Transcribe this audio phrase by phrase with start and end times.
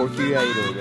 [0.00, 0.32] What's up, Porky?
[0.32, 0.79] How you doing,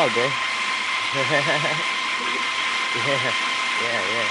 [0.00, 0.22] loud, bro.
[1.14, 1.32] yeah,
[3.82, 4.28] yeah, yeah.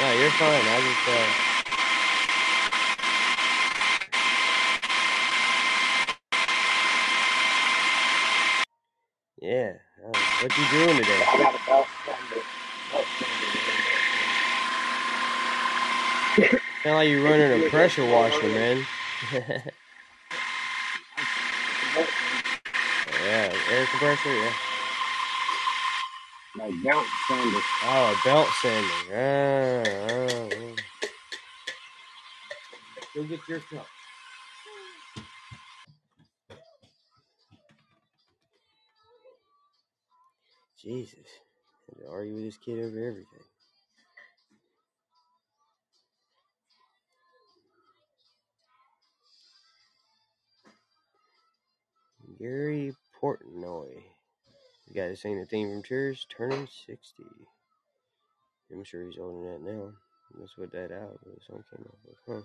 [0.00, 0.64] Yeah, you're fine.
[0.66, 1.26] I just, uh...
[9.40, 9.72] Yeah.
[10.04, 11.24] Uh, what you doing today?
[16.82, 18.86] Sound like you're running a pressure washer, man.
[23.24, 24.52] yeah, air compressor, yeah.
[26.56, 27.60] My belt sander.
[27.84, 28.88] Oh, a belt sander.
[29.14, 30.82] Ah, ah.
[33.14, 33.86] Go get your cup.
[40.80, 41.26] Jesus.
[41.88, 43.44] Had to argue with this kid over everything.
[52.40, 54.02] Gary Portnoy.
[54.88, 57.24] The guy that sang the theme from Cheers, turning 60.
[58.72, 59.92] I'm sure he's older than that now.
[60.38, 62.42] That's what that album the song came out with, huh?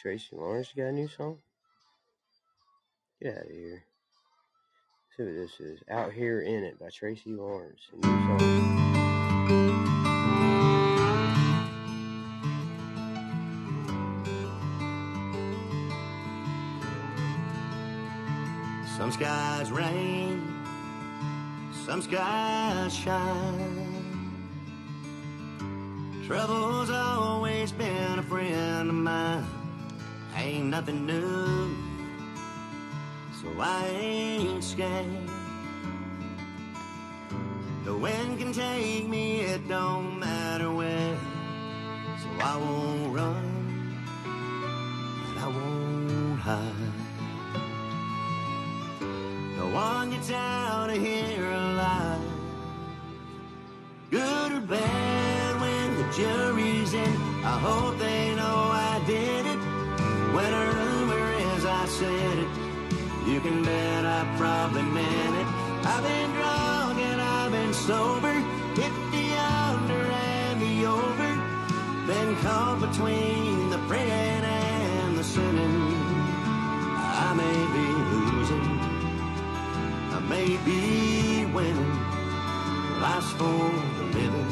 [0.00, 1.38] Tracy Lawrence got a new song?
[3.22, 3.84] Get out of here.
[5.14, 5.80] See what this is.
[5.90, 7.82] Out Here in It by Tracy Lawrence.
[19.00, 20.46] Some skies rain,
[21.86, 24.34] some skies shine.
[26.26, 29.46] Trouble's always been a friend of mine.
[30.36, 31.74] Ain't nothing new,
[33.40, 35.06] so I ain't scared.
[37.86, 41.16] The wind can take me, it don't matter where.
[42.20, 43.96] So I won't run,
[45.26, 46.79] and I won't hide.
[50.00, 52.22] One you of here alive.
[54.10, 58.58] Good or bad when the jury's in, I hope they know
[58.92, 59.60] I did it.
[60.34, 62.50] When a rumor is I said it,
[63.28, 65.48] you can bet I probably meant it.
[65.92, 68.32] I've been drunk and I've been sober,
[68.80, 69.26] hit the
[69.68, 70.02] under
[70.32, 71.30] and the over.
[72.06, 73.49] Been caught between
[80.30, 81.94] may be winning.
[83.02, 83.62] Life's for
[83.96, 84.50] the living.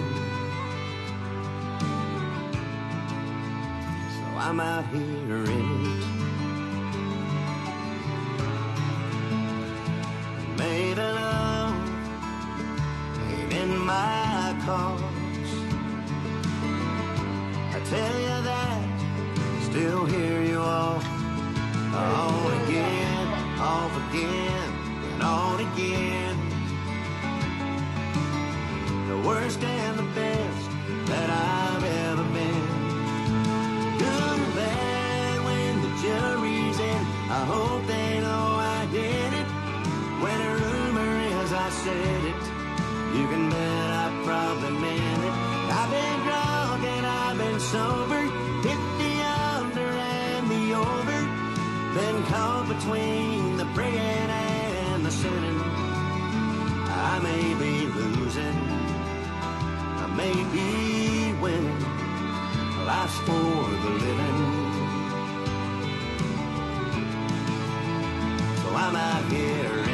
[4.15, 6.05] So I'm out here in it.
[10.59, 11.77] Maybe love
[13.31, 15.03] ain't in my cause.
[17.77, 18.83] I tell you that,
[19.69, 21.01] still hear you all.
[21.95, 23.27] On again,
[23.61, 24.68] off again,
[25.19, 26.37] and on again.
[29.09, 30.71] The worst and the best
[31.11, 32.67] that I've ever been.
[33.99, 37.03] Good or bad when the jury's in.
[37.39, 39.49] I hope they know I did it.
[40.23, 41.13] When a rumor
[41.43, 42.43] is I said it,
[43.17, 45.37] you can bet I probably meant it.
[45.79, 48.23] I've been drunk and I've been sober,
[48.67, 49.15] hit the
[49.57, 51.19] under and the over.
[51.99, 54.18] Been caught between the praying
[57.19, 58.59] I may be losing,
[59.99, 61.85] I may be winning.
[62.87, 63.33] Life's for
[63.83, 64.39] the living.
[68.63, 69.88] So I'm out here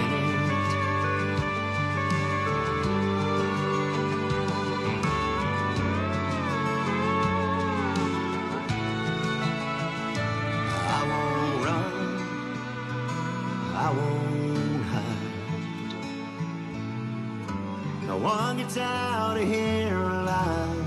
[18.77, 20.87] out of here alive.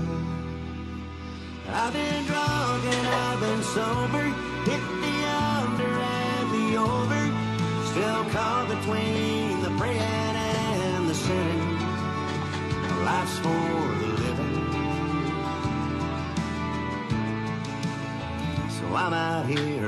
[1.70, 4.24] I've been drunk and I've been sober,
[4.68, 5.16] hit the
[5.56, 7.22] under and the over.
[7.90, 11.78] Still caught between the praying and the sinning.
[13.04, 13.48] Life's for
[14.00, 14.56] the living.
[18.70, 19.87] So I'm out here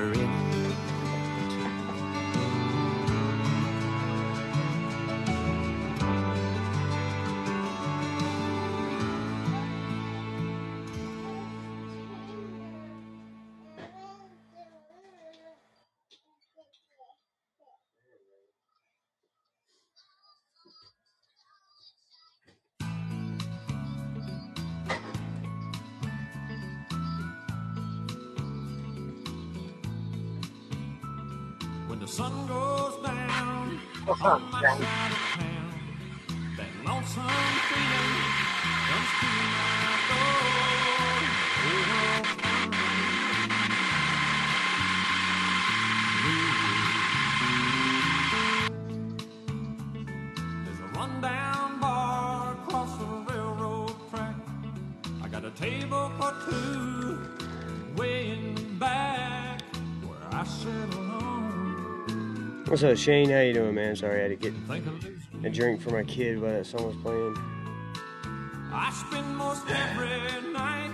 [34.65, 35.10] on my
[62.81, 63.29] What's up, Shane?
[63.29, 63.95] How you doing, man?
[63.95, 66.65] Sorry, I had to get Think of losing a drink for my kid while that
[66.65, 67.37] song was playing.
[68.73, 70.91] I spend most every night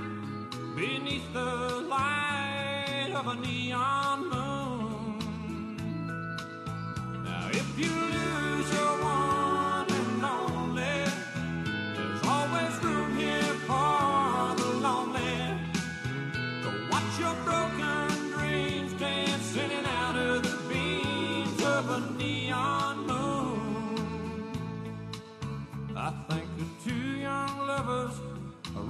[0.75, 4.06] beneath the light of a neon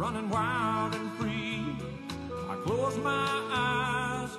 [0.06, 1.64] running wild and free.
[2.48, 4.30] I close my eyes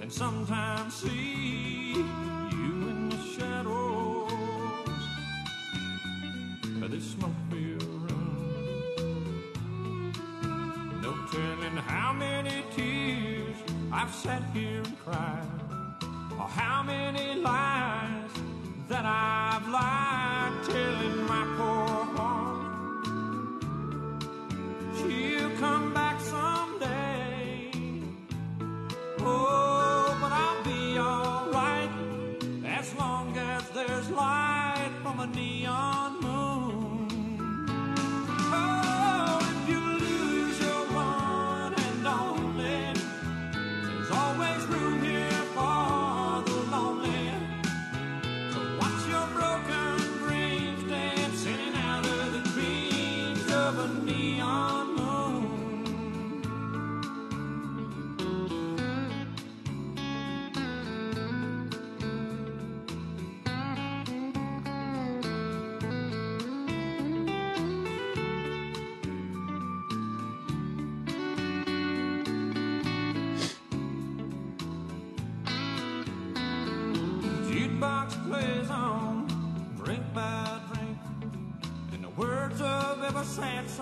[0.00, 4.32] and sometimes see you in the shadows
[6.82, 8.32] of this smoke-filled room.
[11.02, 13.56] No telling how many tears
[13.92, 15.46] I've sat here and cried,
[16.32, 18.30] or how many lies
[18.88, 20.21] that I've lied,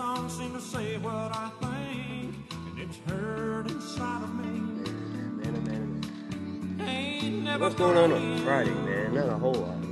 [0.01, 2.33] song seem to say what I think.
[2.67, 4.59] And it's heard inside of me.
[4.81, 6.87] Man, man, man.
[6.87, 9.13] Ain't never What's going on on Friday, man?
[9.13, 9.90] Not a whole lot.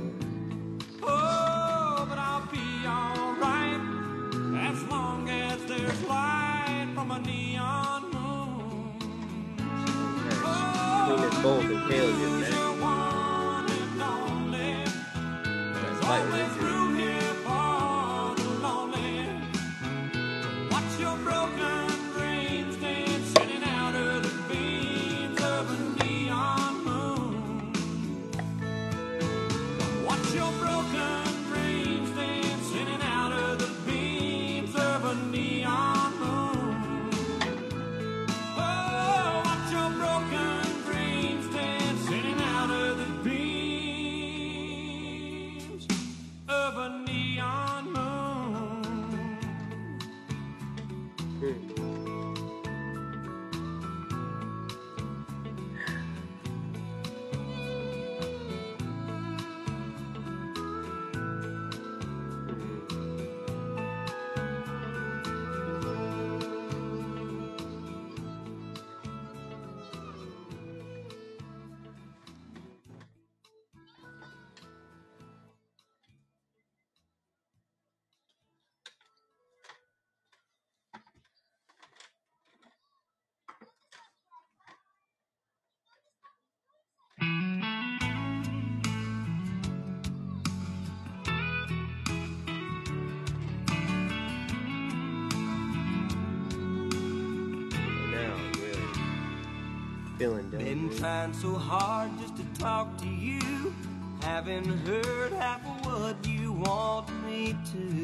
[100.98, 103.74] Trying so hard just to talk to you.
[104.22, 107.99] Haven't heard half of what you want me to.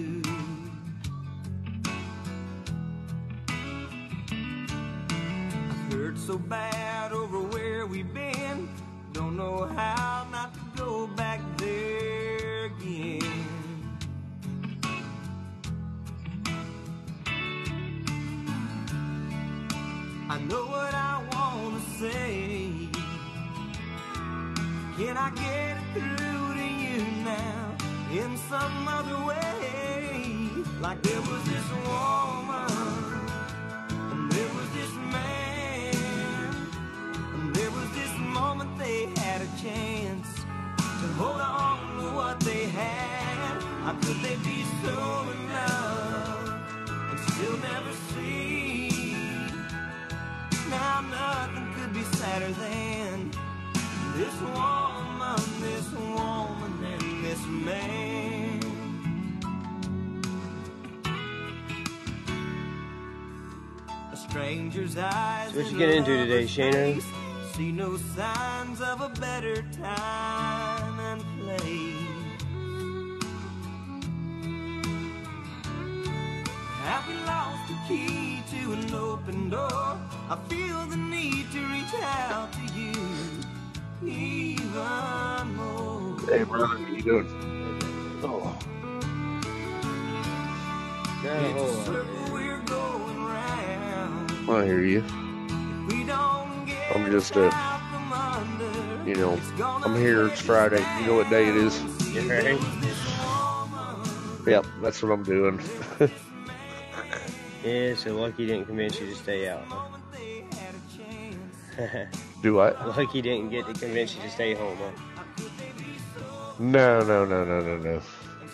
[65.79, 67.03] You in get a into today, Shana?
[67.55, 71.95] See no signs of a better time and place.
[76.85, 79.99] Have we lost the key to an open door?
[80.31, 82.93] I feel the need to reach out to you
[84.07, 86.17] even more.
[86.29, 87.29] Hey, brother, how you doing?
[88.23, 88.57] Oh,
[91.23, 91.87] Not a It's whole a lot.
[91.87, 94.51] circle we're going round.
[94.51, 95.05] I hear you.
[97.07, 99.09] We don't get I'm just, under.
[99.09, 99.41] You know,
[99.85, 100.27] I'm here.
[100.27, 100.85] It's Friday.
[101.01, 101.81] You know what day it is?
[102.13, 102.61] Yeah, right?
[104.47, 105.61] Yep, that's what I'm doing.
[107.65, 109.65] Yeah, so Lucky didn't convince you to stay out.
[109.67, 109.89] huh?
[112.43, 112.71] Do I?
[112.87, 114.93] Lucky didn't get to convince you to stay home, huh?
[116.61, 118.01] No, no, no, no, no, no.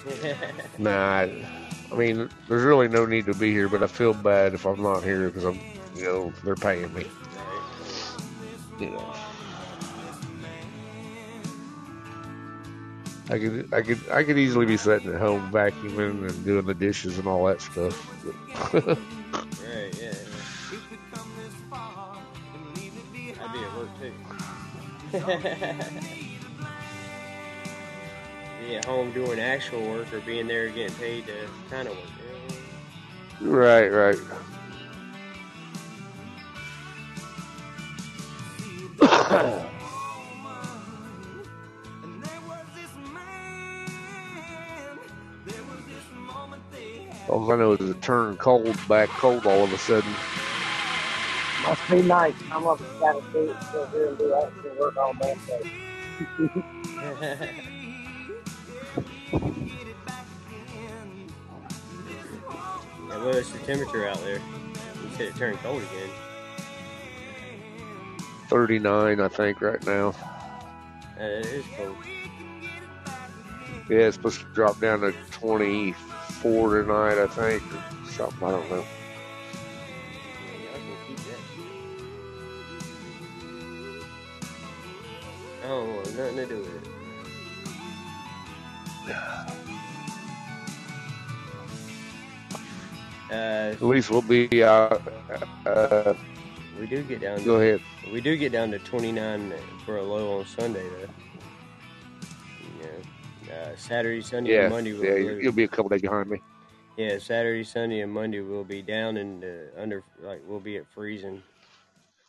[0.78, 1.46] Nah, I,
[1.92, 4.82] I mean, there's really no need to be here, but I feel bad if I'm
[4.82, 5.60] not here because I'm,
[5.94, 7.06] you know, they're paying me.
[8.78, 9.14] You know.
[13.30, 16.74] I could, I could, I could easily be sitting at home vacuuming and doing the
[16.74, 17.94] dishes and all that stuff.
[18.74, 20.12] right, yeah.
[23.40, 24.12] I'd be at work too.
[28.66, 32.06] be at home doing actual work or being there getting paid to kind of work.
[33.40, 34.18] Right, right.
[47.28, 50.12] All I know is it turned cold, back cold all of a sudden.
[51.62, 52.34] Must be nice.
[52.50, 55.36] I'm up and gotta do sit here and do actual work all day.
[55.46, 55.58] So.
[63.08, 64.38] Yeah, what is the temperature out there?
[64.38, 66.10] You said it turned cold again.
[68.52, 70.08] 39, I think, right now.
[71.18, 71.96] Uh, it is cold.
[73.88, 78.46] Yeah, it's supposed to drop down to 24 tonight, I think, or something.
[78.46, 78.84] I don't know.
[80.68, 81.40] I can keep that.
[85.64, 86.88] I don't want nothing to do with it.
[93.30, 93.34] Uh,
[93.72, 95.00] At least we'll be out.
[95.64, 96.12] Uh,
[96.78, 97.42] we do get down.
[97.44, 97.80] go ahead.
[98.10, 99.52] We do get down to 29
[99.84, 101.08] for a low on Sunday, though.
[102.80, 103.54] Yeah.
[103.54, 104.92] Uh, Saturday, Sunday, Yeah, and Monday.
[104.92, 106.40] We'll, yeah, we'll- you'll be a couple days behind me.
[106.96, 110.86] yeah, Saturday, Sunday, and Monday we'll be down and uh, under, like, we'll be at
[110.92, 111.42] freezing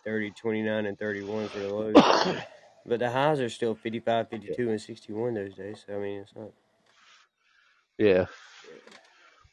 [0.05, 1.93] 30, 29, and 31 for the lows.
[2.85, 5.83] but the highs are still 55, 52, and 61 those days.
[5.87, 6.51] So, I mean, it's not.
[7.97, 8.25] Yeah.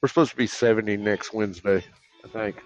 [0.00, 1.84] We're supposed to be 70 next Wednesday,
[2.24, 2.56] I think.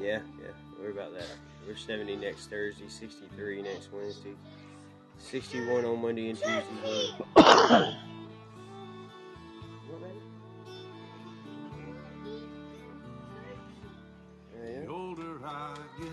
[0.00, 1.26] Yeah, yeah, we're about that.
[1.66, 4.34] We're 70 next Thursday, 63 next Wednesday,
[5.18, 6.62] 61 on Monday and Tuesday.
[7.34, 7.44] What,
[10.00, 10.20] baby?
[14.54, 14.80] Yeah, yeah.
[14.80, 16.08] The older I get,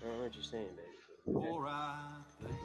[0.00, 0.88] I don't know what you're saying, baby.
[1.26, 1.96] the more I
[2.42, 2.56] think.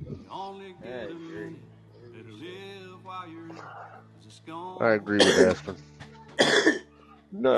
[0.00, 1.56] You only I get agree.
[2.30, 4.82] live while you're young, 'cause it's gone.
[4.82, 5.76] I agree with Aspen.
[7.34, 7.56] No.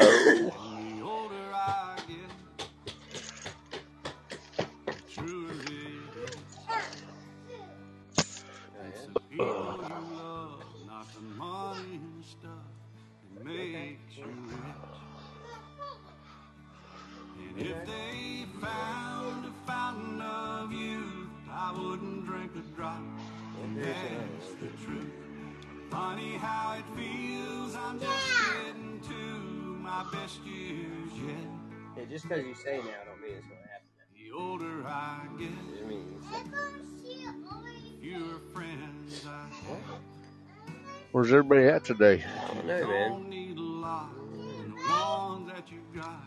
[13.55, 14.57] Makes you rich.
[17.57, 23.01] And if they found a fountain of youth, I wouldn't drink a drop.
[23.63, 25.13] And that's the truth.
[25.91, 31.37] Funny how it feels, I'm just getting to my best years yet.
[31.97, 33.87] Yeah, just because you say now don't mean it's going to happen.
[34.17, 36.21] The older I get, I mean,
[38.01, 40.14] fewer friends I have.
[41.15, 42.25] Where's everybody at today?
[42.27, 43.11] I don't know, man.
[43.13, 44.11] Don't need a lot,
[44.59, 46.25] and the ones that you got.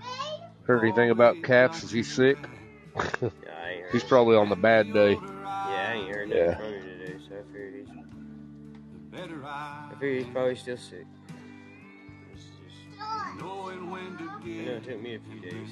[0.64, 1.84] Heard anything about Caps?
[1.84, 2.38] Is he sick?
[2.96, 3.92] Yeah, I ain't heard.
[3.92, 5.12] He's probably on the bad day.
[5.12, 6.56] Yeah, I ain't heard nothing Yeah.
[6.56, 9.24] from him today, so I figured he's.
[9.44, 11.06] I I figured he's probably still sick.
[12.34, 15.70] It's just, knowing when to I know it took me a few days.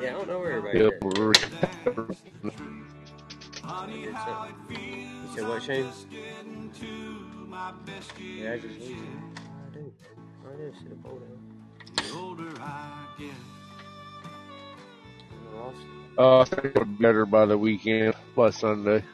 [0.00, 1.02] Yeah, I don't know where everybody Yep, at.
[1.02, 2.22] we're That's the truth.
[3.62, 4.56] Funny did something.
[4.68, 5.22] feels.
[5.22, 5.84] You said what, Shane?
[5.84, 6.86] just getting to
[7.46, 9.08] my best Yeah, I just lose it.
[9.38, 9.94] I do.
[10.46, 10.72] I do.
[10.82, 11.40] Sit up all down.
[11.96, 13.34] The older I get,
[15.54, 16.12] lost it.
[16.18, 19.04] Uh, I think it'll be better by the weekend, by Sunday.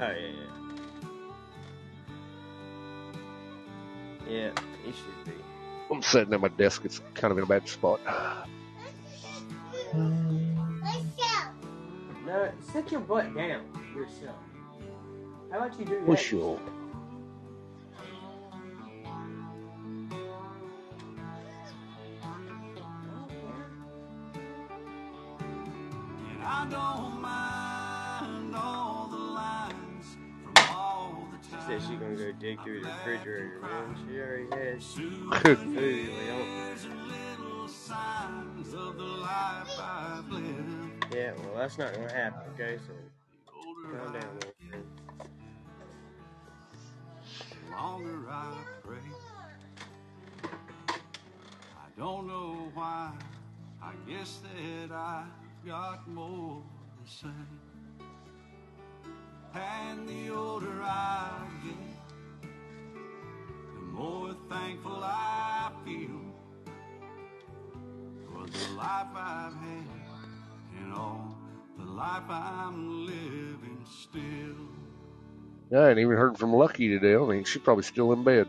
[0.00, 0.50] Oh, yeah, yeah.
[4.28, 4.52] Yeah,
[4.84, 5.39] he should be.
[5.90, 6.84] I'm sitting at my desk.
[6.84, 8.00] It's kind of in a bad spot.
[12.26, 14.36] No, sit your butt down yourself.
[15.50, 16.06] How about you do that?
[16.06, 16.58] What's your?
[16.58, 16.60] Oh,
[26.30, 27.69] and I don't mind
[31.60, 33.96] She said she gonna go dig through the refrigerator, man.
[34.06, 34.94] She already has
[35.42, 35.58] Good.
[35.58, 35.76] food.
[35.76, 36.48] We don't.
[36.56, 40.24] There's little signs of the life I've.
[41.12, 42.52] Yeah, well, that's not gonna happen.
[42.54, 42.92] Okay, so
[43.82, 44.84] calm down, little friend.
[47.70, 48.96] longer I pray.
[50.44, 53.12] I don't know why.
[53.82, 56.62] I guess that I've got more
[57.04, 57.28] to say.
[59.54, 61.30] And the older I
[61.64, 62.50] get,
[63.74, 66.20] the more thankful I feel
[68.26, 69.84] for the life I've had
[70.80, 71.36] and all
[71.78, 74.68] the life I'm living still.
[75.72, 77.16] Yeah, I ain't even heard from Lucky today.
[77.16, 78.48] I think she's probably still in bed.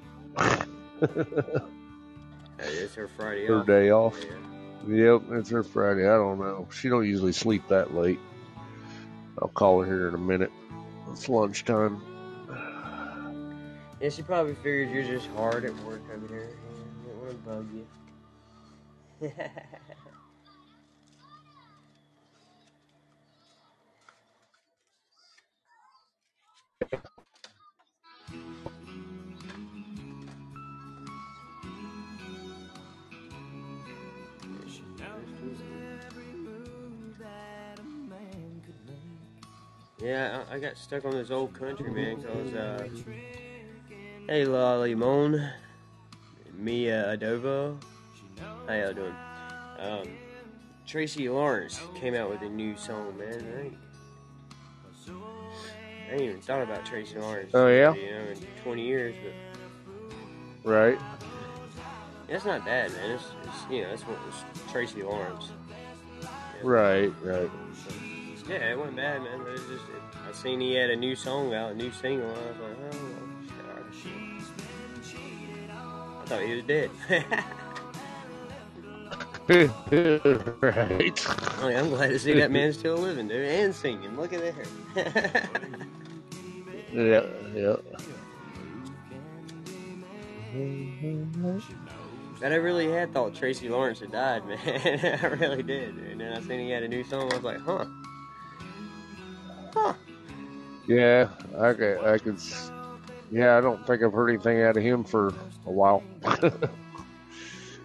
[2.60, 3.66] Hey, it's her Friday Her off.
[3.66, 4.18] day off.
[4.88, 5.14] Yeah.
[5.14, 6.06] Yep, it's her Friday.
[6.08, 6.68] I don't know.
[6.72, 8.20] She don't usually sleep that late.
[9.42, 10.52] I'll call her here in a minute.
[11.12, 12.02] It's lunchtime.
[14.00, 16.40] Yeah, she probably figured you're just hard at work over there.
[16.40, 16.46] Yeah,
[17.06, 17.68] didn't want to bug
[19.22, 19.32] you.
[40.02, 42.88] Yeah, I, I got stuck on this old country, man, because, uh,
[44.28, 45.48] hey, Lolly Moan,
[46.58, 47.78] Mia Adova,
[48.68, 49.16] how y'all doing?
[49.80, 50.08] Um,
[50.88, 53.46] Tracy Lawrence came out with a new song, man.
[53.58, 53.78] I ain't,
[56.10, 57.52] I ain't even thought about Tracy Lawrence.
[57.54, 57.94] Oh, yeah?
[57.94, 61.00] You know, in 20 years, but Right?
[62.28, 63.12] that's not bad, man.
[63.12, 64.36] It's, it's you know, that's what was
[64.72, 65.50] Tracy Lawrence.
[66.22, 66.28] Yeah.
[66.64, 67.50] Right, right.
[68.48, 69.40] Yeah, it wasn't bad, man.
[69.40, 72.30] But it's just, it, I seen he had a new song out, a new single.
[72.30, 72.98] And I was like, oh,
[73.68, 74.12] well, shit.
[75.70, 76.90] I thought he was dead.
[80.62, 81.28] right.
[81.64, 84.18] Oh, yeah, I'm glad to see that man still living, dude, and singing.
[84.18, 84.42] Look at
[84.96, 85.50] that.
[86.94, 87.26] Yeah,
[87.56, 87.76] yeah.
[92.42, 94.60] but I really had thought Tracy Lawrence had died, man.
[95.24, 95.96] I really did.
[95.96, 97.32] And then I seen he had a new song.
[97.32, 97.86] I was like, huh.
[99.74, 99.94] Huh.
[100.88, 102.38] Yeah, I could, I could.
[103.32, 105.34] Yeah, I don't think I've heard anything out of him for
[105.66, 106.04] a while.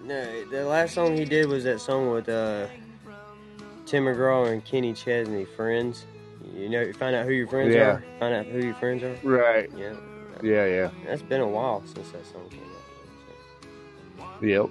[0.04, 2.68] No, the last song he did was that song with uh,
[3.86, 6.04] Tim McGraw and Kenny Chesney, Friends.
[6.54, 7.80] You know, find out who your friends Yeah.
[7.88, 8.04] are.
[8.20, 9.16] Find out who your friends are.
[9.24, 9.68] right.
[9.76, 9.94] Yeah,
[10.44, 10.90] Yeah, yeah.
[11.04, 12.60] that's been a while since that song came
[14.20, 14.42] out.
[14.42, 14.66] Yep.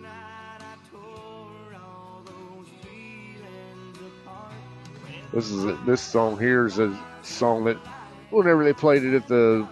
[5.35, 7.75] This is a, this song here is a song that
[8.29, 9.67] whenever they played it at the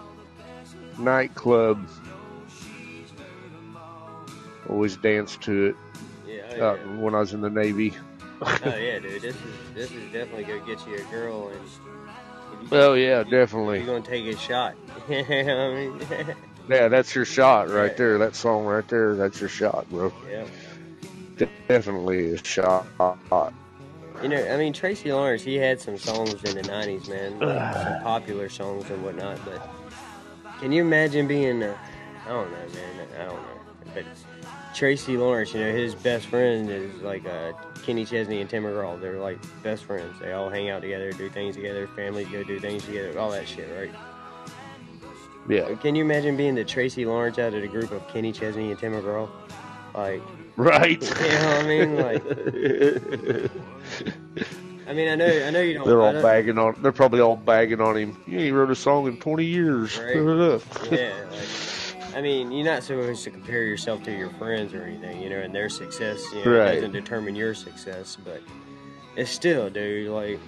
[0.98, 1.88] nightclub,
[4.68, 5.76] always danced to it
[6.28, 6.96] Yeah, oh, uh, yeah.
[7.00, 7.94] when I was in the Navy.
[8.42, 9.22] oh yeah, dude.
[9.22, 9.42] This is
[9.74, 11.60] this is definitely gonna get you a girl, and
[12.62, 13.78] you, Oh yeah, definitely.
[13.78, 14.74] you're gonna take a shot.
[15.08, 16.34] you know I mean,
[16.68, 17.96] Yeah, that's your shot right Yeah.
[17.96, 18.18] there.
[18.18, 20.12] That song right there, that's your shot, bro.
[20.30, 20.44] yeah.
[21.68, 22.86] Definitely a shot.
[24.24, 27.74] You know, I mean, Tracy Lawrence, he had some songs in the '90s, man, like
[27.74, 29.38] some popular songs and whatnot.
[29.44, 29.60] But
[30.60, 31.62] can you imagine being?
[31.62, 31.76] Uh,
[32.24, 33.06] I don't know, man.
[33.20, 33.92] I don't know.
[33.92, 34.06] But
[34.74, 38.98] Tracy Lawrence, you know, his best friend is like uh, Kenny Chesney and Tim McGraw.
[38.98, 40.18] They're like best friends.
[40.20, 41.86] They all hang out together, do things together.
[41.88, 43.18] Families go do things together.
[43.18, 43.94] All that shit, right?
[45.50, 48.70] Yeah, Can you imagine being the Tracy Lawrence out of the group of Kenny Chesney
[48.70, 49.28] and Tim McGraw?
[49.94, 50.22] Like,
[50.56, 51.00] right.
[51.02, 51.96] you know what I mean?
[51.96, 53.50] Like,
[54.86, 55.86] I mean, I know, I know you don't.
[55.86, 56.76] They're all don't- bagging on.
[56.82, 58.22] They're probably all bagging on him.
[58.26, 59.98] You ain't wrote a song in 20 years.
[59.98, 60.16] Right.
[60.92, 65.20] yeah, like, I mean, you're not supposed to compare yourself to your friends or anything,
[65.22, 66.74] you know, and their success, you know, Right.
[66.74, 68.40] doesn't determine your success, but
[69.16, 70.38] it's still, dude, like,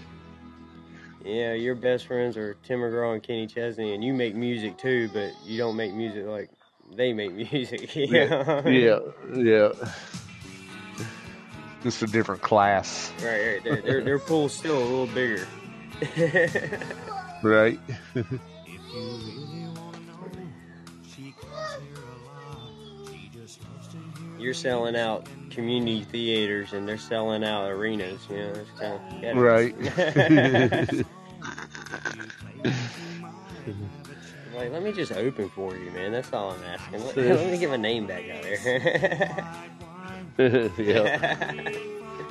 [1.25, 5.09] yeah, your best friends are Tim McGraw and Kenny Chesney, and you make music too,
[5.12, 6.51] but you don't make music like
[6.94, 7.94] they make music.
[7.96, 8.62] You know?
[8.66, 8.99] yeah,
[9.35, 9.72] yeah.
[11.83, 13.64] Just a different class, Right, right.
[13.64, 15.46] Their, their, their pool's still a little bigger.
[17.42, 17.79] right?
[24.38, 28.20] You're selling out community theaters, and they're selling out arenas.
[28.29, 29.75] You know, it's kind of Right.
[34.57, 36.12] Like, let me just open for you, man.
[36.12, 37.05] That's all I'm asking.
[37.05, 39.45] Let, let me get my name back out there.
[40.79, 41.71] yeah.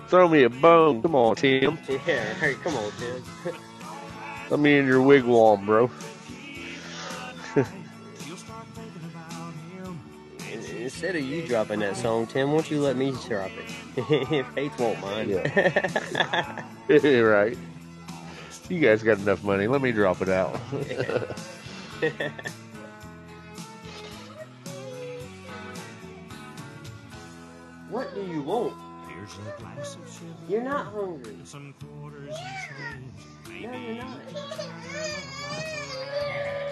[0.07, 1.03] Throw me a bone.
[1.03, 1.77] Come on, Tim.
[2.07, 2.57] yeah, right.
[2.63, 3.23] Come on, Tim.
[4.49, 5.89] Let me in your wigwam, bro.
[10.79, 14.45] Instead of you dropping that song, Tim, won't you let me drop it?
[14.53, 15.33] Faith won't mind.
[16.89, 17.57] right.
[18.69, 19.67] You guys got enough money.
[19.67, 20.59] Let me drop it out.
[27.89, 28.73] what do you want?
[29.09, 31.35] Here's a glass of You're not hungry.
[31.43, 33.13] some quarters and
[33.47, 33.63] change.
[33.71, 34.19] No, you're not.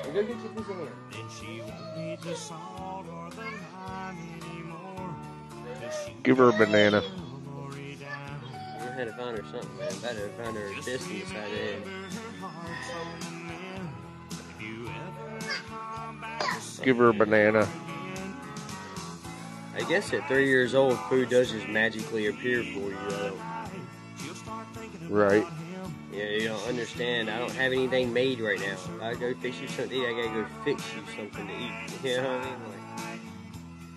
[0.06, 0.88] Go get your piece of ham.
[1.12, 3.42] Then she won't need the salt or the
[3.88, 4.18] lime
[4.52, 5.16] anymore.
[5.82, 7.02] 'Cause she Give her a banana.
[7.02, 8.40] will worry down.
[8.80, 10.00] I had to find her something, man.
[10.02, 11.26] Better find her a disc in the
[16.84, 17.68] Give her a banana.
[19.76, 22.98] I guess at three years old, food does just magically appear for you.
[23.10, 23.38] Though.
[25.10, 25.46] Right.
[26.14, 27.30] Yeah, you don't understand.
[27.30, 28.74] I don't have anything made right now.
[28.74, 31.54] If I go fix you something to eat, I gotta go fix you something to
[31.54, 31.72] eat.
[32.04, 32.60] You know what I mean?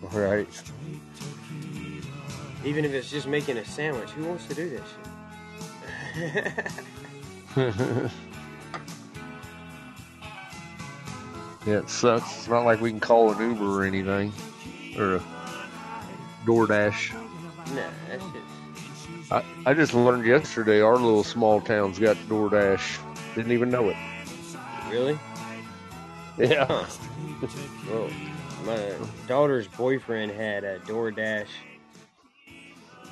[0.02, 0.62] Like, Right.
[2.64, 4.82] even if it's just making a sandwich, who wants to do that
[7.56, 8.12] shit?
[11.66, 12.38] Yeah, it sucks.
[12.38, 14.32] It's not like we can call an Uber or anything.
[14.96, 15.22] Or a
[16.46, 17.12] DoorDash.
[17.74, 17.74] nah,
[18.08, 23.34] that shit's I, I just learned yesterday our little small town's got DoorDash.
[23.34, 23.96] Didn't even know it.
[24.90, 25.18] really.
[26.38, 26.66] Yeah.
[26.66, 26.84] Huh.
[27.90, 28.10] Well,
[28.64, 28.94] my
[29.26, 31.48] daughter's boyfriend had a DoorDash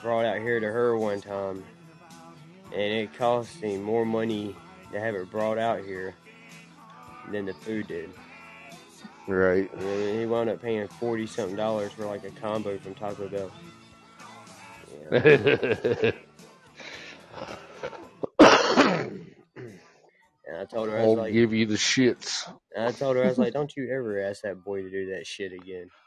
[0.00, 1.64] brought out here to her one time,
[2.72, 4.54] and it cost him more money
[4.92, 6.14] to have it brought out here
[7.30, 8.10] than the food did.
[9.26, 9.72] Right.
[9.74, 13.50] And he wound up paying forty something dollars for like a combo from Taco Bell.
[15.10, 16.10] Yeah.
[20.46, 22.46] And I told her, I was I'll like, give you the shits.
[22.76, 25.14] and I told her, I was like, don't you ever ask that boy to do
[25.14, 25.90] that shit again.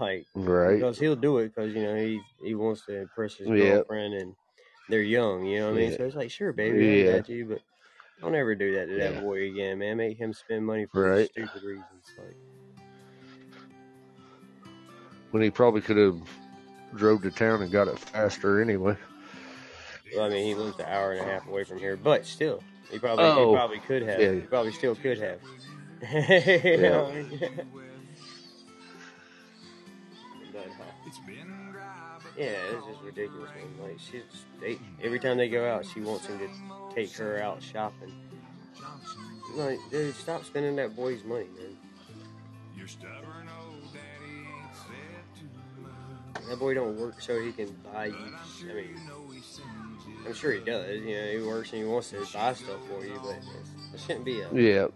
[0.00, 0.78] Like, Right.
[0.78, 3.74] because he'll do it because you know he he wants to impress his Yeah.
[3.74, 4.34] girlfriend and
[4.88, 5.90] they're young, you know what I mean.
[5.90, 5.96] Yeah.
[5.98, 7.60] So it's like, sure, baby, I got you, but
[8.24, 9.20] don't ever do that to that Yeah.
[9.20, 9.96] boy again, man.
[9.98, 11.28] Make him spend money for Right.
[11.30, 11.84] stupid reasons.
[12.18, 12.36] Like,
[15.30, 16.20] When he probably could have
[16.94, 18.96] drove to town and got it faster anyway.
[20.14, 22.62] well, I mean, he lives an hour and a half away from here, but still,
[22.90, 23.50] he probably Oh.
[23.50, 24.20] he probably could have.
[24.20, 24.32] Yeah.
[24.32, 25.40] He probably still could have.
[26.02, 27.14] You know what
[32.36, 33.88] yeah, it's just ridiculous, man.
[33.88, 34.22] Like she's
[34.60, 36.48] they every time they go out, she wants him to
[36.94, 38.12] take her out shopping.
[39.54, 41.76] Like, dude, stop spending that boy's money, man.
[42.76, 44.48] you're stupid burn old daddy
[46.48, 48.14] That boy don't work so he can buy you.
[48.14, 49.00] I mean,
[50.26, 51.00] I'm sure he does.
[51.02, 53.36] You know, he works and he wants to buy stuff for you, but
[53.94, 54.52] it shouldn't be a.
[54.52, 54.88] Yeah.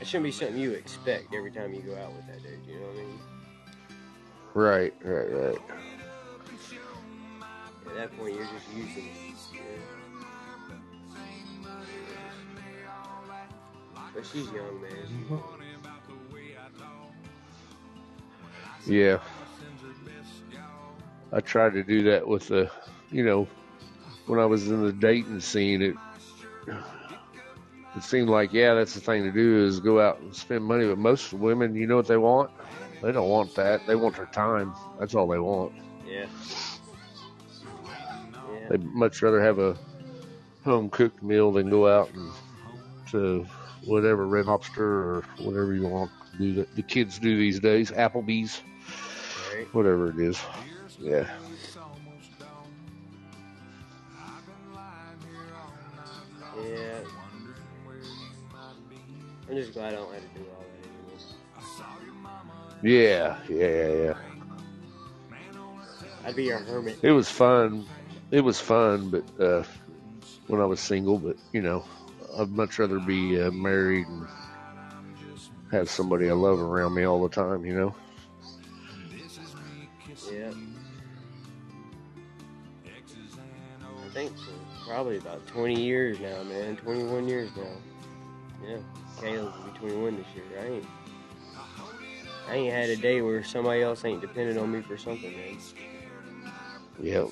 [0.00, 2.58] It shouldn't be something you expect every time you go out with that dude.
[2.66, 3.20] You know what I mean?
[4.52, 5.58] Right, right, right.
[7.90, 9.12] At that point, you're just using it.
[9.52, 9.66] you know?
[14.14, 14.90] But she's young, man.
[15.06, 15.42] She's young.
[18.86, 19.18] Yeah.
[21.32, 22.70] I tried to do that with the,
[23.10, 23.46] you know,
[24.26, 25.96] when I was in the dating scene, it
[27.96, 30.86] it seemed like, yeah, that's the thing to do is go out and spend money.
[30.86, 32.50] But most women, you know what they want?
[33.02, 33.86] They don't want that.
[33.86, 34.74] They want their time.
[34.98, 35.72] That's all they want.
[36.06, 36.26] Yeah.
[38.70, 39.76] They'd much rather have a
[40.64, 42.30] home cooked meal than go out and
[43.10, 43.44] to
[43.84, 47.90] whatever Red Lobster or whatever you want to do that the kids do these days,
[47.90, 48.62] Applebee's,
[49.52, 49.66] Right.
[49.74, 50.40] whatever it is.
[51.00, 51.26] Yeah.
[56.64, 57.00] Yeah.
[59.48, 60.86] I'm just glad I don't have to do all that
[62.12, 62.38] anymore.
[62.82, 64.14] Yeah, yeah, yeah, yeah.
[66.24, 66.98] I'd be a hermit.
[67.02, 67.86] It was fun.
[68.30, 69.64] It was fun, but uh,
[70.46, 71.84] when I was single, but you know,
[72.38, 74.26] I'd much rather be uh, married and
[75.72, 77.64] have somebody I love around me all the time.
[77.64, 77.94] You know.
[80.30, 80.52] Yeah.
[83.84, 84.52] I think for
[84.86, 86.76] probably about 20 years now, man.
[86.76, 87.62] 21 years now.
[88.66, 88.78] Yeah.
[89.20, 90.44] Caleb's will be 21 this year.
[90.60, 90.86] I ain't.
[92.48, 95.58] I ain't had a day where somebody else ain't depended on me for something, man.
[97.00, 97.28] Yep.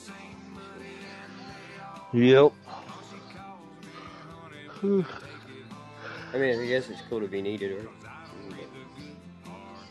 [2.12, 2.52] Yep.
[4.82, 7.88] I mean, I guess it's cool to be needed, right?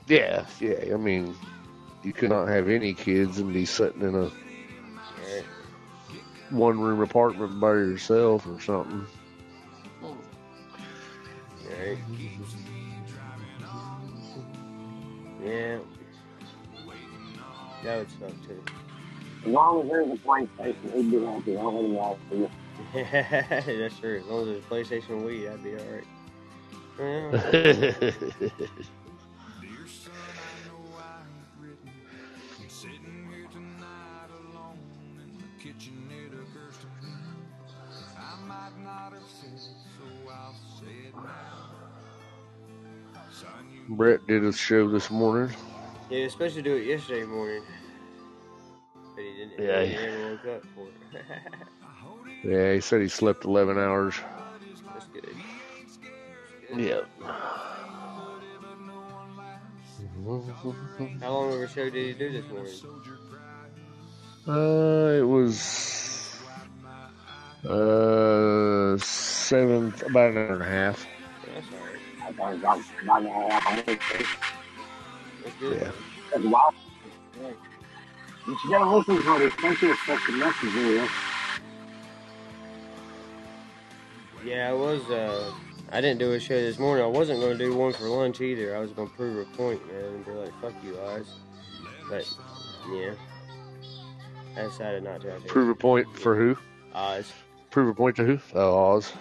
[0.07, 0.93] Yeah, yeah.
[0.93, 1.35] I mean,
[2.03, 4.31] you could not have any kids and be sitting in a
[6.49, 9.05] one room apartment by yourself or something.
[11.69, 11.97] Right.
[15.43, 15.79] Yeah.
[17.83, 18.63] That would suck too.
[19.45, 21.57] As long as there's a PlayStation, he'd be happy.
[21.57, 22.37] I don't really want to.
[22.37, 22.49] you.
[23.79, 24.19] That's true.
[24.19, 26.03] As long as there's a PlayStation Wii, I'd be alright.
[26.99, 28.11] Yeah.
[43.89, 45.55] Brett did a show this morning.
[46.09, 47.63] Yeah, he was supposed to do it yesterday morning.
[49.17, 49.65] But he didn't.
[49.65, 49.83] Yeah.
[49.83, 50.93] He never woke up for it.
[52.43, 54.13] Yeah, he said he slept 11 hours.
[54.93, 55.35] That's good.
[56.77, 57.07] Yep.
[61.19, 62.73] How long of a show did you do this morning?
[64.47, 66.39] Uh, it was
[67.67, 71.07] uh seven, about an hour and a half.
[71.43, 71.99] That's alright.
[72.21, 73.85] I thought it was like about an hour and a half.
[75.43, 75.55] That's.
[75.59, 75.91] Yeah.
[78.47, 78.63] That's wild.
[78.63, 78.63] Yeah.
[78.63, 81.07] But you gotta listen to it, especially if such a message video.
[84.43, 85.03] Yeah, I was.
[85.09, 85.51] Uh,
[85.91, 87.03] I didn't do a show this morning.
[87.03, 88.75] I wasn't going to do one for lunch either.
[88.75, 91.27] I was going to prove a point, man, and be like, "Fuck you, guys."
[92.09, 92.29] But
[92.91, 93.13] yeah,
[94.57, 95.39] I decided not to.
[95.47, 96.57] Prove a point for who?
[96.93, 97.31] Oz.
[97.71, 98.39] Prove a point to who?
[98.53, 99.11] Oh, Oz.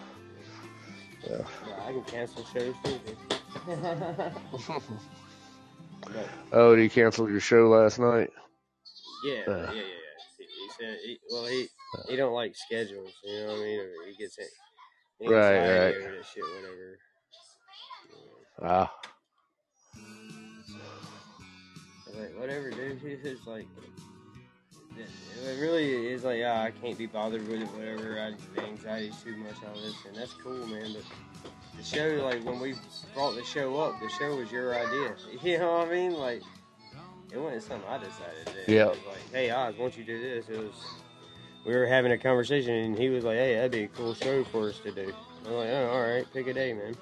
[1.29, 1.39] Yeah.
[1.67, 3.01] Yeah, I can cancel shows too.
[6.53, 8.31] Oh, did he cancel your show last night?
[9.27, 9.73] Yeah, yeah, Uh.
[9.73, 9.83] yeah, yeah.
[10.39, 11.69] He, he said, he, well, he
[12.09, 13.13] he don't like schedules.
[13.25, 13.81] You know what I mean?
[13.81, 14.49] Or he gets it.
[15.21, 16.07] Right, anxiety right.
[16.07, 16.99] over that shit, whatever.
[18.63, 18.93] Ah.
[22.07, 23.01] I was like, whatever, dude.
[23.03, 23.67] It's like,
[24.99, 25.09] it
[25.47, 28.21] it really is like, ah, I can't be bothered with it, whatever.
[28.21, 30.95] I, the anxiety's too much on this, and that's cool, man.
[30.95, 32.75] But the show, like, when we
[33.15, 35.15] brought the show up, the show was your idea.
[35.43, 36.13] You know what I mean?
[36.15, 36.43] Like,
[37.33, 38.73] it wasn't something I decided to do.
[38.73, 38.83] Yeah.
[38.85, 40.49] It was like, hey, Oz, why don't you do this?
[40.49, 40.75] It was,
[41.65, 44.45] we were having a conversation, and he was like, hey, that'd be a cool show
[44.45, 45.13] for us to do.
[45.47, 46.97] I'm like, oh, all right, pick a day, man.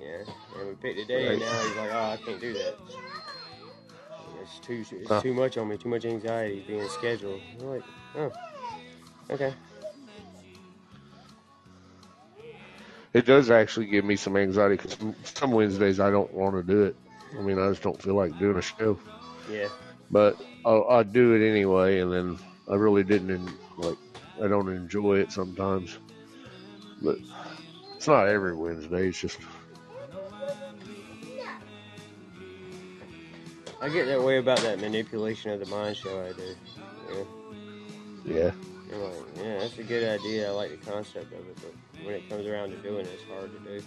[0.00, 0.24] Yeah,
[0.58, 2.76] and we picked a day, and now he's like, oh, I can't do that.
[4.42, 5.20] It's too it's Huh.
[5.20, 7.40] too much on me, too much anxiety being scheduled.
[7.60, 7.82] I'm like,
[8.16, 8.32] oh,
[9.30, 9.54] okay.
[13.12, 16.82] It does actually give me some anxiety because some Wednesdays I don't want to do
[16.84, 16.96] it.
[17.38, 18.98] I mean, I just don't feel like doing a show.
[19.50, 19.68] Yeah,
[20.10, 22.38] But I'll, I do it anyway, and then
[22.70, 23.98] I really didn't like.
[24.42, 25.98] I don't enjoy it sometimes,
[27.00, 27.18] but
[27.96, 29.08] it's not every Wednesday.
[29.08, 29.38] It's just
[33.80, 36.56] I get that way about that manipulation of the mind show I do.
[38.24, 38.52] Yeah, yeah,
[38.92, 40.48] I'm like, yeah, that's a good idea.
[40.48, 43.24] I like the concept of it, but when it comes around to doing it, it's
[43.24, 43.82] hard to do.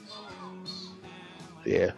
[1.65, 1.91] yeah.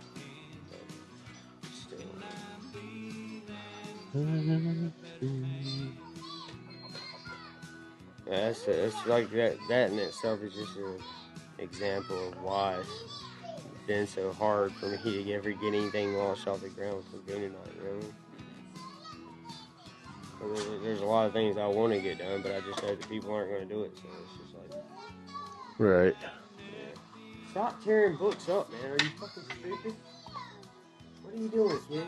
[8.27, 9.57] Yeah, that's that's like that.
[9.69, 10.99] That in itself is just an
[11.59, 12.89] example of why it's
[13.87, 17.35] been so hard for me to ever get anything launched off the ground for good
[17.35, 17.73] tonight.
[17.81, 17.99] You know?
[20.39, 22.83] I mean, there's a lot of things I want to get done, but I just
[22.83, 23.91] know that people aren't going to do it.
[23.97, 24.83] So it's just like,
[25.79, 26.15] Right.
[26.59, 26.99] yeah.
[27.51, 28.91] Stop tearing books up, man.
[28.91, 29.95] Are you fucking stupid?
[31.23, 32.07] What are you doing, kid?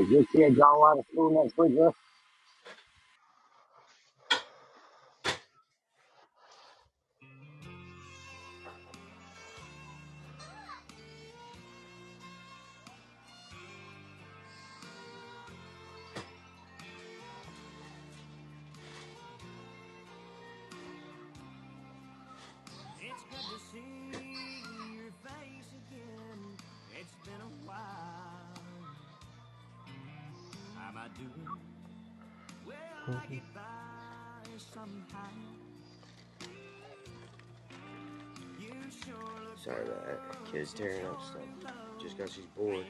[0.00, 0.60] Is your kid going
[0.92, 1.95] out of school next week, Russ?
[40.72, 40.78] That.
[40.78, 42.86] Kid's tearing up stuff just because she's bored.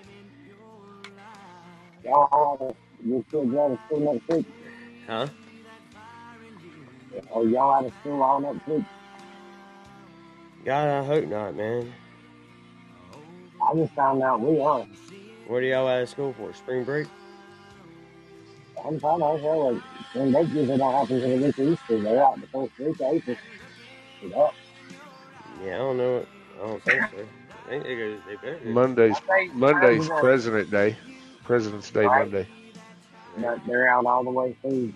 [2.05, 2.77] Y'all?
[3.05, 4.47] Your kid going to school next week?
[5.07, 5.27] Huh?
[7.31, 8.85] Or y'all out of school all next week?
[10.64, 11.93] God, I hope not, man.
[13.62, 14.87] I just found out we are.
[15.47, 16.53] What are y'all out of school for?
[16.55, 17.07] Spring break?
[18.85, 19.22] I'm fine.
[19.22, 19.83] I feel like
[20.14, 22.03] when they usually don't happen to the week of Easter.
[22.03, 23.37] They're out the first week of April.
[25.62, 26.27] Yeah, I don't know.
[26.62, 27.45] I don't think so.
[27.67, 28.19] I think they go.
[28.27, 28.59] They better.
[28.64, 28.73] do.
[28.73, 30.97] Monday's They- Monday's they- President Day,
[31.45, 32.21] President's Day Right.
[32.21, 32.47] Monday.
[33.39, 34.93] But they're out all the way through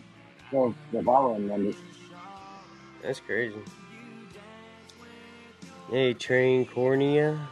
[0.50, 1.74] till the following Monday.
[3.02, 3.58] That's crazy.
[5.90, 7.48] Hey, train cornea.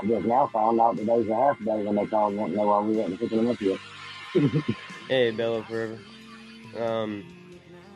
[0.00, 2.58] I just now found out today's a half day when they called and want to
[2.58, 3.78] know why we wasn't picking them up yet.
[5.08, 5.98] Hey, Bella Forever.
[6.78, 7.24] Um,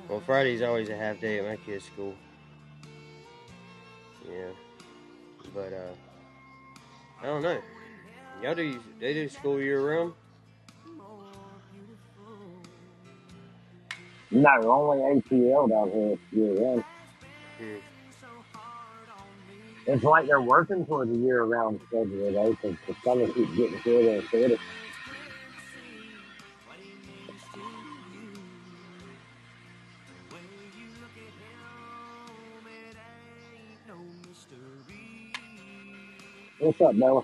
[0.09, 2.15] well, Friday's always a half day at my kid's school.
[4.29, 4.49] Yeah,
[5.55, 5.93] but uh,
[7.23, 7.61] I don't know.
[8.43, 10.13] Y'all do they do school year round?
[14.31, 16.85] No, only ATL down here year round.
[17.59, 17.77] Hmm.
[19.87, 23.81] It's like they're working towards a year round schedule though, because the summer keeps getting
[23.83, 24.57] shorter and shorter.
[36.67, 37.23] What's up, Bella?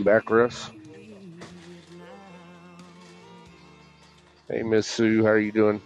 [0.00, 0.70] You back, Russ?
[4.48, 5.82] Hey, Miss Sue, how are you doing?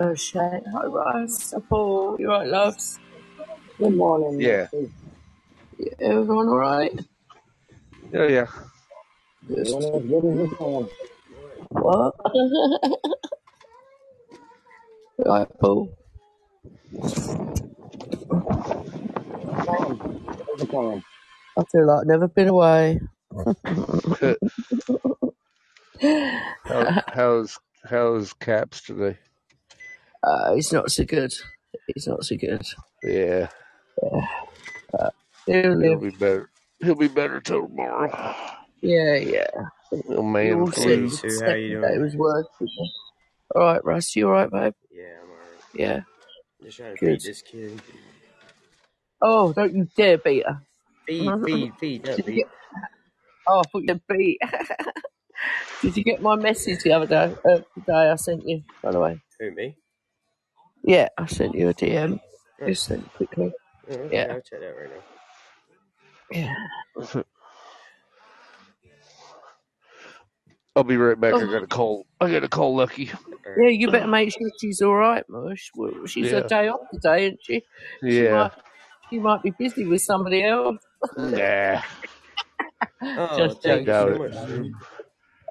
[0.00, 0.40] Oh shit.
[0.40, 1.52] Hi Russ.
[1.68, 2.16] Paul.
[2.18, 2.98] You right, loves?
[3.76, 4.40] Good morning.
[4.40, 4.68] Yeah.
[5.78, 6.98] Yeah, everyone alright?
[8.10, 8.46] Yeah, yeah.
[9.46, 10.88] Doing as good as you can.
[11.68, 12.14] What?
[15.18, 15.94] right, Paul.
[19.66, 19.98] Plan.
[20.46, 21.04] There's a plan.
[21.58, 23.00] I feel like I've never been away.
[26.64, 29.18] How, how's how's Caps today?
[30.22, 31.32] Uh, he's not so good.
[31.94, 32.62] He's not so good.
[33.02, 33.48] Yeah,
[35.46, 36.50] He'll he'll be better.
[36.80, 38.34] He'll be better till tomorrow.
[38.80, 39.46] Yeah, yeah.
[40.10, 41.08] Oh man, You'll flu.
[41.08, 41.16] see.
[41.16, 42.02] Sue, The how you second day doing?
[42.02, 42.46] was worse.
[43.54, 44.74] Alright, Russ, you alright, babe?
[44.92, 45.48] Yeah, I'm alright.
[45.74, 46.00] Yeah.
[46.62, 47.22] Just trying to Good.
[47.22, 47.82] feed this kid.
[49.22, 50.60] Oh, don't you dare beat her.
[51.06, 52.46] Feed, feed, feed, not beat.
[53.48, 53.54] get...
[53.54, 54.40] Oh, I thought you said beat.
[55.82, 57.34] Did you get my message the other day?
[57.44, 59.20] Uh, today I sent you, by the way.
[59.40, 59.76] Who me?
[60.84, 62.20] Yeah, I sent you a DM.
[62.62, 63.52] Oh, Just sent it quickly.
[63.90, 64.26] oh, okay, Yeah.
[64.30, 65.02] I'll check that right now.
[66.30, 66.54] Yeah.
[70.76, 71.42] I'll be right back.
[71.42, 72.06] I Oh, got to call.
[72.20, 73.10] I got to call Lucky.
[73.46, 73.70] All yeah, right.
[73.70, 75.70] you better make sure she's all right, Mush.
[75.74, 77.62] Well, she's a Yeah, day off today, isn't she?
[78.10, 78.28] She yeah.
[78.28, 78.52] might,
[79.10, 80.78] she might be busy with somebody else.
[81.16, 81.82] Nah,
[83.02, 84.18] Oh, Just thank you so it.
[84.18, 84.34] much,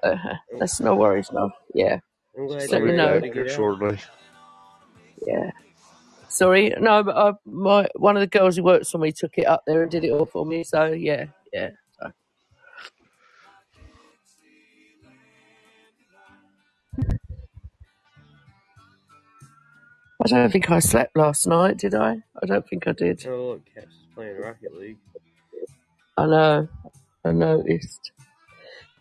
[0.02, 0.16] Uh,
[0.60, 1.50] that's no worries, love.
[1.74, 1.98] Yeah,
[2.36, 3.12] I'm glad just you I'll let were me be know.
[3.14, 3.56] back to here get out.
[3.56, 3.98] shortly.
[5.26, 5.50] Yeah.
[6.28, 9.46] Sorry, no, but I, my one of the girls who works for me took it
[9.46, 10.62] up there and did it all for me.
[10.64, 11.70] So yeah, yeah.
[12.00, 12.12] So.
[20.24, 22.22] I don't think I slept last night, did I?
[22.42, 23.26] I don't think I did.
[23.26, 24.98] Oh, look, Caps is playing Rocket League.
[26.16, 26.68] I know.
[27.24, 28.12] I noticed.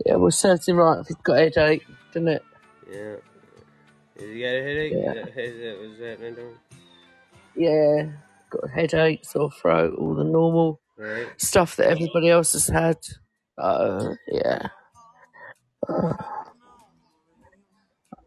[0.06, 2.44] Yeah, well, serves him right if he's got a headache, doesn't it?
[2.90, 3.16] Yeah.
[4.20, 4.94] Has he got a headache?
[4.96, 5.14] Yeah.
[5.14, 6.54] that, has that, was that?
[7.56, 8.12] Yeah.
[8.50, 11.28] Got a headache, sore throat, all the normal Right.
[11.40, 12.98] stuff that everybody else has had.
[13.58, 14.70] Uh, yeah.
[15.88, 16.14] Uh,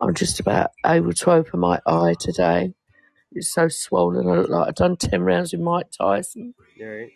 [0.00, 2.72] I'm just about able to open my eye today.
[3.32, 4.28] It's so swollen.
[4.28, 6.54] I look like I've done 10 rounds with Mike Tyson.
[6.80, 7.10] Right.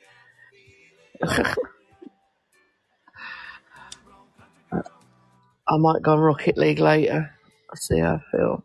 [5.69, 7.31] I might go on Rocket League later.
[7.71, 8.65] I'll see how I feel.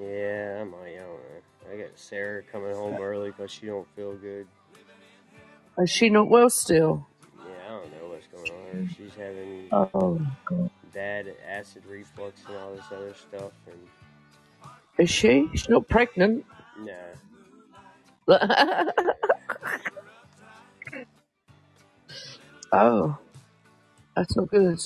[0.00, 0.94] Yeah, I might.
[0.94, 1.20] I don't
[1.96, 4.46] Sarah coming home early because she don't feel good.
[5.78, 7.08] Is she not well still?
[7.46, 8.66] Yeah, I don't know what's going on.
[8.66, 8.94] with her.
[8.96, 10.70] She's having Oh, God.
[10.94, 13.88] bad acid reflux and all this other stuff, and
[14.98, 15.48] Is she?
[15.52, 16.44] She's not pregnant.
[16.86, 16.94] nah,
[22.72, 23.18] oh,
[24.16, 24.78] that's not good.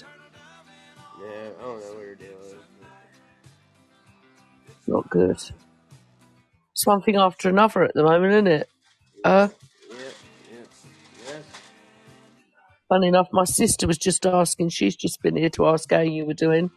[1.21, 1.27] yeah,
[1.59, 2.55] I don't know what her deal is.
[4.87, 5.39] Not good.
[6.73, 8.69] It's one thing after another at the moment, isn't it?
[9.25, 9.49] Uh,
[9.91, 9.97] yeah,
[10.53, 10.59] yeah,
[11.27, 11.43] yes.
[12.89, 14.69] funny enough, my sister was just asking.
[14.71, 16.71] She's just been here to ask how you were doing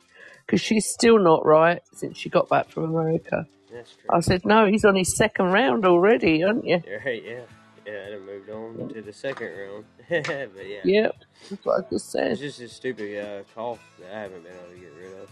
[0.45, 3.45] because she's still not right since she got back from America.
[3.71, 4.09] That's true.
[4.09, 6.81] I said, no, he's on his second round already, aren't you?
[7.05, 7.41] Right, yeah.
[7.87, 9.85] Yeah, I done moved on to the second round.
[10.09, 10.81] but yeah.
[10.83, 11.15] Yep,
[11.49, 14.73] that's what I just It's just a stupid uh, cough that I haven't been able
[14.73, 15.29] to get rid of.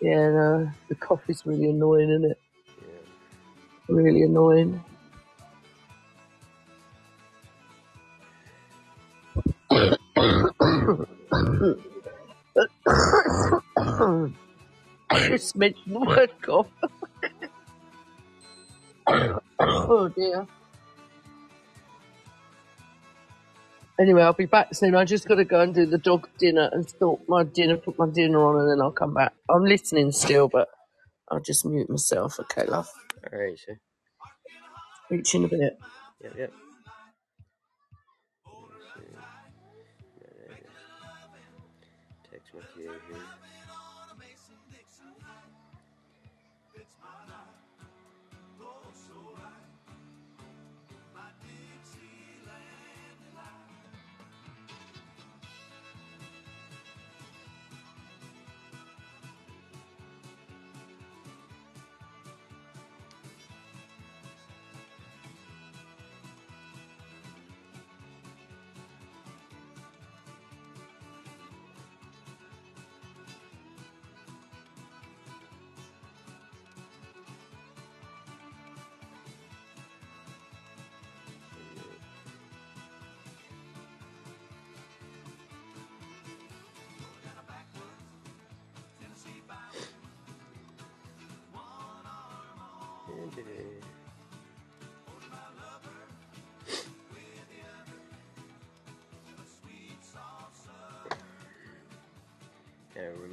[0.00, 2.40] Yeah, no, the cough is really annoying, isn't it?
[2.80, 3.94] Yeah.
[3.94, 4.82] Really annoying.
[15.28, 16.66] just mentioned the word cough.
[19.60, 20.46] oh dear.
[24.00, 24.94] Anyway, I'll be back soon.
[24.96, 27.98] I just got to go and do the dog dinner and sort my dinner, put
[27.98, 29.34] my dinner on, and then I'll come back.
[29.50, 30.68] I'm listening still, but
[31.30, 32.40] I'll just mute myself.
[32.40, 32.88] Okay, love.
[33.32, 33.58] All right.
[35.10, 35.78] Reach in a bit.
[36.22, 36.52] Yep, yep.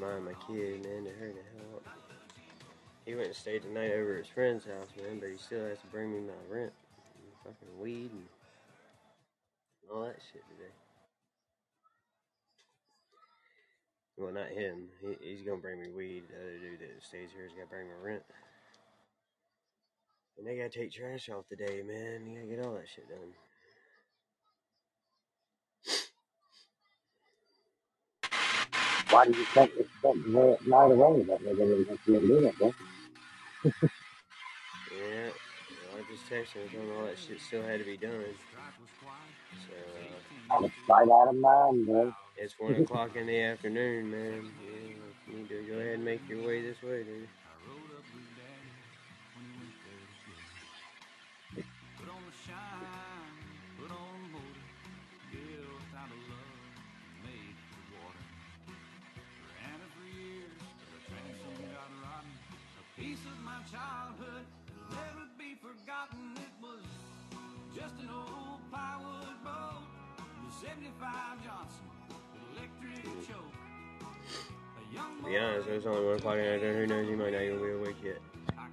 [0.03, 1.87] Gotta my kid, man, to hurry the hell up.
[3.05, 5.63] He went and stayed the night over at his friend's house, man, but he still
[5.63, 6.73] has to bring me my rent,
[7.15, 8.27] and fucking weed, and
[9.89, 10.73] all that shit today.
[14.17, 14.89] Well, not him.
[14.99, 16.23] He, he's gonna bring me weed.
[16.27, 18.23] The other dude that stays here is gotta bring me rent.
[20.37, 22.27] And they gotta take trash off today, man.
[22.27, 23.31] You gotta get all that shit done.
[29.13, 32.59] Why do you think it's something right right away that they're going to do it,
[32.59, 32.73] man?
[33.63, 35.29] Yeah.
[35.69, 38.25] Well, I just texted him telling him all that shit still had to be done.
[39.67, 39.73] So,
[40.49, 42.11] uh, Out of sight, out of mind, bro.
[42.37, 44.51] it's one o'clock in the afternoon, man.
[44.65, 47.29] Yeah, you need to go ahead and make your way this way, dude.
[63.73, 66.37] Childhood will never be forgotten.
[66.37, 66.85] It was
[67.73, 69.81] just an old plywood boat,
[70.45, 71.89] the 75 Johnson,
[72.53, 73.57] electric choke.
[74.77, 76.77] A young To be honest, it only one o'clock in the afternoon.
[76.77, 77.09] Who knows?
[77.09, 78.21] You might not even be awake yet.
[78.55, 78.67] I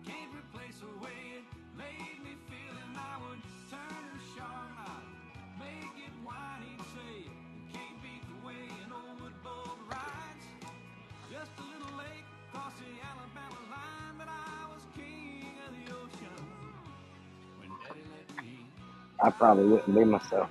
[19.23, 20.49] I probably wouldn't be myself.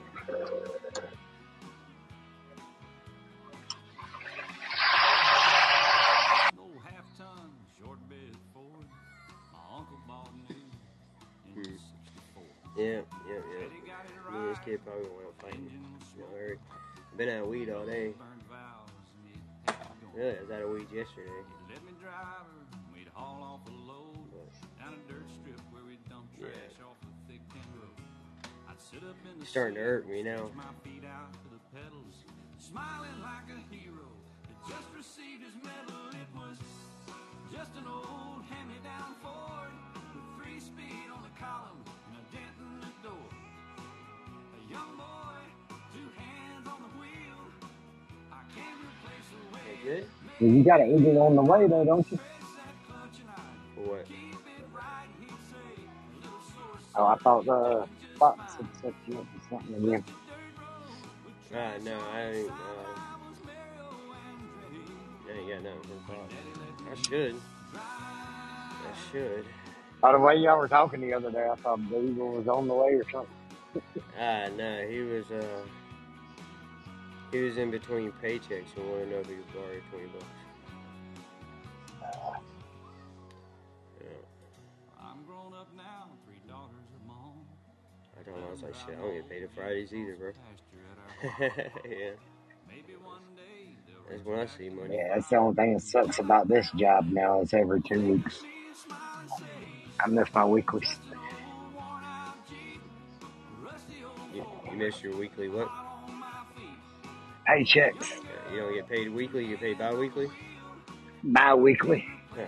[6.59, 7.49] Old half ton
[7.79, 8.85] short bed Ford,
[9.53, 10.55] my uncle bought new
[11.45, 11.63] in Hmm.
[11.63, 12.43] '64.
[12.77, 13.67] Yeah, yeah, yeah.
[13.67, 15.61] Daddy got it Me and this kid probably went out fighting.
[15.65, 16.59] Engine You know, Eric.
[17.17, 18.13] Been out of weed all day.
[18.17, 20.13] burned valves and it had me going.
[20.15, 21.31] Really, I was out of weed yesterday.
[28.93, 30.37] It's starting to hurt me now.
[30.37, 32.15] stretch my feet out to the pedals,
[32.57, 34.07] smiling like a hero
[34.47, 36.09] that just received his medal.
[36.11, 36.57] It was
[37.53, 39.73] just an old hand-me-down Ford
[40.13, 43.29] with three speed on the column and a dent in the door.
[43.77, 45.37] A young boy,
[45.93, 47.41] two hands on the wheel.
[48.31, 50.05] I can't replace the way good.
[50.39, 52.19] Well, you got an engine on the way though, don't you?
[53.75, 54.05] What?
[56.95, 57.85] Oh, I thought uh,
[58.21, 58.35] Had
[58.81, 60.03] set you up for something again.
[61.55, 62.49] Ah, no, I ain't.
[62.49, 62.99] Uh,
[65.27, 66.33] I ain't got nothing Fox.
[66.91, 67.35] I should.
[67.75, 69.45] I should.
[70.01, 72.67] By the way, y'all were talking the other day, I thought the Eagle was on
[72.67, 73.29] the way or something.
[74.19, 75.29] Ah, no, he was.
[75.31, 75.61] Uh,
[77.31, 80.25] he was in between paychecks and wanted to know if he could borrow twenty bucks.
[88.29, 90.31] I told I was like, shit, I don't get paid on Fridays either, bro.
[90.31, 92.11] Pasture at our yeah,
[92.67, 93.75] Maybe one day
[94.09, 94.95] that's when I see money.
[94.95, 97.41] Yeah, that's the only thing that sucks about this job now.
[97.41, 98.41] It's every two weeks.
[99.99, 100.95] I miss my weeklies.
[104.33, 105.67] You, you miss your weekly what?
[107.47, 108.21] Paychecks,
[108.53, 109.43] You don't get paid weekly.
[109.43, 110.29] You get paid bi-weekly.
[111.23, 112.05] bi-weekly.
[112.33, 112.45] Ah, Yeah,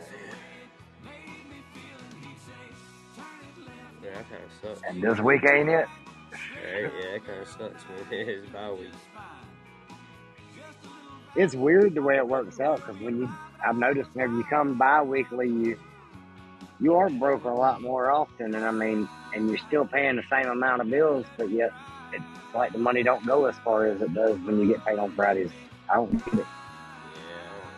[4.22, 4.90] that kind of sucks.
[4.90, 5.88] And this week ain't it.
[6.32, 6.92] Right?
[7.00, 8.06] Yeah, that kind of sucks, man.
[8.12, 8.92] It's bi-week.
[11.36, 13.30] It's weird the way it works out because when you,
[13.66, 15.80] I've noticed whenever you come bi-weekly, you
[16.80, 20.24] you are broke a lot more often, and I mean, and you're still paying the
[20.32, 21.72] same amount of bills, but yet
[22.12, 22.24] it's
[22.56, 25.12] like the money don't go as far as it does when you get paid on
[25.12, 25.52] Fridays.
[25.90, 26.46] I don't get it.
[27.16, 27.70] Yeah.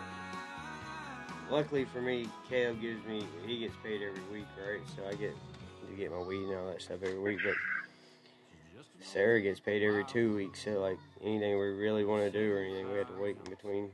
[1.51, 4.81] Luckily for me, Caleb gives me he gets paid every week, right?
[4.95, 5.35] So I get
[5.87, 7.39] to get my weed and all that stuff every week.
[7.43, 7.55] But
[9.01, 10.63] Sarah gets paid every two weeks.
[10.63, 13.49] So like anything we really want to do or anything, we have to wait in
[13.49, 13.89] between.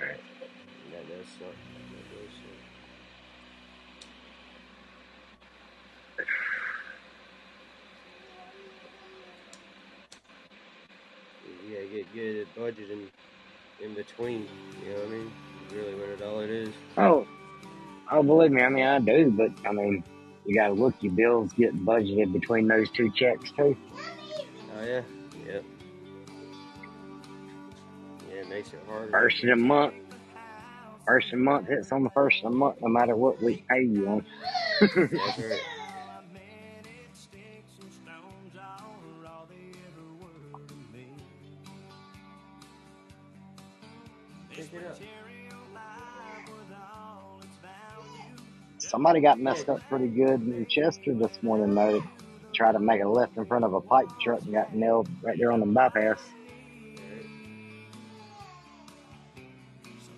[0.00, 0.20] Right.
[0.92, 1.56] That does suck.
[1.90, 2.58] That does suck.
[11.68, 13.08] You get good at budgeting
[13.82, 14.48] in between.
[14.84, 15.32] You know what I mean?
[15.74, 16.70] Really, what it all it is.
[16.96, 17.26] Oh,
[18.10, 20.04] oh, believe me, I mean I do, but I mean
[20.44, 23.76] you got to look your bills getting budgeted between those two checks too.
[24.76, 25.02] Oh yeah,
[25.46, 25.64] yep.
[28.30, 29.10] Yeah, it makes it harder.
[29.10, 29.94] First of the month,
[31.06, 33.64] first of the month hits on the first of the month, no matter what we
[33.68, 34.24] pay you on.
[34.80, 35.60] That's right.
[48.98, 52.02] Somebody got messed up pretty good in Chester this morning though.
[52.52, 55.38] Tried to make a left in front of a pipe truck and got nailed right
[55.38, 56.20] there on the bypass.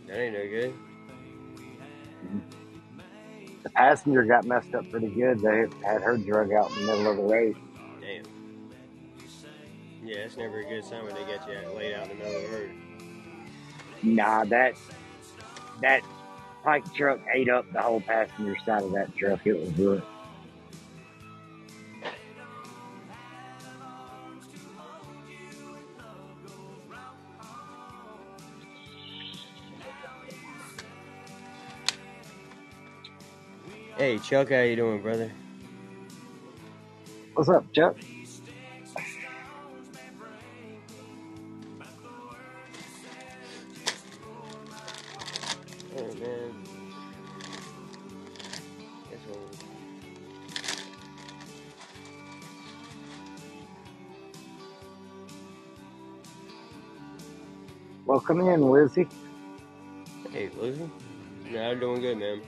[0.06, 0.72] That ain't no good.
[3.64, 5.40] The passenger got messed up pretty good.
[5.42, 7.56] They had her drug out in the middle of the road.
[8.00, 8.24] Damn.
[10.02, 12.34] Yeah, it's never a good sign when they get you laid out in the middle
[12.34, 12.70] of the road.
[14.02, 14.74] Nah, that
[15.82, 16.02] that
[16.62, 19.46] pike truck ate up the whole passenger side of that truck.
[19.46, 20.02] It was good.
[33.96, 35.30] Hey Chuck, how you doing, brother?
[37.34, 37.96] What's up, Chuck?
[58.30, 59.08] Welcome in, Lizzie.
[60.30, 60.88] Hey, Lizzie.
[61.58, 62.40] I'm doing good, man.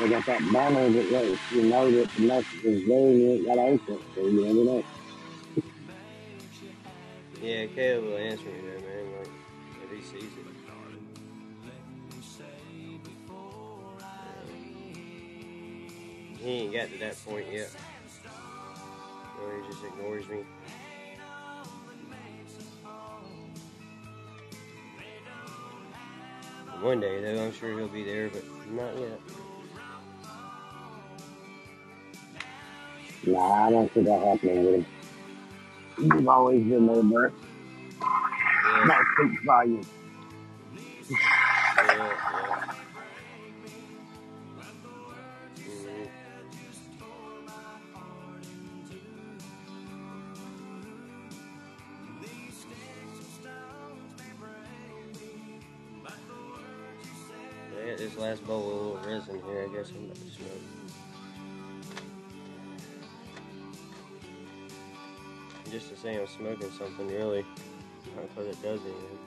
[0.00, 3.32] They got that banner that lets you know that the message is there and you
[3.32, 4.84] ain't got to answer it, so you never know.
[7.42, 9.18] Yeah, Caleb will answer me there, man.
[9.18, 9.28] Like,
[9.84, 10.50] if he sees it.
[16.42, 17.70] He ain't got to that point yet.
[19.38, 20.38] Or he just ignores me.
[26.80, 29.20] One day, though, I'm sure he'll be there, but not yet.
[33.26, 34.86] Nah, I don't see that happening with him.
[35.98, 37.30] You've always been there, bro.
[38.86, 39.86] That speaks volumes.
[66.04, 67.44] I'm smoking something, really.
[68.16, 69.18] Because it does anything.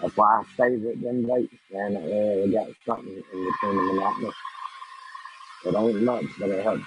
[0.00, 1.94] That's why I favorite them vapes, man.
[1.94, 4.34] Way got something in between the monotonous.
[5.64, 6.84] It ain't much, but it helps.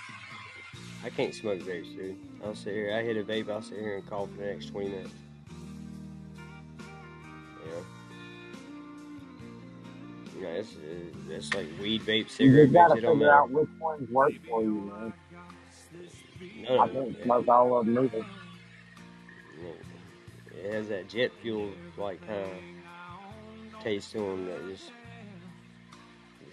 [1.03, 2.17] I can't smoke vapes, dude.
[2.43, 2.93] I'll sit here.
[2.95, 3.49] I hit a vape.
[3.49, 5.13] I'll sit here and call for the next 20 minutes.
[10.55, 10.77] It's,
[11.29, 12.97] it's like weed vape, You cigarette just gotta vapes.
[12.97, 13.37] It don't figure matter.
[13.39, 15.13] out which ones work for you, man.
[16.69, 18.25] None I can't smoke all of them either.
[20.63, 24.91] It has that jet fuel like kind of taste to them that just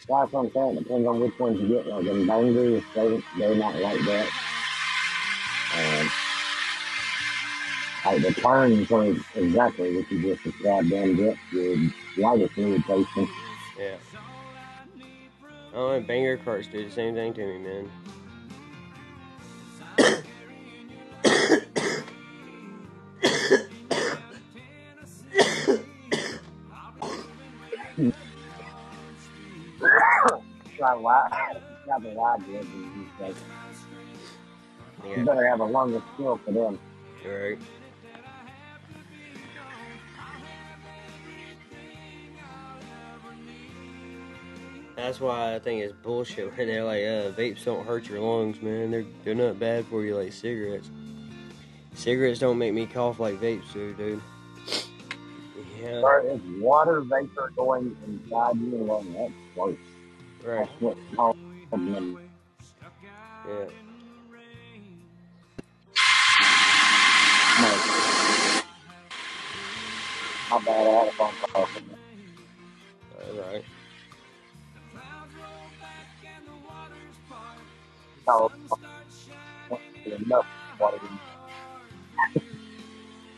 [0.08, 0.76] That's what I'm saying.
[0.76, 1.86] It depends on which ones you get.
[1.86, 4.28] Like them bangers, they, they're not like that.
[5.78, 6.10] Um,
[8.04, 9.04] like the turns are
[9.36, 10.90] exactly what you just described.
[10.90, 11.76] Them get your
[12.18, 13.28] lighter fluid tasting.
[13.78, 13.96] Yeah.
[15.74, 17.90] Oh, and banger carts do the same thing to me, man.
[30.76, 31.30] Try wide.
[31.86, 32.64] Got the wide good.
[32.64, 33.34] You say.
[35.04, 36.78] You Yeah, better have a longer skill for them.
[37.24, 37.58] right.
[45.02, 48.62] That's why I think it's bullshit when they're like, uh, vapes don't hurt your lungs,
[48.62, 48.92] man.
[48.92, 50.90] They're they're not bad for you like cigarettes.
[51.94, 54.22] Cigarettes don't make me cough like vapes do, dude.
[55.80, 59.12] Yeah, There is water vapor going inside your lung.
[59.12, 59.76] That's worse.
[60.44, 60.68] right.
[60.80, 60.96] That's what.
[63.48, 63.66] Yeah.
[70.50, 70.86] My bad.
[70.86, 71.66] I had a phone call.
[71.66, 71.98] from them.
[73.18, 73.64] All right.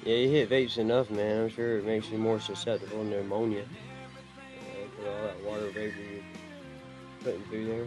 [0.05, 1.45] Yeah, you hit vapes enough, man.
[1.45, 3.63] I'm sure it makes you more susceptible to pneumonia.
[3.63, 6.23] Uh, for all that water vapor you're
[7.23, 7.87] putting through there.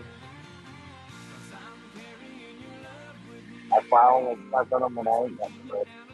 [3.71, 3.81] I
[4.59, 6.07] on them when I got the breath.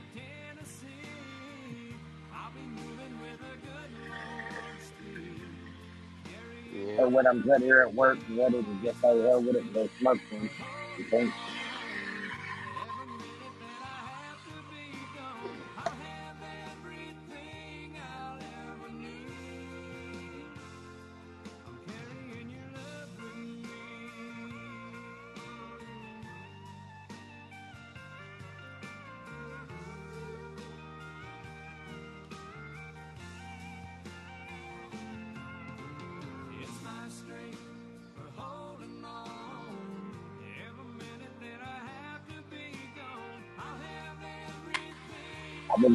[6.83, 6.97] Yeah.
[6.97, 9.87] So when I'm sitting here at work, ready to just say hell with it, go
[9.99, 11.33] smoke some.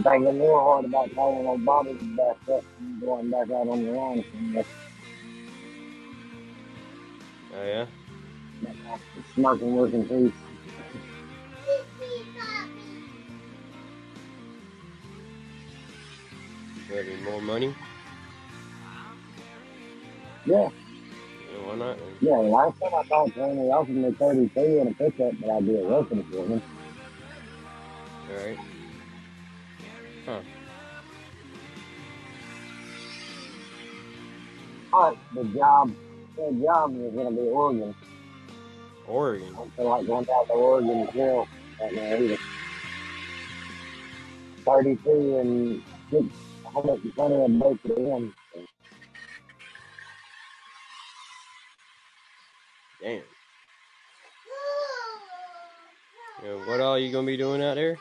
[0.08, 3.90] Been thinking real hard about calling Obama's back up and going back out on the
[3.92, 4.64] line somewhere.
[7.54, 7.86] Oh yeah.
[9.34, 10.32] Smoking working peace.
[16.90, 17.74] Maybe more money.
[20.46, 20.68] Yeah,
[21.52, 21.98] Yeah, why not?
[22.20, 22.36] yeah.
[22.36, 25.66] Last time I talked to him, he offered me 32 in a pickup, but I'd
[25.66, 26.62] be working for him.
[35.34, 35.92] The job,
[36.36, 37.94] the job is going to be Oregon.
[39.06, 39.48] Oregon.
[39.54, 41.48] I don't feel like going down to Oregon Trail
[41.80, 42.38] right now either.
[44.64, 48.34] 32 and 620 a both of them.
[53.00, 53.22] Damn.
[56.44, 57.98] Yeah, what all you gonna be doing out there?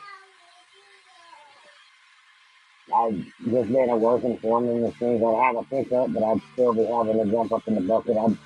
[2.94, 6.40] I'd just been a working foreman as soon as I have a pickup, but I'd
[6.52, 8.16] still be having to jump up in the bucket.
[8.16, 8.36] I'd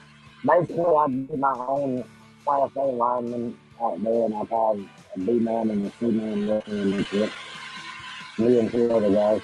[0.45, 2.05] basically I'd be my own
[2.45, 4.79] class A lineman out there, and I'd have
[5.17, 7.33] a B man and a C man working in the shit.
[8.39, 9.41] Me and two other guys.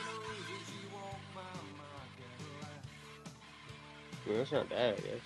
[4.26, 5.20] Well, that's not bad, I guess.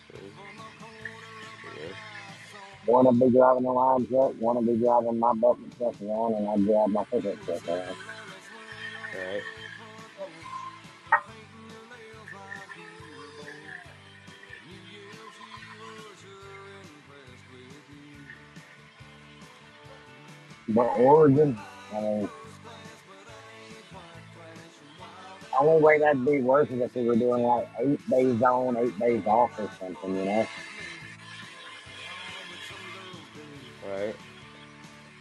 [1.64, 1.95] Yeah.
[2.87, 6.35] One will be driving the line truck, one will be driving my bucket truck around,
[6.35, 7.97] and I'd drive my pickup truck around.
[9.14, 9.43] All right.
[20.74, 21.58] But Oregon,
[21.94, 22.28] I mean,
[25.60, 28.98] only way that'd be worse is if we were doing like eight days on, eight
[28.98, 30.46] days off or something, you know.
[33.86, 34.14] Right.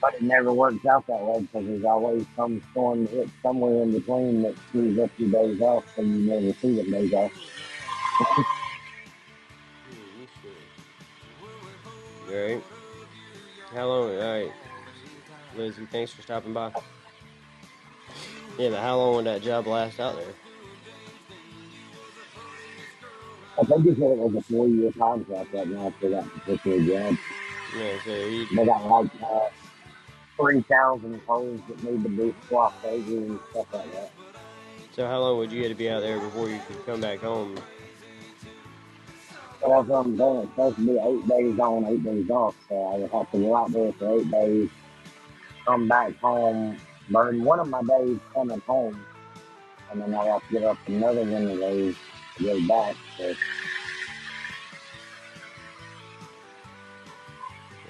[0.01, 3.91] But it never works out that way because there's always some storm hit somewhere in
[3.91, 7.31] between that screws up your days off, and you never see the days off.
[8.23, 8.41] Hmm,
[12.29, 12.63] All right.
[13.73, 14.09] How long?
[14.11, 14.51] All right.
[15.55, 16.71] Lizzie, thanks for stopping by.
[18.57, 20.33] Yeah, but how long would that job last out there?
[23.59, 27.17] I think he said it was a four-year contract right now for that particular job.
[27.77, 29.39] Yeah, so you, They got like uh,
[30.37, 34.11] three thousand poles that need to be swapped over and stuff like that.
[34.93, 37.19] so how long would you get to be out there before you could come back
[37.19, 37.55] home?
[39.61, 40.39] So that's what I'm doing.
[40.39, 42.55] It's supposed to be eight days on, eight days off.
[42.67, 44.69] So I would have to go out there for eight days,
[45.66, 46.78] come back home,
[47.09, 48.99] burn one of my days coming home,
[49.91, 51.95] and then I'd have to get up another one of those
[52.38, 52.95] to go back.
[53.18, 53.36] So.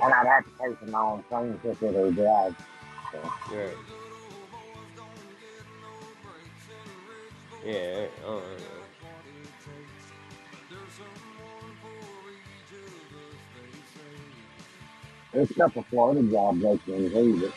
[0.03, 2.55] And I'd have to pay for my own plane ticket or drive.
[3.11, 3.31] So.
[3.55, 3.77] Right.
[7.63, 8.07] Yeah.
[8.25, 8.41] Oh,
[15.33, 15.45] I don't know.
[15.45, 17.53] There's a couple Florida jobs open too, but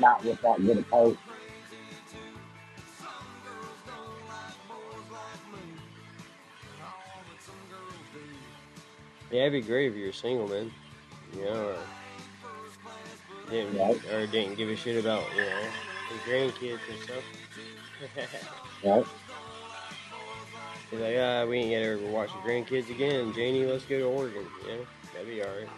[0.00, 1.16] not with that good a pay.
[9.30, 10.70] Yeah, it'd be great if you were single, man.
[11.36, 11.76] You know, or
[13.50, 14.04] didn't Right.
[14.12, 15.60] or didn't give a shit about you know
[16.10, 17.24] your grandkids and stuff.
[18.84, 19.06] Right?
[20.90, 23.32] He's like, ah, we ain't gotta ever watch the grandkids again.
[23.32, 24.46] Janie, let's go to Oregon.
[24.66, 24.76] Yeah,
[25.12, 25.68] that'd be alright.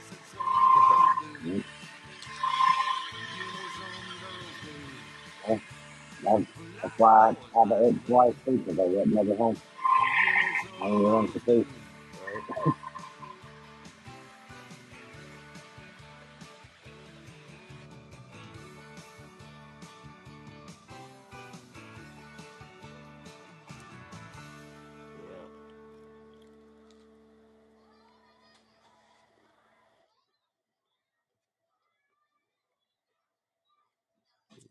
[6.22, 6.46] That's,
[6.82, 9.56] that's why I have an ex-wife too, because I went never home.
[10.82, 11.66] I only for two.
[12.66, 12.74] Right?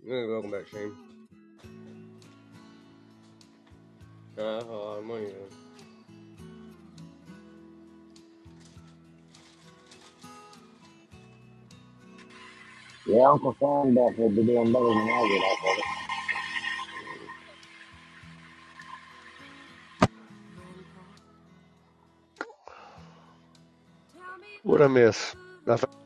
[0.08, 0.94] Hey, welcome back, Shane.
[4.38, 5.68] Uh, that's a lot of money, though.
[13.14, 15.86] Yeah, Uncle Sam definitely be doing better than I would off of it.
[24.64, 25.36] What I miss?
[25.66, 25.97] Nothing.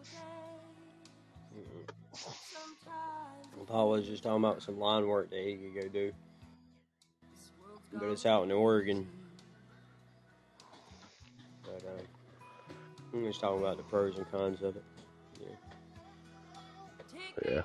[3.72, 6.12] Paul was just talking about some line work that he could go do.
[7.94, 9.08] But it's out in Oregon.
[11.64, 12.74] But, uh,
[13.14, 14.84] he was talking about the pros and cons of it.
[15.40, 15.48] Yeah.
[17.46, 17.62] Yeah.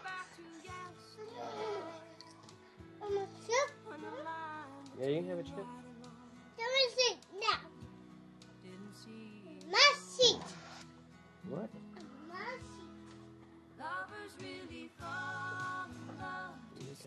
[5.01, 5.86] Yeah, you can have a chip.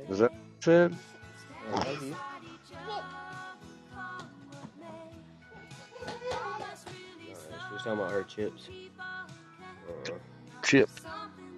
[0.08, 0.14] She
[7.74, 8.70] was talking about her chips.
[10.08, 10.12] Uh,
[10.64, 10.90] Chip.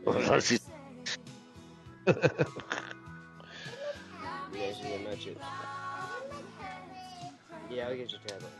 [0.07, 0.39] yeah,
[4.73, 5.39] she's in my chips.
[7.69, 8.51] Yeah, I'll get your tablet.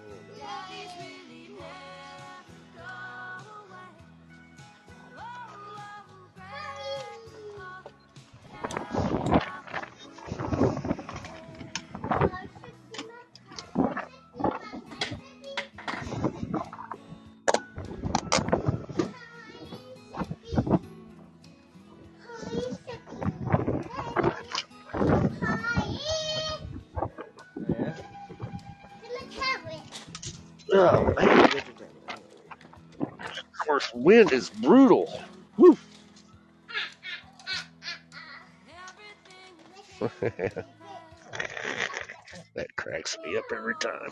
[33.82, 35.08] Of wind is brutal.
[35.58, 35.78] Woo.
[42.56, 44.12] That cracks me up every time.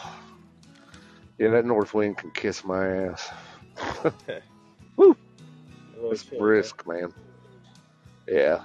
[1.41, 3.31] Yeah, that north wind can kiss my ass.
[4.95, 5.15] Oh,
[6.11, 7.11] It's brisk, man.
[8.27, 8.61] Yeah.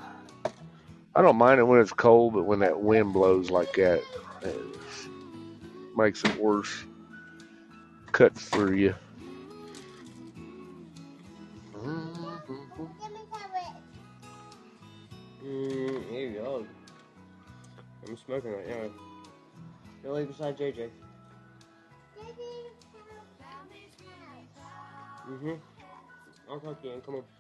[1.15, 4.03] I don't mind it when it's cold, but when that wind blows like that,
[4.43, 4.61] it
[5.97, 6.85] makes it worse.
[8.13, 8.95] Cuts through you.
[15.43, 16.67] Mm, here you go.
[18.07, 18.91] I'm smoking right now.
[20.03, 20.91] Go lay beside JJ.
[25.29, 25.55] Mm-hmm.
[26.51, 27.03] I'll talk to you.
[27.05, 27.36] Come on.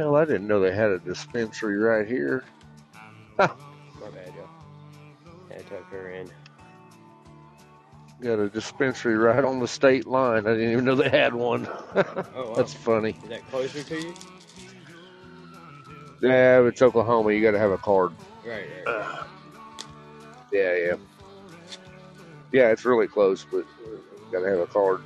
[0.00, 2.42] Hell, I didn't know they had a dispensary right here.
[3.36, 4.48] My bad, y'all.
[5.50, 6.30] To tuck her in.
[8.22, 10.46] Got a dispensary right on the state line.
[10.46, 11.68] I didn't even know they had one.
[11.94, 12.54] Oh, wow.
[12.54, 13.14] That's funny.
[13.22, 14.14] Is that closer to you?
[16.22, 18.12] Yeah, it's Oklahoma, you got to have a card.
[18.42, 19.18] Right, right.
[20.50, 20.94] Yeah, yeah.
[22.52, 25.02] Yeah, it's really close, but you got to have a card.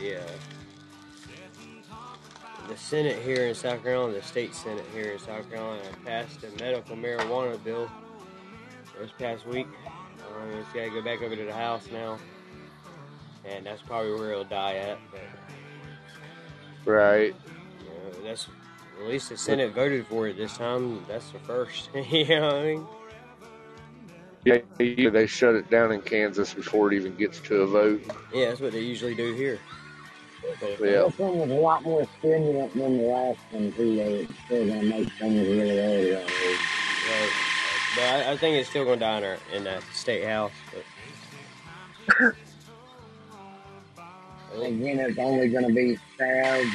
[0.00, 0.26] The uh,
[2.68, 6.62] the Senate here in South Carolina, the state Senate here in South Carolina, passed a
[6.62, 7.90] medical marijuana bill
[8.98, 9.66] this past week.
[9.86, 12.18] Um, it's got to go back over to the House now,
[13.44, 14.98] and that's probably where it'll die at.
[15.12, 15.20] But
[16.90, 17.34] Right.
[17.80, 18.48] you know, that's
[19.00, 21.04] at least the Senate voted for it this time.
[21.06, 21.90] That's the first.
[22.10, 22.86] you know what I mean?
[24.44, 28.02] Yeah, yeah, they shut it down in Kansas before it even gets to a vote.
[28.32, 29.58] Yeah, that's what they usually do here.
[30.62, 30.76] Yeah.
[30.78, 33.96] This one was a lot more stimulant than the last one, too.
[33.96, 36.22] They still gonna make things really early on.
[36.22, 37.30] Right.
[37.96, 40.52] But I, I think it's still going to die in, our, in the state house.
[40.72, 42.34] But
[44.56, 46.70] Again, it's only gonna be stabs,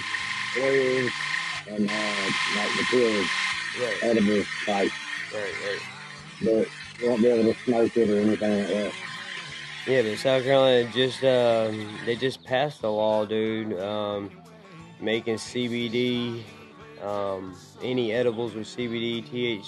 [0.53, 1.11] blues,
[1.69, 3.27] and uh, like the pills,
[3.79, 4.91] right, edibles type.
[5.33, 5.79] right, right.
[6.43, 6.67] But
[7.01, 8.93] you won't be able to smoke it or anything like that.
[9.89, 14.29] Yeah, but South Carolina just um, they just passed a law, dude, um,
[15.01, 16.43] making CBD
[17.01, 19.65] um, any edibles with CBD, TH,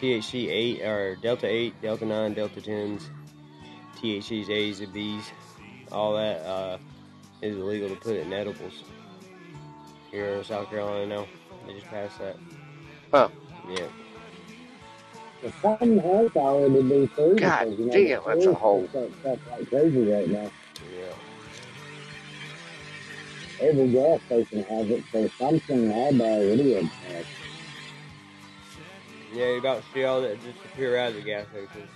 [0.00, 3.10] THC eight or Delta eight, Delta nine, Delta tens,
[3.98, 5.30] THCs, A's, and B's,
[5.90, 6.78] all that uh,
[7.42, 8.84] is illegal to put in edibles
[10.10, 11.26] here in South Carolina now.
[11.66, 12.36] They just passed that.
[13.12, 13.28] Huh.
[13.68, 13.88] Yeah.
[15.42, 17.36] But something has already been through.
[17.36, 18.88] God because, you know, damn, the that's a police hole.
[18.90, 20.50] Stuff, stuff like crazy right now.
[20.96, 21.14] Yeah.
[23.60, 27.28] Every gas station has it, so something had already had passed.
[29.34, 31.88] Yeah, you about to see all that disappear out of the gas stations.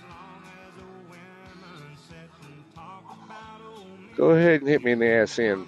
[4.17, 5.67] Go ahead and hit me in the ass end,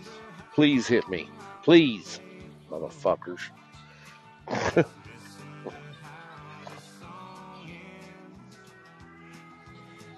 [0.56, 1.30] Please hit me.
[1.64, 2.20] Please,
[2.70, 3.40] motherfuckers.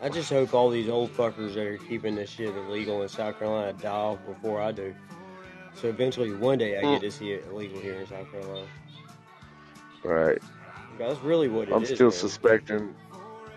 [0.01, 3.37] I just hope all these old fuckers that are keeping this shit illegal in South
[3.37, 4.95] Carolina die off before I do.
[5.75, 8.67] So eventually, one day, I get to see it illegal here in South Carolina.
[10.03, 10.41] Right.
[10.97, 12.17] That's really what it I'm is, still man.
[12.17, 12.95] suspecting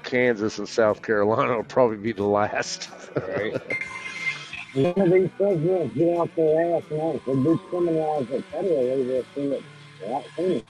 [0.03, 2.91] Kansas and South Carolina will probably be the last.
[3.17, 3.55] Right?
[4.75, 9.07] None of these presidents get off their ass and actually decriminalize it federally.
[9.07, 9.63] They'll see it
[10.07, 10.63] right soon.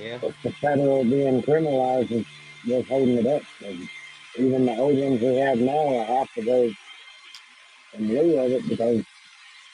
[0.00, 0.18] Yeah.
[0.22, 2.26] It's the federal being criminalized is
[2.64, 3.42] what's holding it up.
[3.64, 3.88] And
[4.38, 6.70] even the old ones we have now are have to go
[7.94, 9.04] in lieu of it because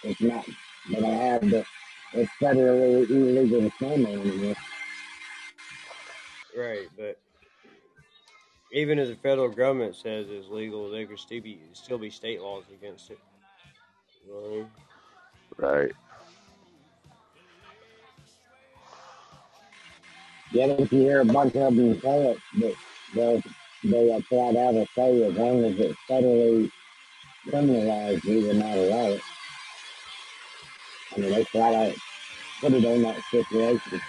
[0.02, 0.44] it's not,
[0.90, 1.64] they don't have the,
[2.14, 4.54] it's federally illegal to smoke anymore.
[6.56, 7.18] Right, but
[8.70, 12.40] even if the federal government says it's legal, there could still be still be state
[12.40, 13.18] laws against it.
[14.26, 14.70] You know I mean?
[15.58, 15.92] right.
[20.54, 22.76] Yet if you hear a bunch of them say it, that
[23.14, 23.42] they'll,
[23.82, 26.70] they'll flat out will say as long as it's federally
[27.48, 29.22] criminalized, will not allow it.
[31.16, 31.94] I mean, they flat out
[32.60, 34.00] put it on that stipulation.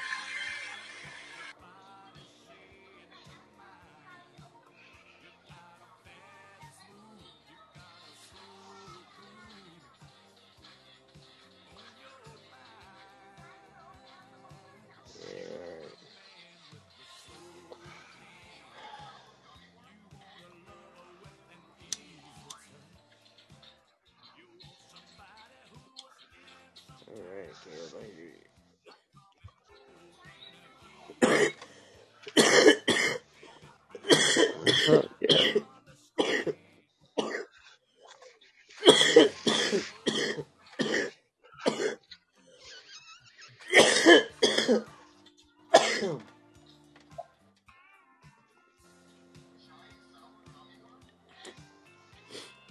[35.21, 35.61] Yeah.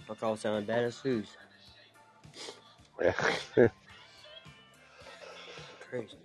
[0.07, 0.95] My call sounded bad as
[3.01, 3.67] Yeah.
[5.95, 6.17] crazy.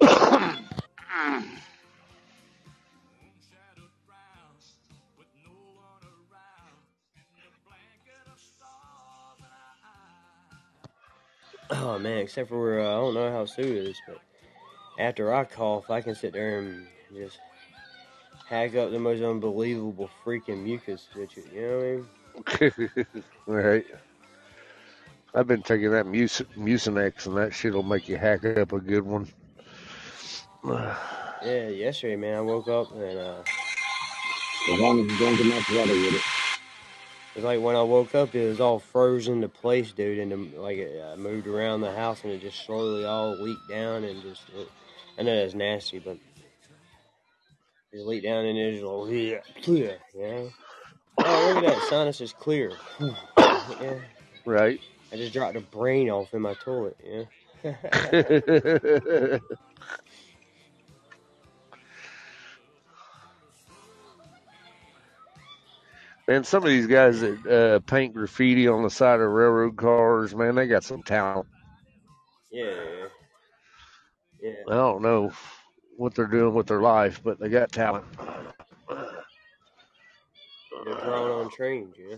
[11.73, 14.19] Oh man, except for uh, I don't know how Sue is, but
[14.99, 17.39] after I cough, I can sit there and just
[18.49, 21.45] hack up the most unbelievable freaking mucus with you.
[21.55, 23.07] You know what I mean?
[23.47, 23.87] right.
[25.35, 29.05] I've been taking that mus- Mucinex, and that shit'll make you hack up a good
[29.05, 29.29] one.
[30.65, 33.43] Yeah, yesterday, man, I woke up and uh,
[34.73, 36.23] As long as you don't get much water with it.
[37.35, 40.53] it's like when I woke up, it was all frozen to place, dude, and um,
[40.59, 44.21] like it uh, moved around the house and it just slowly all leaked down and
[44.23, 44.43] just.
[44.55, 44.69] It,
[45.19, 46.19] I know that's nasty, but
[47.93, 50.51] just leaked down and it just like, yeah, clear, you know.
[51.19, 52.73] Oh, look at that, sinus is clear.
[53.01, 53.95] yeah,
[54.45, 54.79] right.
[55.13, 56.97] I just dropped a brain off in my toilet.
[57.03, 57.25] Yeah.
[66.31, 70.33] Man, some of these guys that uh, paint graffiti on the side of railroad cars,
[70.33, 71.49] man, they got some talent.
[72.53, 73.09] yeah.
[74.41, 74.53] Yeah.
[74.69, 75.33] I don't know
[75.97, 78.05] what they're doing with their life, but they got talent.
[80.85, 82.17] They're drawing on trains, yeah.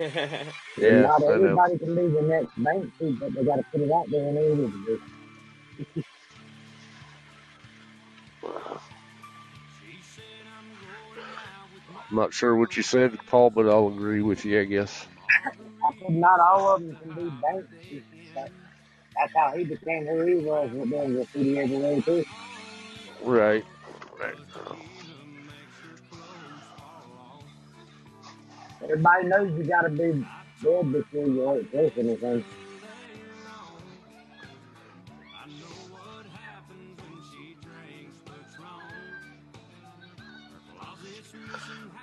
[0.78, 4.06] Yeah, Not everybody can be the next Banksy, but they got to put it out
[4.10, 6.02] there and they need to do.
[12.12, 15.08] I'm not sure what you said, Paul, but I'll agree with you, I guess.
[15.84, 18.02] I said not all of them can be Banksy,
[18.34, 18.50] but
[19.16, 22.24] that's how he became who he was with doing graffiti everywhere too.
[23.20, 23.64] Right.
[24.20, 24.36] Right.
[28.82, 30.26] Everybody knows you got to be
[30.62, 32.44] dead before you hurt this anything.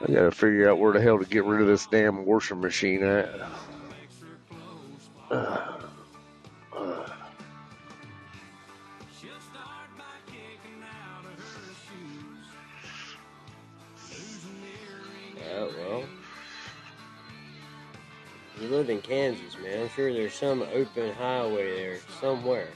[0.02, 2.62] I got to figure out where the hell to get rid of this damn washing
[2.62, 3.30] machine at.
[5.30, 5.78] Yeah,
[15.78, 16.04] well.
[18.62, 19.82] You live in Kansas, man.
[19.82, 22.70] I'm sure there's some open highway there somewhere.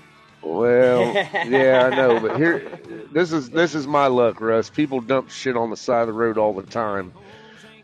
[0.43, 1.13] Well,
[1.47, 2.79] yeah, I know, but here,
[3.11, 4.69] this is this is my luck, Russ.
[4.69, 7.13] People dump shit on the side of the road all the time,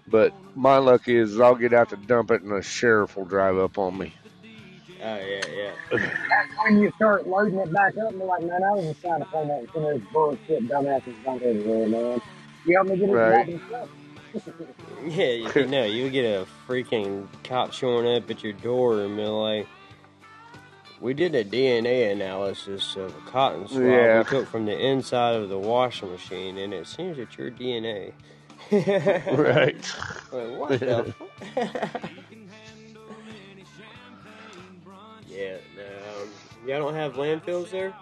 [0.07, 3.57] but my luck is I'll get out to dump it, and a sheriff will drive
[3.57, 4.13] up on me.
[5.03, 5.71] Oh yeah, yeah.
[5.91, 9.01] That's when you start loading it back up and be like, man, I was just
[9.01, 12.21] trying to find out some of this bullshit dumbasses don't everywhere, man.
[12.65, 13.31] You help me get it Right.
[13.31, 13.89] back in stuff.
[15.05, 19.15] Yeah, you, you know, you'll get a freaking cop showing up at your door and
[19.15, 19.67] be like,
[21.01, 24.17] "We did a DNA analysis of a cotton swab Yeah.
[24.19, 28.13] we took from the inside of the washing machine, and it seems that your DNA."
[28.71, 29.75] Right.
[30.31, 31.13] Like, what the?
[31.55, 32.01] fuck?
[35.27, 36.29] yeah, no, um,
[36.67, 37.93] y'all don't have landfills there.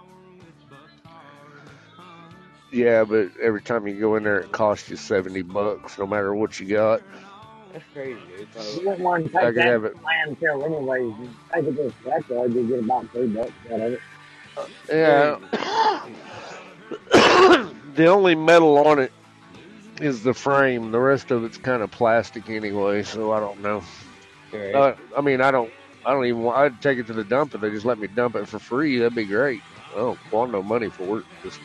[2.72, 6.34] Yeah, but every time you go in there, it costs you seventy bucks, no matter
[6.36, 7.02] what you got.
[7.74, 8.48] That's crazy, dude.
[8.74, 9.98] You So, wouldn't want to I take that have to it.
[10.04, 11.14] landfill anyways.
[11.20, 14.00] You take it to the scrapyard, you get about three bucks out of it.
[14.90, 15.38] Yeah.
[17.96, 19.12] the only metal on it
[20.02, 20.92] is the frame.
[20.92, 23.84] The rest of it's kind of plastic anyway, so I don't know.
[24.52, 24.74] right.
[24.74, 25.72] Uh, I mean, I don't.
[26.06, 26.44] I don't even.
[26.44, 28.60] want I'd take it to the dump if they just let me dump it for
[28.60, 28.98] free.
[28.98, 29.62] That'd be great.
[29.94, 31.26] I don't want no money for it.
[31.44, 31.60] Just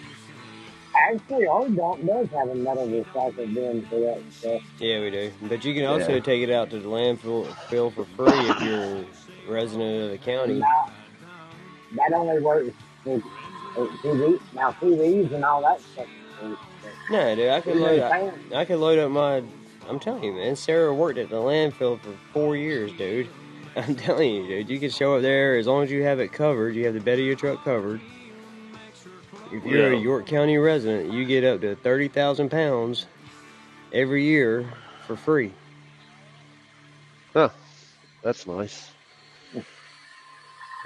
[0.94, 4.62] Actually, our dump does have a metal recycle bin for that stuff.
[4.78, 5.32] Yeah, we do.
[5.42, 6.20] But you can also Yeah.
[6.20, 7.46] take it out to the landfill
[7.92, 9.04] for free if you're a
[9.48, 10.54] resident of the county.
[10.58, 10.90] Now,
[11.96, 12.70] that only works
[13.04, 13.20] for
[13.74, 14.38] for TV.
[14.54, 16.06] Now, TVs and all that stuff.
[17.10, 18.34] No, dude, I could load know, up.
[18.54, 19.42] I could load up my.
[19.88, 20.56] I'm telling you, man.
[20.56, 23.28] Sarah worked at the landfill for four years, dude.
[23.76, 24.68] I'm telling you, dude.
[24.68, 26.74] You can show up there as long as you have it covered.
[26.74, 28.00] You have the bed of your truck covered.
[29.52, 33.06] If you're a York County resident, you get up to thirty thousand pounds
[33.92, 34.66] every year
[35.06, 35.52] for free.
[37.34, 37.50] Huh.
[38.22, 38.90] That's nice.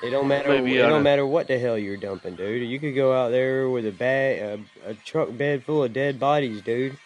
[0.02, 0.48] It don't matter.
[0.48, 2.68] Maybe it don't matter what the hell you're dumping, dude.
[2.68, 4.40] You could go out there with a bag,
[4.84, 6.98] a, a truck bed full of dead bodies, dude.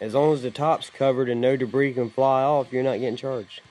[0.00, 3.16] As long as the top's covered and no debris can fly off, you're not getting
[3.16, 3.62] charged.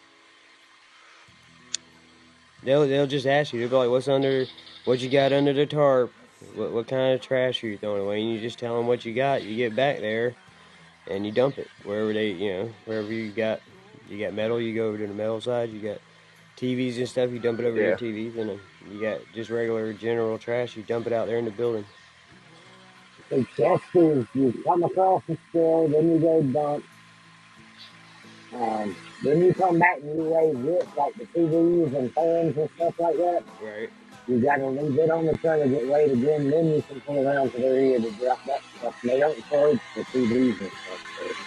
[2.63, 3.59] They'll they'll just ask you.
[3.59, 4.45] They'll be like, "What's under?
[4.85, 6.11] What you got under the tarp?
[6.55, 9.05] What what kind of trash are you throwing away?" And you just tell them what
[9.05, 9.43] you got.
[9.43, 10.35] You get back there,
[11.09, 13.61] and you dump it wherever they, you know, wherever you got.
[14.09, 15.71] You got metal, you go over to the metal side.
[15.71, 15.97] You got
[16.57, 17.87] TVs and stuff, you dump it over Yeah.
[17.89, 18.59] your TVs, and then
[18.91, 21.85] you got just regular general trash, you dump it out there in the building.
[23.29, 26.85] So Chester's, you come across the store, then you go dump.
[28.53, 32.69] Um, then you come back and you raise it, like the TVs and fans and
[32.75, 33.43] stuff like that.
[33.61, 33.89] Right.
[34.27, 37.27] You got to leave it on the trailer, get weighed again, then you can pull
[37.27, 38.95] around to their ear to drop that stuff.
[39.03, 41.37] They don't charge for TVs and stuff.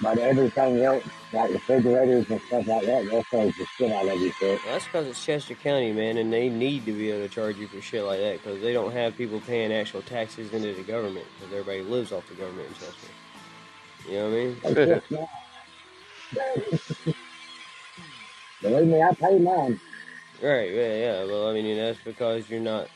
[0.00, 4.20] But everything else, like refrigerators and stuff like that, they'll charge the shit out of
[4.20, 4.60] you for it.
[4.64, 7.56] Well, that's because it's Chester County, man, and they need to be able to charge
[7.56, 10.82] you for shit like that because they don't have people paying actual taxes into the
[10.82, 13.08] government because everybody lives off the government in Chester.
[14.08, 14.56] You know what I mean?
[14.62, 15.28] They just not.
[18.62, 19.80] Believe me, I pay mine.
[20.44, 21.24] Right, yeah, yeah.
[21.24, 22.88] Well, I mean, you know that's because you're not.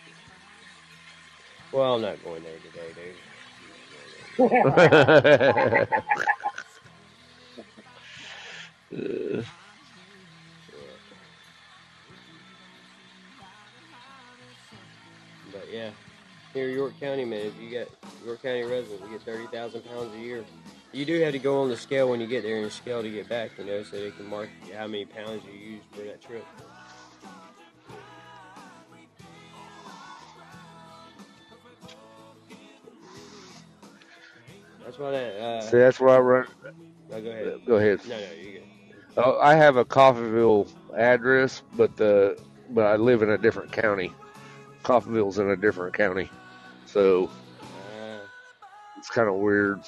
[1.73, 2.93] Well, I'm not going there today,
[4.39, 5.97] dude.
[15.53, 15.91] But yeah,
[16.53, 17.89] here York County, man, if you got
[18.25, 20.45] York County residents, you get thirty thousand pounds a year.
[20.93, 23.11] You do have to go on the scale when you get there and scale to
[23.11, 26.21] get back, you know, so they can mark how many pounds you used for that
[26.23, 26.47] trip.
[34.89, 35.35] That's why that.
[35.39, 36.47] Uh, See, that's where I run.
[37.13, 37.61] oh, go ahead.
[37.67, 38.01] Go ahead.
[38.09, 38.63] No, no, you good.
[39.19, 40.67] Oh, I have a Coffeyville
[40.97, 42.41] address, but the
[42.71, 44.15] but I live in a different county.
[44.85, 46.31] Coffeyville's in a different county,
[46.87, 47.29] so
[48.01, 48.21] Uh,
[48.97, 49.81] it's kind of weird.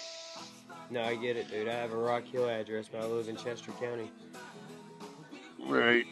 [0.91, 1.67] no, I get it, dude.
[1.67, 4.11] I have a Rock Hill address, but I live in Chester County.
[5.67, 6.05] Right.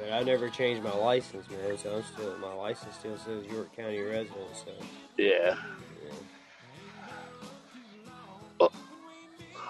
[0.00, 1.76] But I never changed my license, man.
[1.76, 4.56] So I'm still my license still says York County resident.
[4.64, 4.72] So
[5.18, 5.56] Yeah.
[8.60, 8.68] yeah.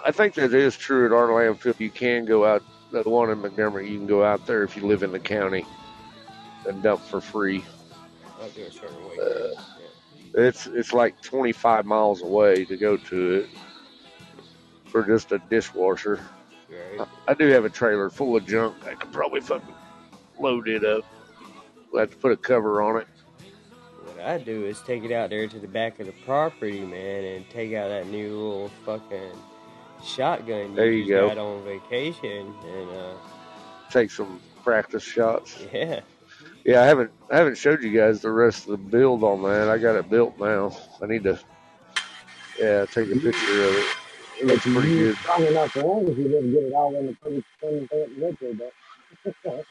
[0.03, 1.79] I think that is true at our landfill.
[1.79, 4.87] You can go out, the one in Montgomery, you can go out there if you
[4.87, 5.63] live in the county
[6.67, 7.63] and dump for free.
[8.41, 9.19] a certain weight.
[9.19, 10.47] Uh, yeah.
[10.47, 13.49] It's it's like 25 miles away to go to it
[14.85, 16.19] for just a dishwasher.
[16.97, 17.07] Right.
[17.27, 18.75] I do have a trailer full of junk.
[18.87, 19.75] I could probably fucking
[20.41, 21.05] load it up.
[21.95, 23.07] I have to put a cover on it.
[24.03, 27.23] What I do is take it out there to the back of the property, man,
[27.25, 29.33] and take out that new little fucking
[30.03, 31.29] shotgun There you just go.
[31.29, 33.15] got on vacation, and uh,
[33.91, 35.59] Take some practice shots.
[35.73, 36.01] yeah,
[36.65, 39.69] Yeah, I haven't I haven't showed you guys the rest of the build on that.
[39.69, 40.77] I got it built now.
[41.01, 41.39] I need to
[42.59, 43.89] yeah take a picture of it.
[44.39, 45.17] if That's you pretty use good.
[45.21, 48.59] strong enough lungs, you just get it all in the pretty slim fit liquid.
[48.59, 49.65] But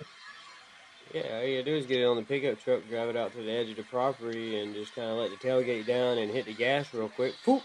[1.13, 3.33] Yeah, all you gotta do is get it on the pickup truck, drive it out
[3.33, 6.31] to the edge of the property, and just kind of let the tailgate down and
[6.31, 7.35] hit the gas real quick.
[7.45, 7.63] Poop!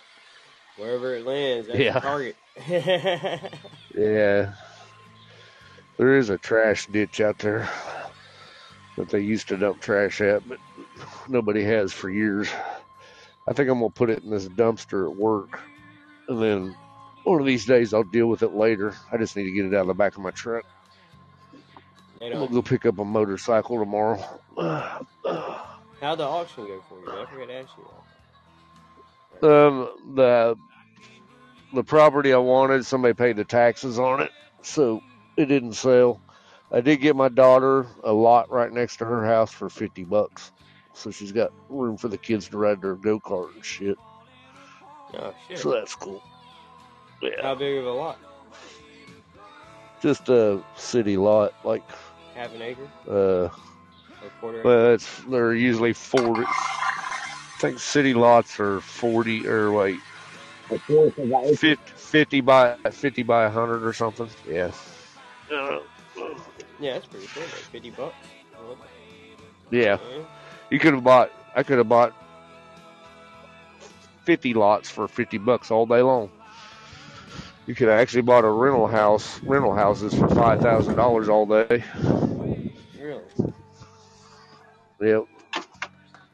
[0.77, 1.93] Wherever it lands, that's Yeah.
[1.93, 2.35] the target.
[3.95, 4.53] Yeah.
[5.97, 7.69] There is a trash ditch out there
[8.97, 10.59] that they used to dump trash at, but
[11.29, 12.49] nobody has for years.
[13.47, 15.59] I think I'm gonna put it in this dumpster at work,
[16.27, 16.75] and then
[17.23, 18.93] one of these days I'll deal with it later.
[19.11, 20.65] I just need to get it out of the back of my truck.
[22.33, 24.17] I'm gonna go pick up a motorcycle tomorrow.
[26.01, 27.21] How'd the auction go for you?
[27.21, 27.83] I forgot to ask you
[29.41, 29.47] that.
[29.47, 30.55] Um, the
[31.73, 34.31] the property I wanted, somebody paid the taxes on it,
[34.61, 35.01] so
[35.37, 36.21] it didn't sell.
[36.71, 40.51] I did get my daughter a lot right next to her house for fifty bucks,
[40.93, 43.97] so she's got room for the kids to ride their go kart and shit.
[45.13, 45.59] Oh shit!
[45.59, 46.21] So that's cool.
[47.21, 48.19] Yeah, How big of a lot?
[50.01, 51.83] just a city lot, like
[52.35, 52.87] Half an acre?
[53.07, 53.51] uh, Or
[54.41, 54.67] quarter acre?
[54.67, 56.43] well, it's they're usually forty.
[56.47, 59.99] I think city lots are forty or wait,
[60.69, 61.55] a fourth of the acre.
[61.55, 64.29] 50, 50 by fifty by hundred or something.
[64.47, 64.71] Yeah.
[65.51, 65.79] Uh,
[66.79, 67.43] Yeah, that's pretty cool.
[67.43, 68.15] Like fifty bucks.
[69.71, 69.97] Yeah.
[70.11, 70.23] Yeah.
[70.69, 71.31] You could have bought.
[71.55, 72.13] I could have bought
[74.25, 76.29] fifty lots for fifty bucks all day long.
[77.67, 81.45] You could have actually bought a rental house, rental houses for five thousand dollars all
[81.45, 81.83] day.
[82.99, 83.23] Really?
[85.01, 85.25] Yep,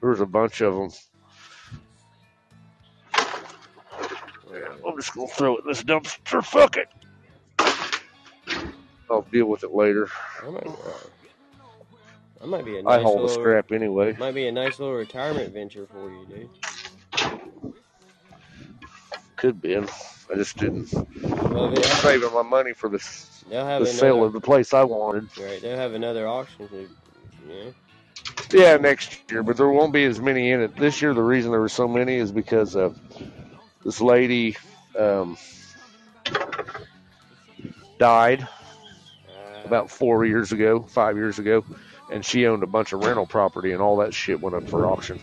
[0.02, 0.90] there was a bunch of them.
[4.86, 6.44] I'm just gonna throw it in this dumpster.
[6.44, 6.90] Fuck it.
[9.10, 10.10] I'll deal with it later.
[10.46, 10.72] I might, uh,
[12.40, 13.42] that might be a I nice haul the little.
[13.42, 14.16] scrap anyway.
[14.18, 16.50] Might be a nice little retirement venture for you, dude.
[19.38, 19.76] Could be.
[20.32, 20.94] I just didn't.
[20.94, 23.00] Well, I'm saving my money for the
[23.52, 25.30] have the sale of the place I wanted.
[25.38, 26.68] Right, they'll have another auction.
[26.70, 26.90] To,
[27.50, 27.72] yeah.
[28.52, 30.76] Yeah, next year, but there won't be as many in it.
[30.76, 32.98] This year, the reason there were so many is because of
[33.84, 34.58] this lady
[34.98, 35.38] um,
[38.00, 38.48] died
[39.28, 41.64] Uh, about four years ago, five years ago,
[42.12, 44.86] and she owned a bunch of rental property, and all that shit went up for
[44.86, 45.20] auction.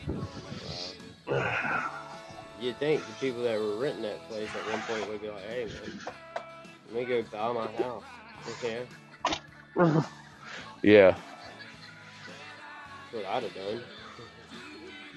[2.61, 5.45] You'd think the people that were renting that place at one point would be like,
[5.49, 6.01] "Hey, man,
[6.93, 8.03] let me go buy my house."
[8.63, 8.83] Okay,
[10.83, 13.81] Yeah, that's what I'd have done.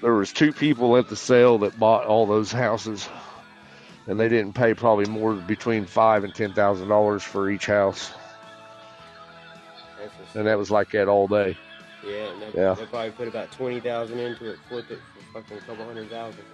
[0.02, 3.08] there was two people at the sale that bought all those houses,
[4.06, 8.12] and they didn't pay probably more between five and ten thousand dollars for each house,
[10.34, 11.56] and that was like that all day.
[12.06, 12.74] yeah, and they, Yeah.
[12.74, 15.00] they probably put about twenty thousand into it, flip it
[15.32, 16.44] for fucking a couple hundred thousand.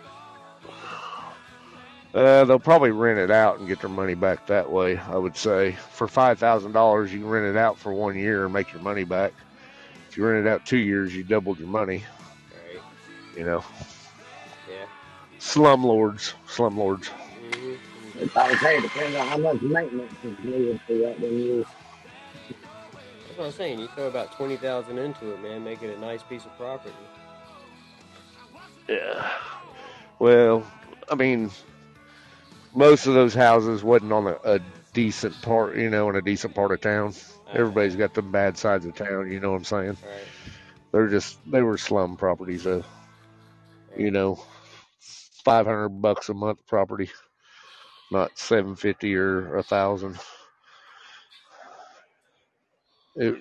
[2.15, 4.97] Uh, they'll probably rent it out and get their money back that way.
[4.99, 8.45] I would say for five thousand dollars, you can rent it out for one year
[8.45, 9.35] and make your money back.
[10.09, 12.05] If you rent it out two years, you doubled your money.
[12.53, 12.83] Right?
[13.37, 13.65] You know,
[14.69, 14.87] Yeah.
[15.39, 17.11] slumlords, slumlords.
[17.35, 17.75] hmm
[18.19, 21.17] It's I would say it depends on how much maintenance is needed for that.
[21.21, 21.65] Then you
[23.27, 23.81] That's what I'm saying.
[23.81, 26.95] You throw about twenty thousand into it, man, make it a nice piece of property.
[28.89, 29.31] Yeah.
[30.19, 30.67] Well,
[31.11, 31.51] I mean,
[32.79, 34.61] most of those houses wasn't on a, a
[34.95, 37.09] decent part, you know, in a decent part of town.
[37.09, 37.59] Uh-huh.
[37.59, 39.31] Everybody's got the bad sides of town.
[39.31, 39.89] You know what I'm saying?
[39.89, 40.53] Right.
[40.93, 42.85] They're just they were slum properties, though.
[43.97, 44.41] You know,
[45.45, 47.11] five hundred bucks a month property,
[48.13, 50.19] not seven fifty or a thousand.
[53.17, 53.39] It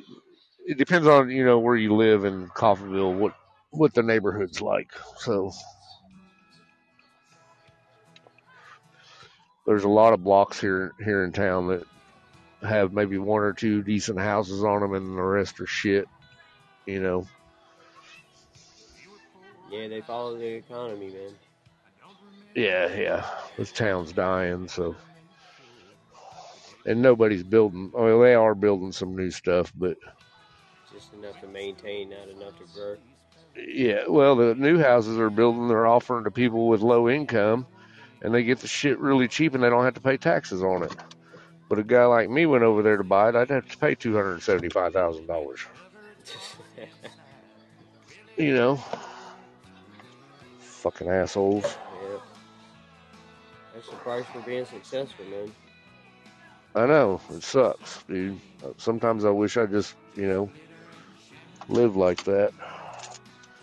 [0.66, 3.36] it depends on you know where you live in Coffeyville, what
[3.70, 4.92] what the neighborhood's like.
[5.18, 5.52] So
[9.68, 11.84] there's a lot of blocks here here in town that
[12.68, 16.08] have maybe one or two decent houses on them, and the rest are shit.
[16.88, 17.28] You know,
[19.70, 21.34] Yeah, they follow the economy, man.
[22.56, 23.26] Yeah, yeah.
[23.58, 24.96] This town's dying, so
[26.86, 27.92] and nobody's building.
[27.94, 29.98] Well, they are building some new stuff, but
[30.92, 32.96] Just enough to maintain, not enough to grow.
[33.56, 34.04] yeah.
[34.08, 35.68] Well, the new houses are building.
[35.68, 37.68] They're offering to people with low income,
[38.22, 40.84] and they get the shit really cheap, and they don't have to pay taxes on
[40.84, 40.96] it.
[41.70, 43.36] But a guy like me went over there to buy it.
[43.36, 45.62] I'd have to pay two hundred seventy-five thousand dollars.
[48.38, 48.80] You know,
[50.60, 51.64] fucking assholes.
[51.64, 52.18] yeah.
[53.74, 55.52] That's the price for being successful, man.
[56.76, 58.40] I know it sucks, dude.
[58.78, 60.52] Sometimes I wish I just, you know,
[61.68, 62.52] lived like that.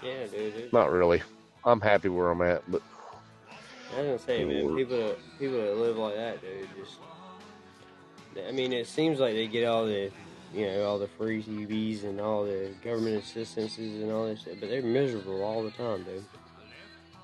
[0.02, 0.72] Yeah, dude.
[0.72, 1.22] Not really.
[1.64, 2.82] I'm happy where I'm at, but
[3.92, 6.96] I was gonna say, man, people that people that live like that, dude, just.
[8.48, 10.10] I mean, it seems like they get all the,
[10.52, 14.58] you know, all the free TVs and all the government assistances and all this shit,
[14.58, 16.24] but they're miserable all the time, dude.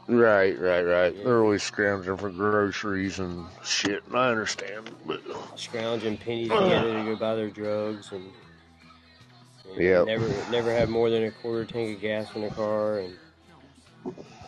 [0.06, 1.24] Right, right, right.
[1.24, 4.04] They're always scrounging for groceries and shit.
[4.06, 5.20] And I understand, but
[5.56, 8.24] Scrounging pennies together to go buy their drugs and.
[9.72, 10.06] and Yep.
[10.06, 13.16] Never, never have more than a quarter tank of gas in the car, and.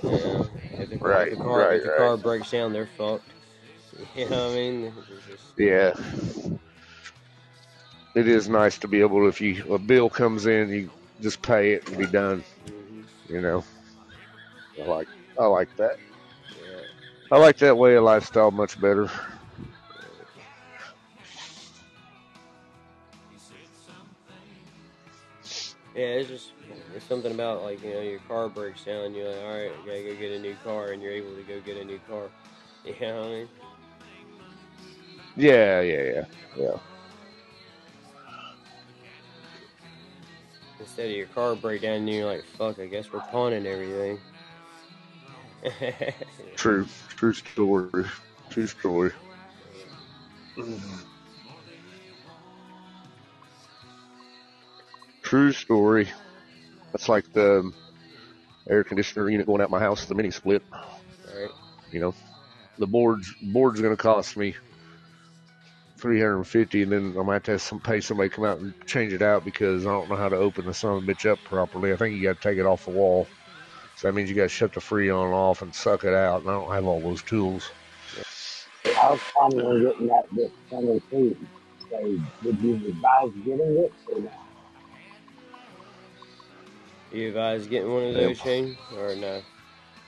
[0.03, 0.49] You know,
[0.81, 1.97] if the, Right, if the car, right, if the right.
[1.97, 3.35] car breaks down, they're fucked.
[4.17, 4.93] You know what I mean?
[5.29, 5.93] Just- yeah,
[8.15, 9.27] it is nice to be able to.
[9.29, 12.45] If you a bill comes in, you just pay it and be done.
[12.67, 13.65] mhm, You know,
[14.81, 15.09] I like
[15.39, 15.97] I like that.
[16.57, 16.83] yeah.
[17.31, 19.09] I like that way of lifestyle much better.
[25.95, 26.53] Yeah, it's just
[26.95, 29.87] it's something about like you know your car breaks down, you're like, all right, I
[29.87, 32.31] gotta go get a new car, and you're able to go get a new car.
[32.85, 33.49] You know what I mean?
[35.37, 36.25] Yeah, yeah, yeah,
[36.59, 36.77] yeah.
[40.81, 44.19] Instead of your car break down, and you're like, fuck, I guess we're pawning everything.
[46.57, 48.05] True, true story,
[48.51, 49.13] true story.
[55.23, 56.09] True story.
[56.93, 57.75] That's like the um,
[58.69, 60.63] air conditioner unit going out my house, the mini split.
[61.35, 61.51] right?
[61.93, 62.15] You know,
[62.79, 64.57] the board's board's going to cost me
[66.01, 68.37] three hundred and fifty, and then I might have to have some, pay somebody to
[68.37, 70.99] come out and change it out because I don't know how to open the son
[70.99, 71.93] of a bitch up properly.
[71.93, 73.29] I think you got to take it off the wall,
[73.97, 76.43] so that means you got to shut the free freon off and suck it out.
[76.43, 77.73] And I don't have all those tools.
[78.97, 81.37] I was planning on getting that this summer too.
[81.91, 81.99] So,
[82.43, 84.52] would you advise getting it or not?
[87.13, 88.29] You advise getting one of Yep.
[88.29, 89.43] those, Shane, or no?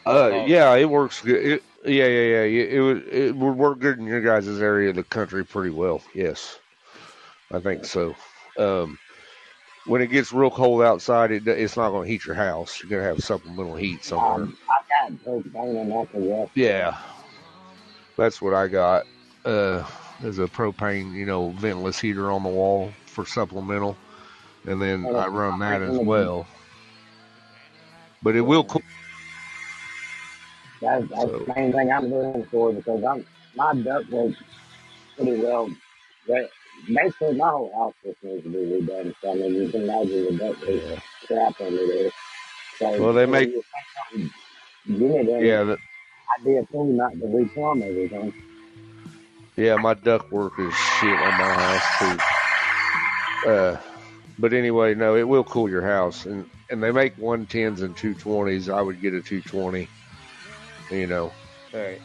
[0.07, 1.45] Uh, yeah, it works good.
[1.45, 2.43] It, yeah, yeah, yeah.
[2.63, 5.71] It, it would it would work good in your guys' area of the country pretty
[5.71, 6.03] well.
[6.15, 6.61] Yes,
[7.53, 8.17] I think so.
[8.59, 8.99] Um,
[9.87, 12.81] when it gets real cold outside, it it's not going to heat your house.
[12.81, 14.45] You're going to have supplemental heat somewhere.
[14.45, 16.51] Um, I got propane and natural gas.
[16.55, 16.97] Yeah,
[18.17, 19.05] that's what I got.
[19.45, 19.85] Uh,
[20.21, 23.97] there's a propane, you know, ventless heater on the wall for supplemental,
[24.67, 26.47] and then I run that as well.
[28.25, 28.83] But it will cool.
[30.81, 33.25] That's, that's So- the main thing I'm looking for because I'm
[33.55, 34.35] my ductwork
[35.17, 35.69] pretty well.
[36.27, 36.51] But
[36.89, 39.15] basically, my whole house just needs to be redone.
[39.21, 42.11] So I mean, you can imagine the duck ductwork crap under there.
[42.79, 43.53] So Well, they make-
[44.87, 45.79] unit in, Yeah, that,
[46.39, 48.33] I'd be a fool not to replumb everything.
[49.57, 51.99] Yeah, my duct work is shit on my house
[53.45, 53.51] too.
[53.51, 53.77] Uh,
[54.39, 57.97] but anyway, no, it will cool your house, and and they make one tens and
[57.97, 58.69] two twenties.
[58.69, 59.91] I would get a two twenty.
[60.91, 61.35] You know,
[61.75, 62.03] All right.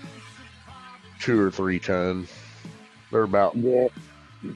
[1.19, 2.27] two or three ton.
[3.11, 3.87] They're about Yeah,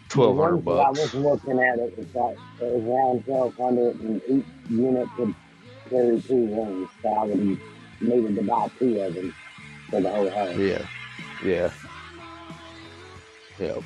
[0.10, 3.26] twelve the hundred ones that I was looking at it, it's like it was around
[3.26, 5.36] twelve hundred, and each unit could
[5.90, 6.92] carry two rooms.
[7.04, 7.60] So I would
[8.02, 9.36] needed to buy two of them
[9.92, 10.58] for the whole house.
[10.58, 10.88] Yeah,
[11.44, 11.72] yeah,
[13.60, 13.80] yeah.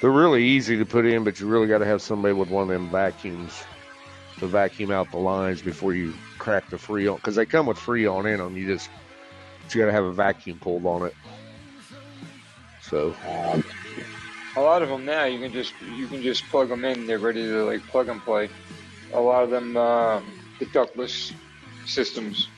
[0.00, 2.62] They're really easy to put in, but you really got to have somebody with one
[2.62, 3.64] of them vacuums
[4.38, 8.32] to vacuum out the lines before you crack the freon because they come with freon
[8.32, 8.56] in them.
[8.56, 8.88] You just
[9.70, 11.14] you got to have a vacuum pulled on it.
[12.80, 13.14] So
[14.56, 17.06] A lot of them now you can just you can just plug them in.
[17.06, 18.48] They're ready to like plug and play.
[19.12, 20.20] A lot of them uh,
[20.58, 21.32] the ductless
[21.86, 22.48] systems.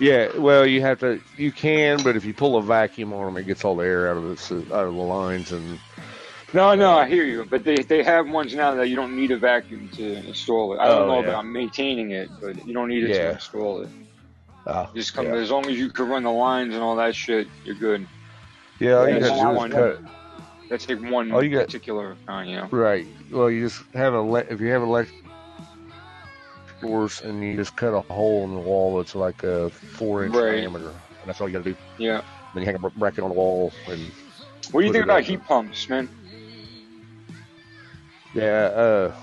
[0.00, 3.36] Yeah, well you have to you can, but if you pull a vacuum on them,
[3.36, 5.78] it gets all the air out of the out of the lines and
[6.52, 7.44] No, no, I hear you.
[7.44, 10.78] But they they have ones now that you don't need a vacuum to install it.
[10.80, 11.28] I don't Oh, know yeah.
[11.28, 13.24] about maintaining it, but you don't need it Yeah.
[13.24, 13.88] to install it.
[14.66, 15.34] uh, Just come yeah.
[15.34, 18.06] as long as you can run the lines and all that shit, you're good.
[18.78, 20.00] yeah, all you got to do one- cut.
[20.70, 22.68] That's like one Oh, you got- particular kind, you know.
[22.70, 23.06] Right.
[23.30, 25.23] Well, you just have a if you have electric
[26.84, 30.56] and you just cut a hole in the wall that's like a four inch Right.
[30.60, 31.76] diameter, and that's all you got to do.
[31.98, 32.20] Yeah.
[32.52, 34.00] Then you hang a br- bracket on the wall, and
[34.70, 36.08] What do you think about heat pumps, man?
[38.34, 39.14] yeah, uh,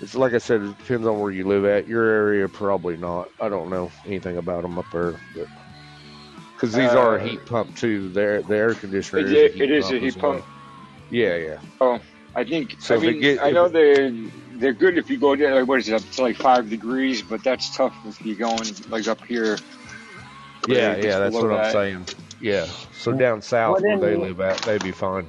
[0.00, 1.86] it's like I said, it depends on where you live at.
[1.88, 3.30] Your area, probably not.
[3.40, 5.46] I don't know anything about them up there, but
[6.54, 8.08] because these are a Uh, heat pump too.
[8.10, 10.16] The air, the air conditioner It- is a it- heat is pump a heat as
[10.16, 10.44] well.
[11.10, 11.58] Yeah, yeah.
[11.80, 12.00] Oh,
[12.34, 12.76] I think.
[12.80, 14.10] So I mean, get- I know it- they're
[14.58, 15.54] they're good if you go down.
[15.54, 17.22] Like, what is it up to like five degrees?
[17.22, 19.58] But that's tough if you're going like up here.
[20.66, 22.06] Yeah, yeah, that's below what I'm saying.
[22.40, 22.66] Yeah.
[22.92, 25.26] So down south What where they live at, they'd be fine.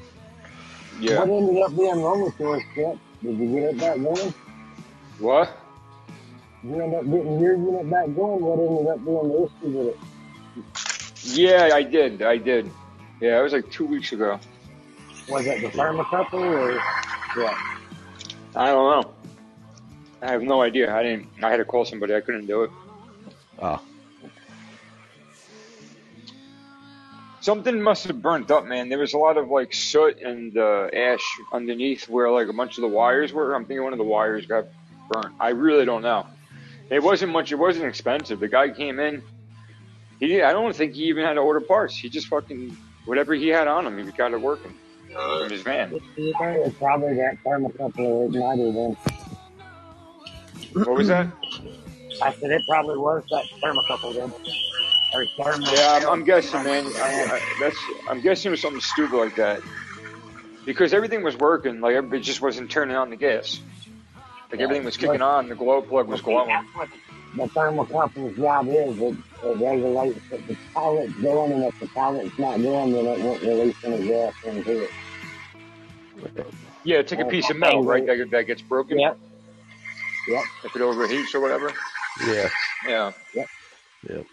[0.99, 1.24] Yeah.
[1.24, 2.98] What ended up being wrong with yours, Skip?
[3.22, 4.34] Did you get it back going?
[5.20, 5.58] What?
[6.64, 8.41] You end up getting your unit back going.
[8.41, 9.99] What ended up being the issue with it?
[11.38, 12.22] Yeah, I did.
[12.22, 12.72] I did.
[13.20, 14.40] Yeah, it was like two weeks ago.
[15.30, 16.80] Was it the thermocouple or
[17.41, 17.58] what?
[18.56, 19.14] I don't know.
[20.22, 20.94] I have no idea.
[20.94, 21.27] I didn't.
[21.44, 22.15] I had to call somebody.
[22.15, 22.72] I couldn't do it.
[23.60, 23.81] Oh,
[27.48, 28.89] Something must have burnt up, man.
[28.89, 31.22] There was a lot of like soot and uh, ash
[31.53, 33.53] underneath where like a bunch of the wires were.
[33.53, 34.65] I'm thinking one of the wires got
[35.10, 35.34] burnt.
[35.39, 36.27] I really don't know.
[36.89, 37.53] It wasn't much.
[37.53, 38.41] It wasn't expensive.
[38.41, 39.23] The guy came in.
[40.19, 40.41] He.
[40.41, 41.95] I don't think he even had to order parts.
[41.95, 42.76] He just fucking
[43.06, 44.73] whatever he had on him, he got it working
[45.14, 45.98] from his van.
[46.18, 48.98] It's probably that thermocouple ignited then.
[50.86, 51.28] What was that?
[52.22, 54.34] I said it probably was that thermocouple then.
[55.14, 55.72] Or thermo.
[55.72, 56.86] Yeah, I'm, I'm guessing, man.
[56.86, 57.78] I, I, that's.
[58.10, 59.62] I'm guessing it was something stupid like that.
[60.66, 63.60] Because everything was working, like it just wasn't turning on the gas.
[64.52, 66.48] Like everything was kicking on, the glow plug was glowing.
[66.48, 66.90] That's what
[67.36, 68.99] the thermocouple's job is.
[68.99, 73.20] It, it regulates if the pilot's going, and if the pilot's not going, then it
[73.20, 74.91] won't release any gas into it.
[76.84, 78.06] Yeah, take a piece of metal, right?
[78.06, 78.99] That, that gets broken.
[78.99, 79.20] Yep.
[80.28, 80.44] Yep.
[80.66, 81.72] If it overheats or whatever.
[82.28, 82.49] yeah.
[82.88, 83.12] Yeah.
[83.34, 83.48] Yep.
[84.10, 84.26] Yep.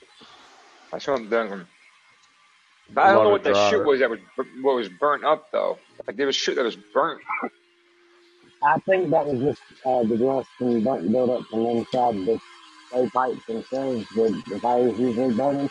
[0.93, 1.67] That's what I'm thinking.
[2.93, 4.19] But I don't know what that shit was that was
[4.63, 5.79] what was burnt up though.
[6.07, 7.21] Like there was shit that was burnt.
[8.63, 12.41] I think that was just uh, the rust and burnt buildup from inside the
[12.91, 14.07] clay pipes themselves.
[14.15, 15.71] The, the fires usually burning.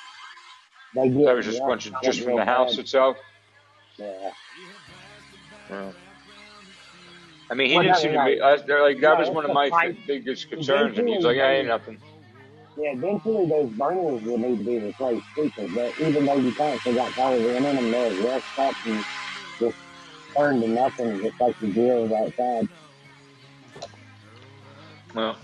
[0.95, 2.79] They get That was just a bunch of just from the house bad.
[2.79, 3.17] itself.
[3.97, 4.31] Yeah.
[5.69, 5.91] Yeah.
[7.53, 8.41] I mean, he Well, didn't seem to be.
[8.41, 9.95] I, they're like that no, was one of my pipe.
[10.07, 11.99] biggest concerns, and he's like, "I ain't nothing."
[12.75, 16.51] Yeah, eventually those burners will need to be replaced too, 'cause but even though you
[16.55, 19.05] constantly got colors in them, they'll rust up and
[19.59, 19.77] just
[20.35, 22.69] turn to nothing, just like the grills outside.
[25.13, 25.37] Well,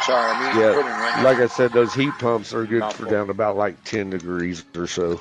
[0.00, 0.72] sorry, I'm eating Yeah.
[0.72, 1.22] pudding right.
[1.22, 3.10] Like I said, those heat pumps are good for Mouthful.
[3.10, 5.20] down about like 10 degrees or so.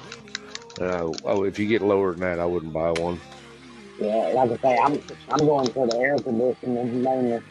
[0.81, 3.19] Uh, oh, if you get lower than that, I wouldn't buy one.
[3.99, 4.99] Yeah, like I say, I'm
[5.29, 7.41] I'm going for the air conditioning mainly.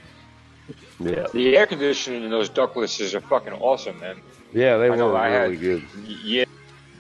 [0.99, 1.27] Yeah.
[1.33, 4.17] The air conditioning in those ductlesses are fucking awesome, man.
[4.53, 5.83] Yeah, they I know were I really had- good.
[6.25, 6.45] Yeah,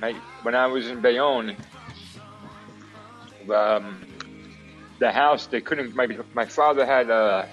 [0.02, 0.12] I,
[0.43, 1.57] when I was in Bayonne,
[3.52, 4.01] um,
[5.01, 5.97] the house they couldn't.
[5.97, 7.44] My my father had uh,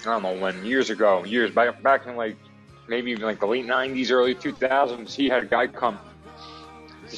[0.00, 2.36] I don't know when years ago, years back back in like
[2.88, 5.14] maybe even like the late '90s, early 2000s.
[5.14, 5.98] He had a guy come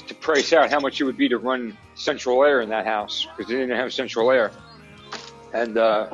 [0.08, 3.26] to price out how much it would be to run central air in that house
[3.36, 4.52] because they didn't have central air,
[5.54, 6.08] and uh,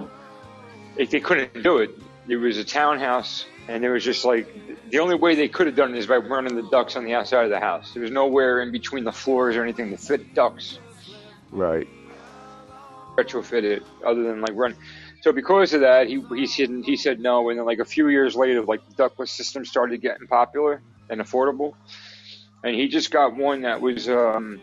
[0.97, 1.91] if they couldn't do it,
[2.29, 4.47] it was a townhouse, and there was just like
[4.91, 7.15] the only way they could have done it is by running the ducts on the
[7.15, 7.93] outside of the house.
[7.95, 10.79] There was nowhere in between the floors or anything to fit ducts,
[11.51, 11.87] Right.
[13.19, 14.77] retrofit it, other than like run.
[15.21, 18.09] So because of that, he he said he said no, and then like a few
[18.09, 21.73] years later, like the ductless system started getting popular and affordable,
[22.63, 24.61] and he just got one that was um,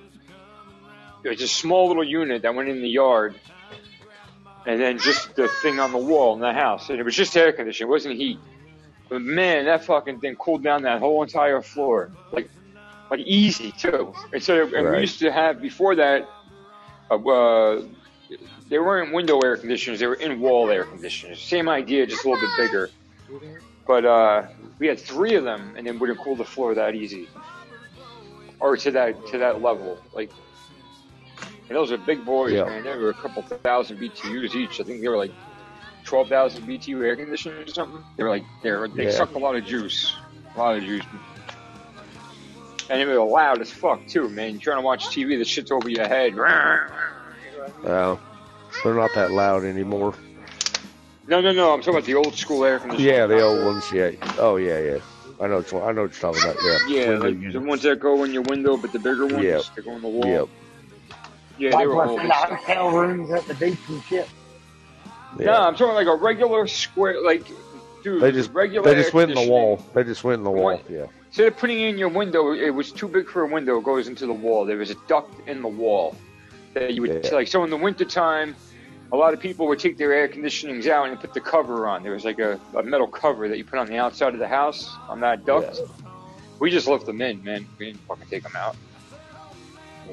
[1.23, 3.35] it was a small little unit that went in the yard,
[4.65, 7.35] and then just the thing on the wall in the house, and it was just
[7.35, 8.39] air conditioning, it wasn't heat.
[9.09, 12.49] But man, that fucking thing cooled down that whole entire floor, like
[13.09, 14.13] like easy too.
[14.33, 16.27] And so and we used to have before that,
[17.09, 17.83] uh, uh,
[18.67, 21.41] they weren't window air conditioners; they were in wall air conditioners.
[21.41, 22.89] Same idea, just a little bit bigger.
[23.87, 24.47] But uh,
[24.79, 27.29] we had three of them, and it wouldn't cool the floor that easy,
[28.59, 29.97] or to that to that level.
[30.13, 30.31] Like,
[31.67, 32.65] and those are big boys, Yeah.
[32.65, 32.83] man.
[32.83, 34.79] They were a couple thousand BTUs each.
[34.79, 35.31] I think they were like
[36.03, 38.03] twelve thousand BTU air conditioners or something.
[38.17, 39.11] They were like they were, they Yeah.
[39.11, 40.15] sucked a lot of juice,
[40.55, 41.03] a lot of juice.
[42.87, 44.51] And they were loud as fuck too, man.
[44.51, 46.35] You're trying to watch TV, the shit's over your head.
[46.35, 48.19] Well,
[48.83, 50.13] they're not that loud anymore.
[51.27, 51.73] No, no, no.
[51.73, 53.03] I'm talking about the old school air conditioners.
[53.11, 53.91] Yeah, the old ones.
[53.91, 54.11] Yeah.
[54.37, 54.97] Oh, yeah, yeah.
[55.39, 55.57] I know.
[55.57, 56.55] Which I know what you're talking about.
[56.63, 56.77] Yeah.
[56.87, 59.61] Yeah, Window like the ones that go in your window, but the bigger ones, Yep.
[59.75, 60.25] they go in the wall.
[60.27, 60.47] Yep.
[61.57, 62.19] Yeah, they Like were old.
[62.21, 64.27] in the hotel rooms at the beach and shit.
[65.39, 65.45] Yeah.
[65.47, 67.43] No, I'm talking like a regular square, like,
[68.03, 68.85] dude, They just regular.
[68.89, 69.83] they just went in the wall.
[69.93, 70.63] They just went in the wall.
[70.75, 70.89] What?
[70.89, 71.05] Yeah.
[71.27, 73.77] Instead of putting it in your window, it was too big for a window.
[73.79, 74.65] It goes into the wall.
[74.65, 76.15] There was a duct in the wall
[76.73, 77.31] that you would Yeah.
[77.35, 77.47] like.
[77.49, 78.55] So in the wintertime,
[79.11, 82.03] a lot of people would take their air conditionings out and put the cover on.
[82.03, 84.47] There was like a, a metal cover that you put on the outside of the
[84.47, 85.79] house on that duct.
[86.59, 87.67] We just left them in, man.
[87.77, 88.75] We didn't fucking take them out.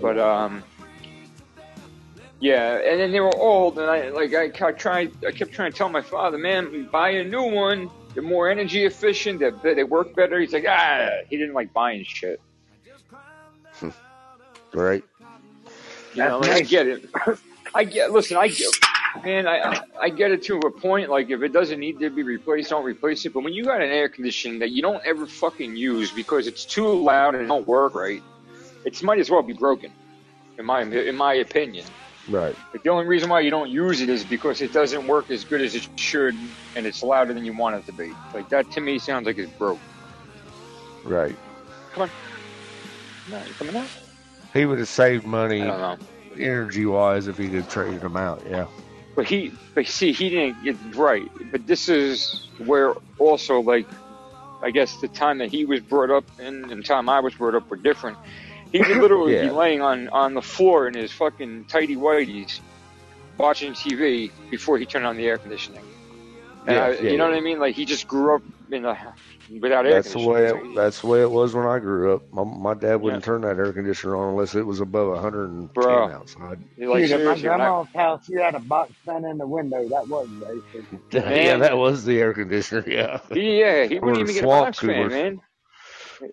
[0.01, 0.63] But um,
[2.41, 5.13] yeah, and then they were old, and I like I, I tried.
[5.25, 7.91] I kept trying to tell my father, man, buy a new one.
[8.15, 9.41] They're more energy efficient.
[9.63, 10.41] They they work better.
[10.41, 12.41] He's like, ah, he didn't like buying shit.
[14.75, 15.05] Right.
[16.15, 16.71] You know, That's and I nice.
[16.71, 17.05] get it.
[17.75, 18.11] I get.
[18.13, 18.69] Listen, I get.
[19.25, 21.11] Man, I, I I get it to a point.
[21.11, 23.35] Like if it doesn't need to be replaced, don't replace it.
[23.35, 26.65] But when you got an air conditioning that you don't ever fucking use because it's
[26.65, 28.23] too loud and it don't work right,
[28.85, 29.93] it might as well be broken.
[30.59, 31.87] In my in my opinion,
[32.29, 32.55] Right.
[32.73, 35.45] but the only reason why you don't use it is because it doesn't work as
[35.45, 36.37] good as it should,
[36.77, 38.13] and it's louder than you want it to be.
[38.35, 39.79] Like that to me sounds like it's broke.
[41.05, 41.35] Right.
[41.93, 42.11] Come on,
[43.31, 43.89] no, you coming out?
[44.53, 45.97] He would have saved I money don't know.
[46.39, 48.43] Energy wise if he could trade him out.
[48.49, 48.67] Yeah.
[49.15, 51.31] But he, but see, he didn't get right.
[51.51, 53.87] But this is where also, like,
[54.63, 57.55] I guess the time that he was brought up and the time I was brought
[57.55, 58.17] up were different.
[58.71, 62.61] He would literally be laying on on the floor in his fucking tighty whities,
[63.37, 65.83] watching TV before he turned on the air conditioning.
[66.67, 67.31] And Yeah, I, yeah, you know yeah.
[67.33, 67.59] what I mean?
[67.59, 69.15] Like he just grew up in a
[69.61, 72.33] without air That's the way it, that's the way it was when I grew up.
[72.33, 76.11] My, my dad wouldn't turn that air conditioner on unless it was above 110 Bro.
[76.11, 76.59] outside.
[76.77, 79.39] You're like, Dude, at my seriously, when I- house, you had a box fan in
[79.39, 79.89] the window.
[79.89, 80.87] That was racist.
[81.13, 82.85] yeah, that was the air conditioner.
[82.87, 83.21] Yeah.
[83.31, 85.41] Yeah, he Or wouldn't even get a swamp box fan, man.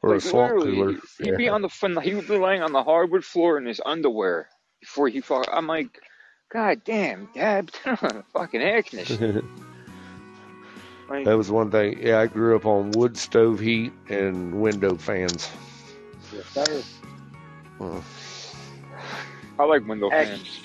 [0.04, 0.96] Or a swamp cooler.
[1.22, 2.00] He'd be on the fun.
[2.02, 4.48] He would be laying on the hardwood floor in his underwear
[4.82, 5.48] before he fuck.
[5.52, 6.00] I'm like,
[6.52, 9.42] God damn, Dad, turn on the fucking air conditioner.
[11.10, 12.00] Like, That was one thing.
[12.02, 15.50] Yeah, I grew up on wood stove heat and window fans.
[16.34, 16.84] Yes, sir.
[19.60, 20.60] I like window Heck, fans.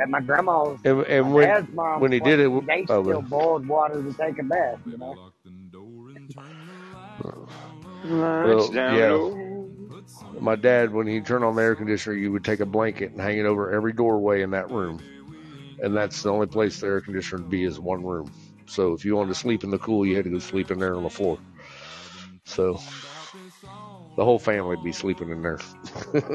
[0.00, 3.22] At my grandma's, And, my when dad's mom, when he did it, they oh, still
[3.22, 4.80] but- boiled water to take a bath.
[4.86, 5.16] You know.
[8.04, 10.40] Lights down yeah.
[10.40, 13.20] my dad, when he turned on the air conditioner, you would take a blanket and
[13.20, 15.00] hang it over every doorway in that room,
[15.80, 18.30] and that's the only place the air conditioner would be is one room.
[18.66, 20.78] So if you wanted to sleep in the cool, you had to go sleep in
[20.78, 21.38] there on the floor.
[22.44, 22.80] So
[24.16, 25.58] the whole family would be sleeping in there.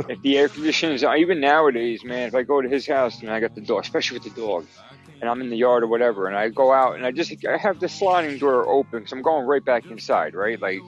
[0.10, 3.30] If the air conditioners, uh, even nowadays, man, if I go to his house and
[3.30, 4.65] I got the dog, especially with the dog,
[5.22, 7.57] and I'm in the yard or whatever, and I go out and I just I
[7.57, 10.60] have the sliding door open, so I'm going right back inside, right?
[10.60, 10.80] Like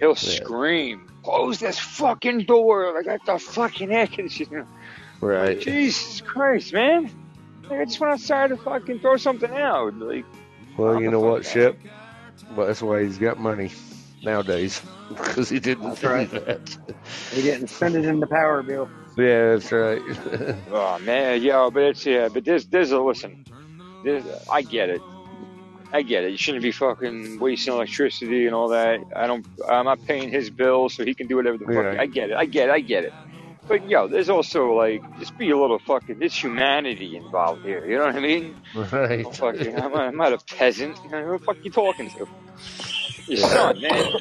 [0.00, 4.66] he'll scream, "Close this fucking door!" Like I got the fucking air conditioner.
[5.20, 5.60] right.
[5.60, 7.10] Jesus Christ, man!
[7.70, 9.94] Like, I just went outside to fucking throw something out.
[9.94, 10.24] Like
[10.76, 11.78] Well, you know what, Shep?
[12.54, 13.70] Well, that's why he's got money
[14.22, 16.30] nowadays because he didn't That's do right.
[16.30, 16.76] that.
[17.32, 18.88] He didn't spend it in the power bill.
[19.16, 20.02] Yeah, that's right.
[20.70, 23.44] Oh man, yeah, but it's yeah, but there's there's a listen.
[24.04, 25.00] There's, I get it.
[25.92, 26.32] I get it.
[26.32, 29.00] You shouldn't be fucking wasting electricity and all that.
[29.14, 29.46] I don't.
[29.68, 31.94] I'm not paying his bill, so he can do whatever the fuck.
[31.94, 32.00] Yeah.
[32.00, 32.36] I get it.
[32.36, 32.72] I get it.
[32.72, 33.12] I get it.
[33.68, 36.18] But yo, there's also like just be a little fucking.
[36.18, 37.84] There's humanity involved here.
[37.86, 38.56] You know what I mean?
[38.74, 39.24] right.
[39.26, 40.98] Oh, fucking, I'm, I'm not a peasant.
[41.04, 42.28] You know, Who the fuck you talking to?
[43.26, 44.12] Your son, man.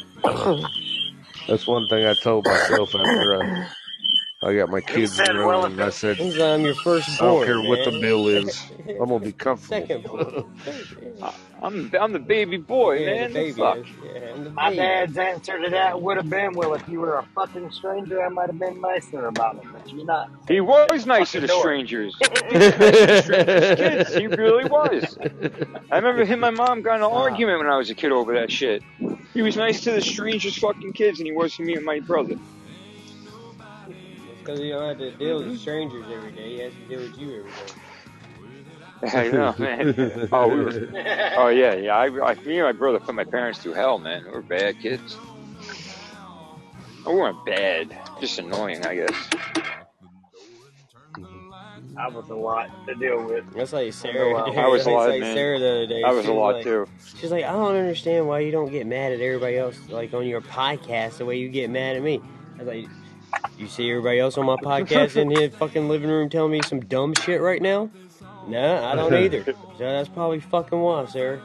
[1.48, 3.68] That's one thing I told myself after I,
[4.46, 7.26] I got my kids said, grown, well, and I said, He's I'm your first I
[7.26, 7.46] don't born.
[7.48, 10.48] care what the bill is, I'm gonna be comfortable.
[10.64, 11.26] Second.
[11.64, 13.30] I'm I'm the baby boy, yeah, man.
[13.30, 13.52] the baby.
[13.54, 13.78] Fuck.
[14.04, 14.76] Yeah, I'm the My baby.
[14.82, 18.30] dad's answer to that would have been, "Well, if you were a fucking stranger, I
[18.30, 22.14] might have been nicer about it, but you're not." He was nice to the strangers.
[22.20, 24.16] He was nice to strangers' kids.
[24.16, 25.18] He really was.
[25.90, 28.12] I remember him and my mom got in an argument when I was a kid
[28.12, 28.84] over that shit.
[29.34, 32.00] He was nice to the strangers' fucking kids and he was to me and my
[32.02, 32.36] brother.
[34.46, 36.56] Because you don't have to deal with strangers every day.
[36.56, 37.74] He has to deal with you every day.
[39.20, 40.30] I know, man.
[40.32, 40.90] Oh, we were,
[41.38, 41.96] oh yeah, yeah.
[41.96, 44.24] I, I, me and my brother put my parents through hell, man.
[44.26, 45.18] We were bad kids.
[47.08, 49.30] We weren't bad, just annoying, I guess.
[51.16, 51.98] Mm-hmm.
[51.98, 53.52] I was a lot to deal with.
[53.52, 54.32] That's like Sarah.
[54.32, 54.60] Well.
[54.60, 55.36] I was a That's lot, like man.
[55.36, 56.04] Sarah the other day.
[56.04, 56.88] I was She a lot like, too.
[57.18, 60.28] She's like, I don't understand why you don't get mad at everybody else, like on
[60.28, 62.22] your podcast, the way you get mad at me.
[62.56, 62.88] I was like,
[63.58, 66.80] you see everybody else on my podcast in here fucking living room telling me some
[66.82, 67.90] dumb shit right now?
[68.48, 69.44] Nah, I don't either.
[69.44, 71.42] So that's probably fucking why, Sarah.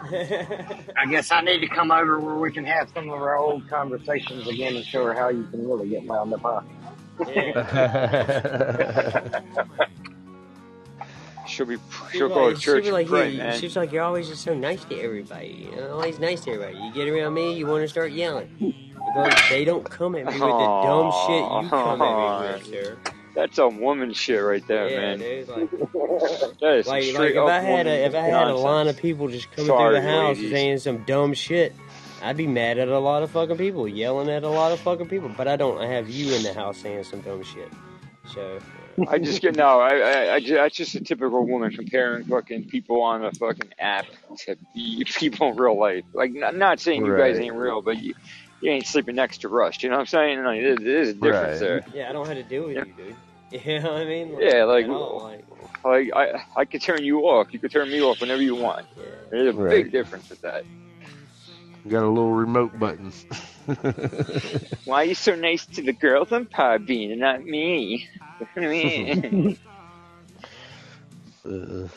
[0.10, 3.68] I guess I need to come over where we can have some of our old
[3.68, 6.40] conversations again and show her how you can really get wound up.
[6.42, 6.60] Huh?
[11.46, 11.76] She'll be,
[12.12, 13.58] She she'll go like, to she church was like, and pray, yeah, man.
[13.58, 15.70] she was like, you're always just so nice to everybody.
[15.74, 16.78] You're always nice to everybody.
[16.78, 18.74] You get around me, you want to start yelling.
[19.14, 22.64] Because they don't come at me with the dumb shit you come at me with,
[22.66, 22.96] Sarah.
[23.34, 25.18] That's a woman shit right there, Yeah, man.
[25.18, 25.48] dude.
[25.48, 25.70] Like,
[26.60, 28.48] That is some like, like straight if up I had woman a if I had
[28.48, 30.50] a line of people just coming Sorry, through the house ladies.
[30.50, 31.74] saying some dumb shit,
[32.22, 35.08] I'd be mad at a lot of fucking people, yelling at a lot of fucking
[35.08, 35.28] people.
[35.28, 35.78] But I don't.
[35.78, 37.72] I have you in the house saying some dumb shit.
[38.26, 38.58] So
[39.06, 39.80] I just get no.
[39.80, 43.72] I, I, I ju- that's just a typical woman comparing fucking people on a fucking
[43.78, 44.06] app
[44.38, 46.04] to people in real life.
[46.12, 48.14] Like, not, not saying you guys ain't real, but you,
[48.60, 49.82] you ain't sleeping next to Rush.
[49.82, 50.42] You know what I'm saying?
[50.44, 51.60] Like, it, it is a difference Right.
[51.60, 51.84] there.
[51.94, 52.84] yeah, I don't have to deal with Yeah.
[52.84, 53.16] you, dude.
[53.50, 54.36] You know what I mean?
[54.38, 55.44] Yeah, like- all, like
[55.84, 57.48] Like I, I could turn you off.
[57.52, 58.86] You could turn me off whenever you want.
[58.96, 59.04] yeah.
[59.30, 59.70] There's a Right.
[59.70, 60.64] big difference with that.
[61.88, 63.12] Got a little remote button.
[64.84, 68.06] Why are you so nice to the girls on Podbean and not me?
[71.44, 71.88] Uh,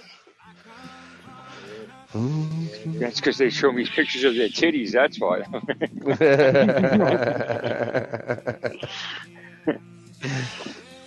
[2.13, 4.91] That's because they show me pictures of their titties.
[4.91, 5.43] That's why.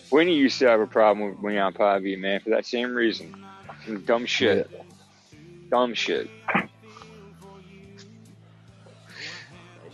[0.10, 3.34] Winnie used to have a problem with me on Podbean, man, for that same reason.
[3.84, 4.70] Some dumb shit.
[5.70, 6.30] Dumb shit.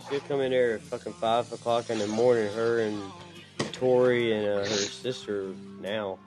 [0.09, 2.53] She'll come in there at fucking five o'clock in the morning.
[2.53, 3.01] Her and
[3.71, 6.19] Tori and uh, her sister now.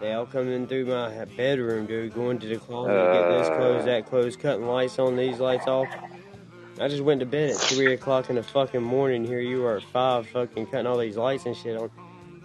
[0.00, 3.84] They all come in through my bedroom, dude, going to the closet, get this clothes,
[3.84, 5.88] that clothes, cutting lights on, these lights off.
[6.80, 9.24] I just went to bed at three o'clock in the fucking morning.
[9.26, 11.90] Here you are at five, fucking cutting all these lights and shit on,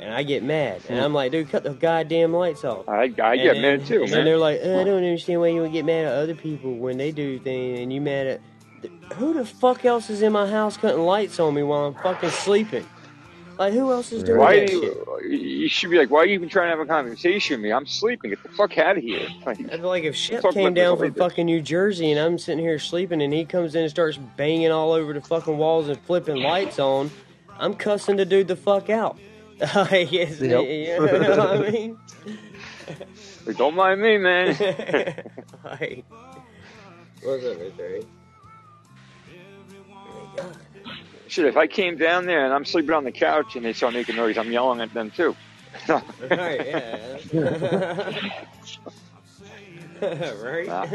[0.02, 0.82] and I get mad.
[0.90, 2.90] And I'm like, dude, cut the goddamn lights off.
[2.90, 5.61] I, I And get mad too, And they're like, "Uh, I don't understand why you
[5.61, 8.41] would get mad at other people when they do things, and you mad at
[9.14, 12.32] who the fuck else is in my house cutting lights on me while I'm fucking
[12.32, 12.86] sleeping?
[13.57, 15.32] Like, who else is doing Why that do shit?
[15.32, 17.64] you, you should be like, why are you even trying to have a conversation with
[17.64, 17.72] me?
[17.72, 18.32] I'm sleeping.
[18.32, 19.27] Get the fuck out of here.
[19.45, 22.38] Like, I feel like if Shep Talk came down from fucking New Jersey and I'm
[22.38, 25.88] sitting here sleeping and he comes in and starts banging all over the fucking walls
[25.88, 27.11] and flipping lights on,
[27.57, 29.18] I'm cussing the dude the fuck out.
[29.73, 30.64] Like, it's- Yep.
[30.65, 31.98] You know what I mean?
[33.45, 34.48] like, don't mind me, man.
[35.64, 36.03] like,
[37.23, 38.02] what's up, Miss Ray?
[39.32, 40.57] Oh my God.
[41.27, 43.93] Shit, if I came down there and I'm sleeping on the couch and they start
[43.93, 45.35] making noise, I'm yelling at them too.
[45.88, 47.18] Right, yeah.
[50.41, 50.68] right?
[50.68, 50.85] Nah.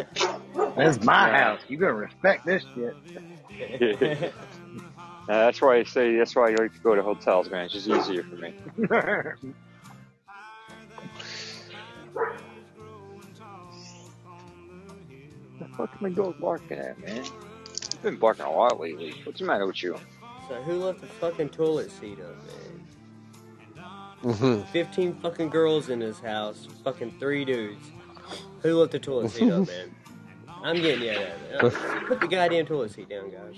[0.76, 1.60] This is my house.
[1.68, 4.32] You better respect this shit.
[5.28, 7.66] Uh, that's why I say that's why I like to go to hotels, man.
[7.66, 8.52] It's just easier for me.
[15.60, 17.22] the fuck my dog barking at, man?
[17.22, 19.14] He's been barking a lot lately.
[19.22, 19.94] What's the matter with you?
[20.50, 24.34] So who left the fucking toilet seat up, man?
[24.34, 24.66] Mhm.
[24.66, 27.92] 15 fucking girls in this house, fucking three dudes.
[28.62, 29.94] Who left the toilet seat up, man?
[30.48, 32.06] I'm getting you out of it.
[32.08, 33.56] Put the goddamn toilet seat down, guys.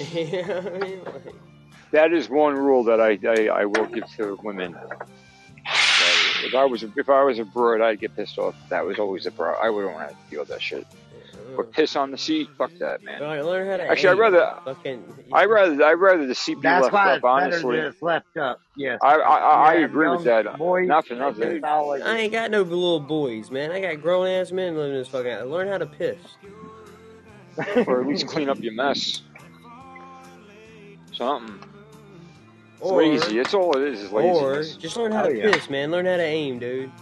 [0.14, 1.00] you know I mean?
[1.06, 1.34] Like,
[1.92, 4.76] That is one rule that I I, I will give to women.
[6.44, 8.54] If I was if I was a broad, I'd get pissed off.
[8.68, 9.54] That was always a bro.
[9.54, 10.86] I wouldn't want to deal with that shit.
[11.58, 13.20] But piss on the seat, fuck that, man.
[13.20, 15.02] Alright, learn how to Actually, I'd rather fucking.
[15.32, 17.16] I rather I rather the seat be That's left why up.
[17.16, 18.60] it's better Honestly, that it's left up.
[18.76, 19.00] Yes.
[19.02, 20.56] I I, I You have agree with young that.
[20.56, 21.60] Boys, Not for nothing.
[21.60, 21.64] just
[22.06, 23.72] I ain't got no little boys, man.
[23.72, 25.46] I got grown ass men living in this fucking house.
[25.46, 26.18] Learn how to piss.
[27.88, 29.22] or at least clean up your mess.
[31.12, 31.58] Something.
[32.80, 33.38] It's Or- lazy.
[33.40, 34.02] It's all it is.
[34.04, 34.76] Is Or laziness.
[34.76, 35.50] just learn how Oh, to yeah.
[35.50, 35.90] piss, man.
[35.90, 36.92] Learn how to aim, dude.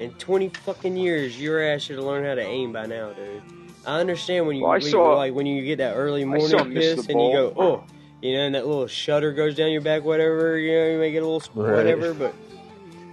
[0.00, 3.42] In 20 fucking years, your ass should have learned how to aim by now, dude.
[3.86, 6.48] I understand when you, Well, I when you- like when you get that early morning
[6.50, 7.84] saw him miss piss and you go, oh,
[8.20, 10.58] you know, and that little shutter goes down your back, whatever.
[10.58, 11.76] You know, you may get a little Right.
[11.76, 12.34] whatever, but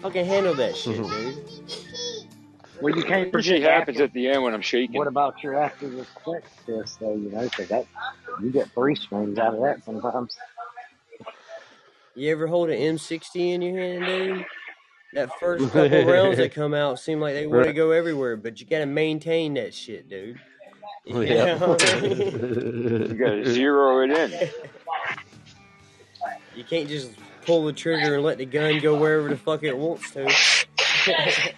[0.02, 1.10] fucking handle that shit, Mm-hmm.
[1.10, 1.44] dude.
[2.81, 4.98] Well, you can't Usually forget happens after, at the end when I'm shaking.
[4.99, 7.15] What about your after the sex test, though?
[7.15, 7.85] You know, because that
[8.44, 10.35] you get three strings out of that sometimes.
[12.15, 14.45] You ever hold an M60 in your hand, dude?
[15.14, 18.60] That first couple rounds that come out seem like they want to go everywhere, but
[18.60, 20.38] you gotta maintain that shit, dude.
[21.08, 21.58] You Yeah.
[21.58, 22.20] know what I mean?
[22.22, 24.50] You gotta zero it in.
[26.56, 27.12] You can't just
[27.46, 30.34] pull the trigger and let the gun go wherever the fuck it wants to.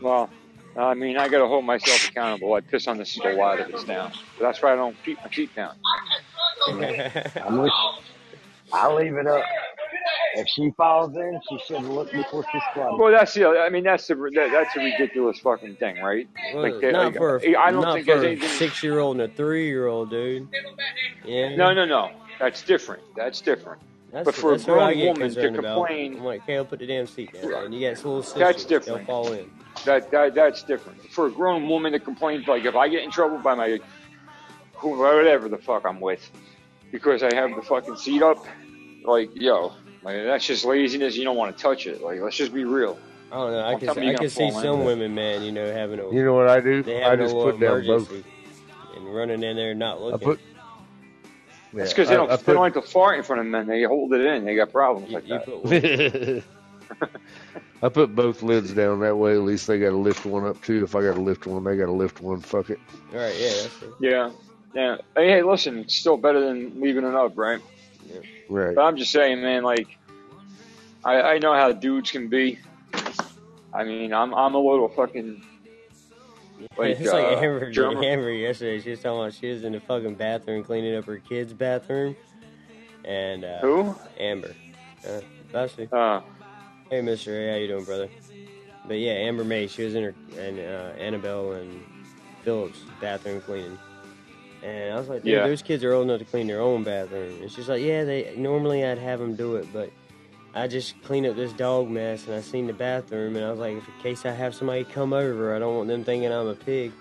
[0.00, 0.30] Well,
[0.76, 2.54] I mean, I gotta hold myself accountable.
[2.54, 4.12] I piss on this stove a lot if it's down.
[4.38, 5.72] But that's why I don't keep my feet down.
[6.68, 8.38] I'm with you.
[8.72, 9.42] I leave it up.
[10.34, 12.98] If she falls in, she should have looked before she squatted.
[13.00, 13.46] Well, that's the.
[13.46, 14.14] I mean, that's the.
[14.14, 16.28] That, that's a ridiculous fucking thing, right?
[16.54, 18.98] Well, Like, not like, for a, I don't not think for there's a six year
[18.98, 20.48] old and a three year old, dude.
[21.24, 21.56] Yeah.
[21.56, 22.10] No, no, no.
[22.38, 23.02] That's different.
[23.16, 23.82] That's different.
[24.12, 25.76] That's, but for a that's what grown woman to concerned about.
[25.86, 27.72] complain- I'm like, Kale, put the damn seat down, man.
[27.72, 28.38] You got little sisters.
[28.40, 29.06] That's different.
[29.06, 29.26] They'll different.
[29.26, 29.50] fall in.
[29.84, 31.02] That, that that's different.
[31.10, 33.78] For a grown woman to complain, like if I get in trouble by my
[34.74, 36.30] whoever the fuck I'm with,
[36.90, 38.44] because I have the fucking seat up,
[39.04, 39.72] like yo,
[40.02, 41.16] like that's just laziness.
[41.16, 42.02] You don't want to touch it.
[42.02, 42.98] Like let's just be real.
[43.30, 43.60] I don't know.
[43.64, 45.42] I Don't can tell I can see some women, man.
[45.42, 46.82] You know, having a You know what I do?
[46.82, 48.10] they I just put down both.
[48.10, 48.24] emergency
[48.96, 50.18] and running in there not I looking.
[50.20, 50.40] put.
[51.74, 53.46] That's Yeah, because they don't I they put- don't like to fart in front of
[53.46, 53.66] men.
[53.66, 54.44] They hold it in.
[54.46, 56.42] They got problems you, like you that.
[56.42, 56.44] put
[57.82, 59.34] I put both lids down that way.
[59.34, 60.82] At least they got to lift one up too.
[60.82, 62.40] If I got to lift one, they got to lift one.
[62.40, 62.80] Fuck it.
[63.12, 63.94] all right, yeah, that's it.
[64.00, 64.30] Yeah,
[64.74, 64.96] yeah.
[65.14, 67.60] Hey, hey, listen, it's still better than leaving it up, right?
[68.48, 68.74] Right.
[68.74, 69.62] But I'm just saying, man.
[69.62, 69.98] Like,
[71.04, 72.58] I I know how dudes can be.
[73.72, 75.42] I mean, I'm I'm a little fucking
[76.76, 78.80] like, it's like uh, Amber, German- Amber yesterday.
[78.80, 82.16] She was talking about she was in the fucking bathroom cleaning up her kid's bathroom,
[83.04, 83.94] and uh, who?
[84.18, 84.54] Amber.
[85.06, 85.20] Uh,
[85.52, 85.88] Bessie.
[85.92, 86.20] Uh,
[86.90, 88.08] Hey, Mister A, how you doing, brother?
[88.86, 89.66] But yeah, Amber May.
[89.66, 91.84] She was in her and uh, Annabelle and
[92.44, 93.78] Phillips' bathroom cleaning,
[94.62, 95.46] and I was like, dude, Yeah.
[95.46, 97.40] those kids are old enough to clean their own bathroom.
[97.42, 99.90] And she's like, yeah, they normally I'd have them do it, but
[100.54, 103.60] I just clean up this dog mess, and I seen the bathroom, and I was
[103.60, 106.54] like, in case I have somebody come over, I don't want them thinking I'm a
[106.54, 106.92] pig.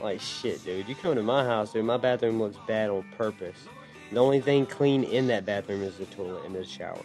[0.00, 0.88] Like shit, dude.
[0.88, 1.84] You come to my house, dude.
[1.84, 3.56] My bathroom looks bad on purpose.
[4.10, 6.98] The only thing clean in that bathroom is the toilet and the shower.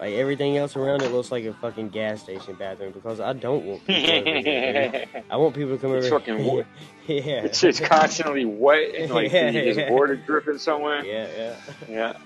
[0.00, 3.64] Like everything else around it looks like a fucking gas station bathroom because I don't
[3.64, 4.02] want people
[4.32, 5.04] here.
[5.30, 6.18] I want people to come It's over.
[6.18, 6.66] fucking wet.
[7.06, 7.44] yeah.
[7.44, 9.90] it's it's constantly wet and like Yeah, there's yeah.
[9.92, 11.04] water dripping somewhere.
[11.04, 11.56] yeah, yeah.
[11.88, 12.16] Yeah.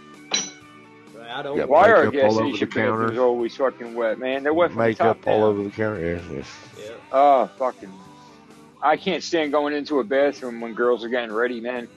[1.14, 1.58] Like, I don't.
[1.58, 3.22] Got Why are gas all over the station bathrooms counter.
[3.22, 4.42] always fucking wet, man?
[4.42, 5.48] They're wet from the top Makeup all down.
[5.50, 6.00] over the counter.
[6.00, 6.56] Yes, yes.
[6.86, 6.94] Yeah.
[7.12, 7.92] Oh, fucking.
[8.80, 11.88] I can't stand going into a bathroom when girls are getting ready, man.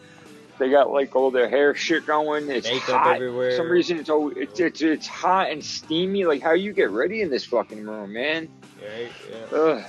[0.62, 2.48] They got like all their hair shit going.
[2.52, 3.16] It's Makeup hot.
[3.16, 3.50] everywhere.
[3.50, 6.24] For some reason, it's always it's, it's it's hot and steamy.
[6.24, 8.48] Like how you get ready in this fucking room, man?
[8.80, 9.12] Right.
[9.28, 9.58] Yeah.
[9.58, 9.84] Ugh.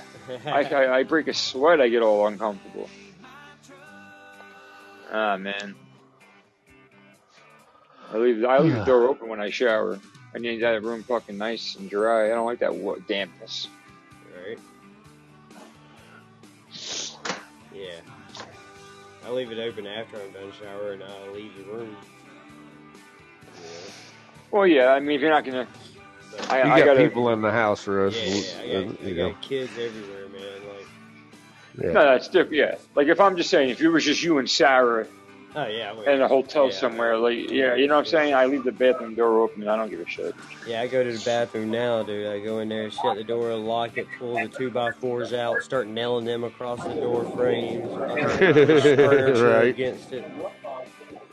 [0.47, 1.79] I, I I break a sweat.
[1.79, 2.89] I get all uncomfortable.
[5.11, 5.75] Ah man.
[8.11, 9.99] I leave I leave the door open when I shower.
[10.33, 12.25] I need that room fucking nice and dry.
[12.25, 13.67] I don't like that wa- dampness.
[14.35, 14.57] right.
[17.71, 17.99] Yeah.
[19.25, 21.01] I leave it open after I'm done showering.
[21.01, 21.95] and I leave the room.
[23.55, 23.69] Yeah.
[24.51, 24.89] Well, yeah.
[24.89, 25.67] I mean, if you're not gonna,
[26.31, 26.99] But- I, You I got gotta.
[27.07, 28.15] people in the house for us.
[28.15, 29.29] yeah, yeah, I got, I you know.
[29.31, 30.41] got kids everywhere, man.
[30.67, 30.87] Like,
[31.85, 31.91] Yeah.
[31.93, 32.53] No, that's different.
[32.53, 35.07] Yeah, like if I'm just saying, if it was just you and Sarah
[35.55, 36.71] oh yeah, I would- in a hotel Yeah.
[36.73, 38.33] somewhere, like yeah, you know what I'm saying?
[38.33, 39.67] I leave the bathroom door open.
[39.67, 40.33] I don't give a shit.
[40.67, 42.27] Yeah, I go to the bathroom now, dude.
[42.27, 45.61] I go in there, shut the door, lock it, pull the two by fours out,
[45.63, 49.67] start nailing them across the door frames, push Right.
[49.67, 50.25] against it.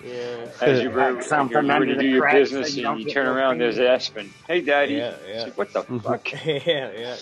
[0.02, 3.00] Yeah, As you Pack were, something you're ready to do your business so you and
[3.02, 4.32] you turn around, there's Aspen.
[4.48, 4.94] Hey, daddy.
[4.94, 5.42] yeah, yeah.
[5.42, 6.32] like, what the fuck?
[6.46, 7.16] yeah, yeah.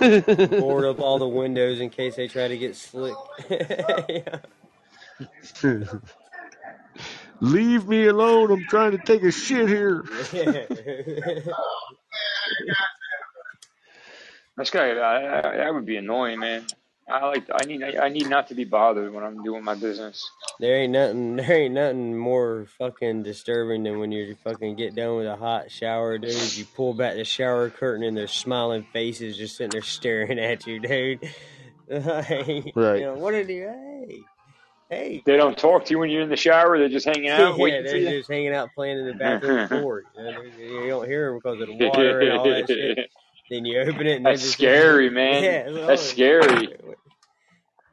[0.00, 0.46] worry.
[0.60, 3.14] Board up all the windows in case they try to get slick.
[3.50, 4.38] yeah.
[7.40, 8.52] Leave me alone.
[8.52, 10.04] I'm trying to take a shit here.
[14.56, 16.66] That's guy, I, I, that would be annoying, man.
[17.10, 20.24] I like, I need, I need not to be bothered when I'm doing my business.
[20.60, 21.36] there ain't nothing.
[21.36, 25.70] There ain't nothing more fucking disturbing than when you fucking get done with a hot
[25.70, 26.56] shower, dude.
[26.56, 30.66] You pull back the shower curtain and there's smiling faces just sitting there staring at
[30.66, 31.28] you, dude.
[31.90, 33.00] Like, Right.
[33.00, 33.68] You know, what did you?
[33.68, 34.20] Hey,
[34.92, 35.22] hey.
[35.24, 36.78] They don't talk to you when you're in the shower.
[36.78, 38.08] They're just hanging out, yeah, they're you.
[38.18, 40.04] just hanging out playing in the bathroom floor.
[40.16, 43.10] You, know, you don't hear them because of the water and all that shit.
[43.50, 45.42] Then you open it and That's just scary, man.
[45.42, 46.68] Yeah, That's oh, always- scary.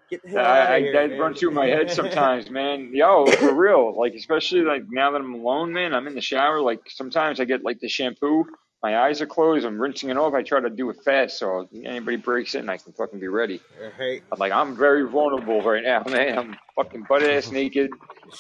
[0.10, 1.20] Get the hell out I, I, here, that man.
[1.20, 2.92] runs through my head sometimes, man.
[2.94, 4.00] Yo, for real.
[4.00, 5.94] Like, especially like now that I'm alone, man.
[5.94, 6.62] I'm in the shower.
[6.62, 8.46] Like, sometimes I get like the shampoo.
[8.82, 9.66] My eyes are closed.
[9.66, 10.34] I'm rinsing it off.
[10.34, 13.28] I try to do it fast so anybody breaks in, and I can fucking be
[13.28, 13.60] ready.
[13.82, 14.24] Uh, right.
[14.32, 16.38] I'm like, I'm very vulnerable right now, man.
[16.38, 17.92] I'm fucking butt ass naked.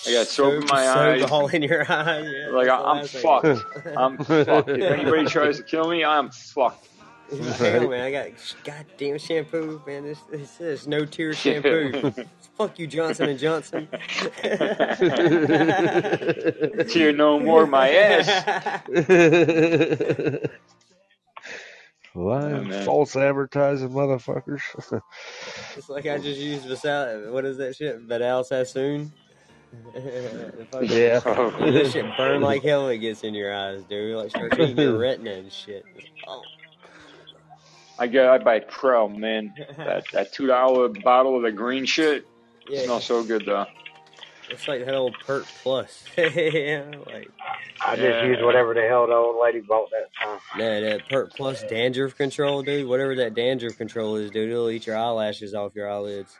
[0.07, 1.23] I got soap in my eyes.
[1.23, 2.25] all in your eyes.
[2.31, 3.65] Yeah, Like, I, I'm fucked.
[3.97, 4.69] I'm fucked.
[4.69, 6.87] If anybody tries to kill me, I'm fucked.
[7.29, 8.29] Hell, man, I got
[8.63, 10.03] goddamn shampoo, man.
[10.03, 12.13] This this is no tear shampoo.
[12.57, 13.87] Fuck you, Johnson and Johnson.
[16.89, 18.85] Tear no more my ass.
[22.15, 22.85] Lying, man.
[22.85, 24.61] false advertising motherfuckers.
[25.77, 27.31] It's like I just used Vasal.
[27.31, 27.99] What is that shit?
[28.01, 29.13] Vidal Sassoon.
[29.93, 31.19] The yeah.
[31.19, 32.85] That shit burn like hell.
[32.85, 34.17] when It gets in your eyes, dude.
[34.17, 35.85] Like starts eating your retina and shit.
[36.27, 36.41] Oh,
[37.99, 39.53] I get I buy Pro, man.
[39.77, 42.25] That that two dollar bottle of the green shit
[42.67, 43.65] yeah, smells so good though.
[44.49, 46.05] it's like that old Pert Plus.
[46.17, 47.29] yeah, like
[47.85, 48.25] I just Yeah.
[48.25, 50.39] used whatever the hell the old lady bought that time.
[50.57, 52.87] that, that Pert Plus dandruff control, dude.
[52.87, 56.37] Whatever that dandruff control is, dude, it'll eat your eyelashes off your eyelids.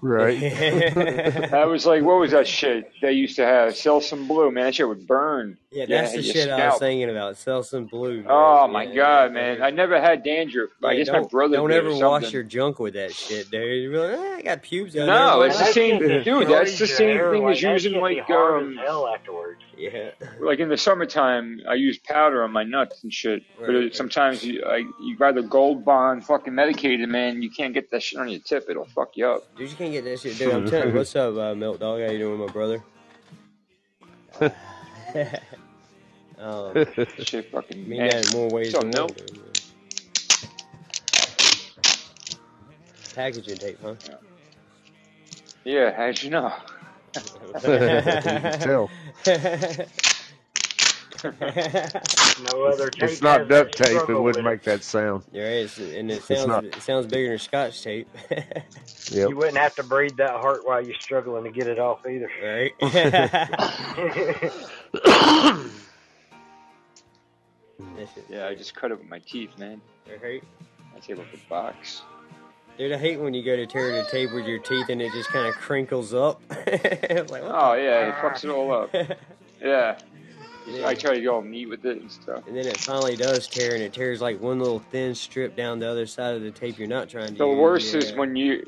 [0.00, 0.40] Right.
[1.52, 3.72] I was like what was that shit they used to have?
[3.72, 4.64] Selsun Blue, man.
[4.66, 5.58] That shit would burn.
[5.72, 7.34] Yeah, that's the your shit I was thinking about.
[7.34, 8.18] Selsun Blue.
[8.18, 8.26] man.
[8.28, 9.60] Oh my Yeah, god, man!
[9.62, 10.70] I never had dandruff.
[10.84, 13.90] I guess my brother Don't ever wash your junk with that shit, dude.
[13.90, 15.48] You're like, "Ah, I got pubes out No, there.
[15.48, 16.48] it's the same, dude.
[16.48, 19.60] That's the same thing like, as that using shit be like um hell afterwards.
[19.78, 20.10] Yeah.
[20.40, 23.44] like in the summertime, I use powder on my nuts and shit.
[23.58, 23.94] But it, right.
[23.94, 27.42] sometimes you, I, you grab the Gold Bond fucking medicated, man.
[27.42, 29.56] You can't get that shit on your tip; it'll fuck you up.
[29.56, 30.36] Dude, you can't get that shit.
[30.36, 32.00] Dude, I'm telling you, what's up, uh, Milk Dog?
[32.00, 32.82] How you doing, my brother?
[36.38, 36.74] um,
[37.18, 39.10] Shit, fucking that in more ways What's than one.
[43.14, 43.94] Packaging tape, huh?
[45.64, 46.52] Yeah, how'd you know?
[47.16, 48.90] You can tell.
[51.24, 54.08] No other tape It's not duct tape.
[54.08, 55.24] It wouldn't with make that sound.
[55.32, 56.64] You're it's, and it sounds not.
[56.64, 59.30] it sounds bigger than Scotch tape, Yep.
[59.30, 62.30] You wouldn't have to breathe that hard while you're struggling to get it off either.
[62.42, 62.72] right?
[68.28, 69.80] Yeah, I just cut it with my teeth, man.
[70.22, 70.42] right?
[70.94, 72.02] I take off the box.
[72.78, 75.12] Dude, I hate when you go to tear the tape with your teeth and it
[75.12, 76.40] just kind of crinkles up.
[76.50, 78.94] Like, Oh yeah, it fucks it all up.
[79.60, 79.98] Yeah,
[80.68, 80.86] Yeah.
[80.86, 82.46] I try to go all neat with it and stuff.
[82.46, 85.80] And then it finally does tear, and it tears like one little thin strip down
[85.80, 87.58] the other side of the tape you're not trying to The use.
[87.58, 88.64] worst is when you,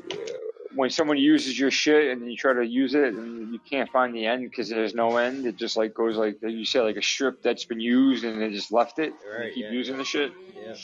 [0.75, 4.13] when someone uses your shit and you try to use it and you can't find
[4.13, 5.45] the end because there's no end.
[5.45, 8.49] It just like goes like you said, like a strip that's been used and they
[8.49, 9.13] just left it.
[9.13, 9.71] and Right, you keep yeah.
[9.71, 10.33] using the shit.
[10.61, 10.75] Yeah.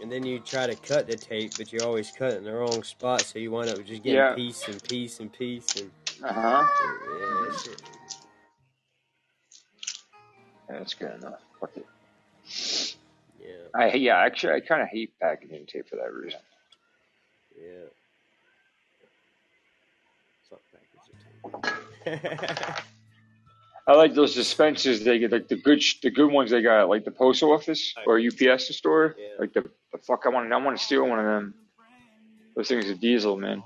[0.00, 2.52] And then you try to cut the tape, but you're always cut it in the
[2.54, 4.34] wrong spot, so you wind up just getting Yeah.
[4.34, 5.90] piece and piece and piece and
[6.24, 6.66] Uh huh.
[7.18, 7.68] yeah, that's.
[10.68, 11.40] That's good enough.
[11.58, 11.86] Fuck it.
[13.40, 16.38] yeah, I yeah, actually, I kind of hate packaging tape for that reason.
[17.58, 17.88] yeah.
[20.48, 21.18] Fuck packaging
[22.06, 22.74] tape.
[23.90, 26.88] I like those dispensers they get, like the good, sh- the good ones they got,
[26.88, 29.16] like the post office or UPS store.
[29.18, 29.26] Yeah.
[29.40, 31.54] Like the, the fuck, I want, to, I want to steal one of them.
[32.54, 33.64] Those things are diesel, man.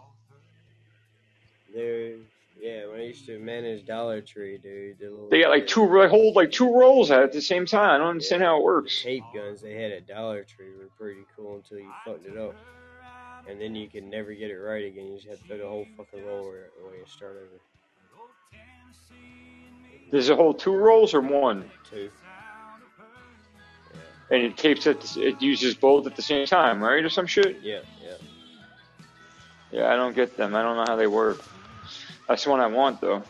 [1.75, 2.25] Dude,
[2.59, 4.97] yeah, when I used to manage Dollar Tree, dude,
[5.31, 7.91] They got like two, they hold like two rolls at the same time.
[7.91, 9.03] I don't understand how it works.
[9.03, 12.55] tape guns they had at Dollar Tree were pretty cool until you fucked it up.
[13.47, 15.09] And then you can never get it right again.
[15.09, 17.61] You just have to throw the whole fucking roll away and start over.
[20.11, 22.11] There's a whole two rolls or one, Two.
[24.31, 25.17] and it tapes it.
[25.17, 27.61] It uses both at the same time, right, or some shit.
[27.63, 28.15] Yeah, yeah.
[29.73, 30.55] Yeah, I don't get them.
[30.55, 31.43] I don't know how they work.
[32.29, 33.23] That's the one I want though.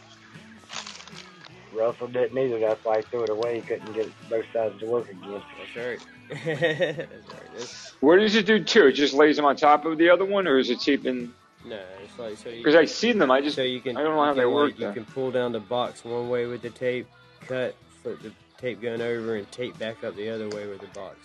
[1.73, 2.61] Russell didn't either.
[2.61, 3.57] That's why he threw it away.
[3.57, 5.43] He couldn't get both sides to work again.
[5.59, 5.99] That's right.
[6.29, 7.09] That's right.
[7.57, 8.87] That's, What does it do too?
[8.87, 11.33] It just lays them on top of the other one, or is it taping?
[11.65, 12.59] No, it's like so you.
[12.59, 13.97] Because I see them, I just so you can.
[13.97, 14.73] I don't know how you they work.
[14.73, 14.93] Like, you though.
[14.93, 17.07] can pull down the box one way with the tape,
[17.41, 20.87] cut, flip the tape gun over, and tape back up the other way with the
[20.89, 21.17] box.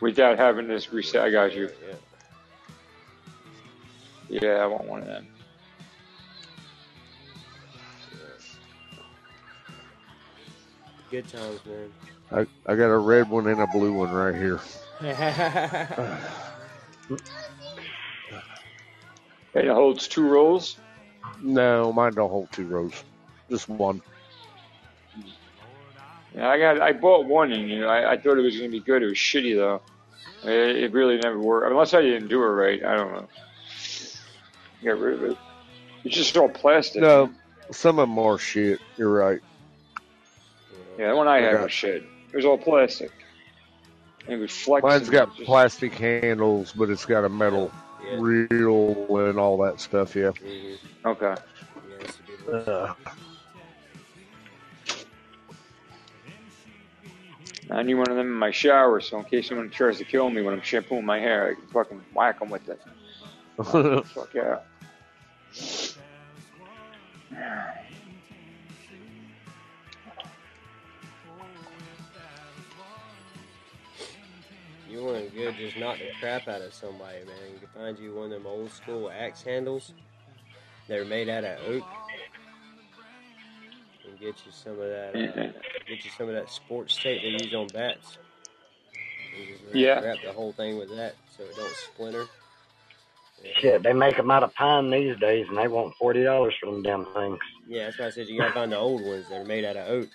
[0.00, 1.22] without having this reset.
[1.22, 1.70] I got you.
[1.88, 1.94] Yeah.
[4.42, 5.28] Yeah, I want one of them.
[11.10, 11.92] Good times, man.
[12.32, 14.60] I, I got a red one and a blue one right here.
[19.54, 20.76] And it holds two rolls.
[21.40, 23.04] No, mine don't hold two rolls.
[23.50, 24.00] Just one.
[26.34, 26.80] Yeah, I got.
[26.80, 29.02] I bought one, and you know, I, I thought it was gonna be good.
[29.02, 29.80] It was shitty though.
[30.48, 31.70] It, it really never worked.
[31.70, 32.84] Unless I didn't do it right.
[32.84, 33.28] I don't know.
[34.82, 35.38] Get rid of it.
[36.02, 37.02] It's just all plastic.
[37.02, 37.30] No,
[37.70, 38.80] some of them are shit.
[38.96, 39.40] You're right.
[40.98, 41.62] Yeah, the one I had Yeah.
[41.62, 42.02] was shit.
[42.32, 43.12] It was all plastic.
[44.26, 44.88] And it was flexing.
[44.88, 47.70] Mine's got Just- plastic handles, but it's got a metal
[48.10, 48.16] Yeah.
[48.18, 50.14] reel and all that stuff.
[50.16, 50.30] Yeah.
[50.32, 50.78] Mhm.
[51.06, 51.34] Okay.
[51.34, 52.68] Yeah, it's a good one.
[52.68, 52.94] Uh,
[57.70, 60.28] I need one of them in my shower, so in case someone tries to kill
[60.30, 62.80] me when I'm shampooing my hair, I can fucking whack them with it.
[64.06, 64.58] Fuck yeah.
[74.94, 77.34] You want to good, just knock the crap out of somebody, man.
[77.52, 79.92] You can find you one of them old school axe handles.
[80.86, 81.82] They're made out of oak.
[84.08, 85.10] And get you some of that.
[85.16, 88.18] Uh, get you some of that sports tape they use on bats.
[89.36, 90.00] And just wrap- Yeah.
[90.00, 92.26] Wrap the whole thing with that so it don't splinter.
[93.42, 93.50] Yeah.
[93.60, 96.66] Shit, they make them out of pine these days, and they want forty dollars for
[96.70, 97.38] them damn things.
[97.66, 99.76] Yeah, that's why I said you gotta find the old ones that are made out
[99.76, 100.08] of oak.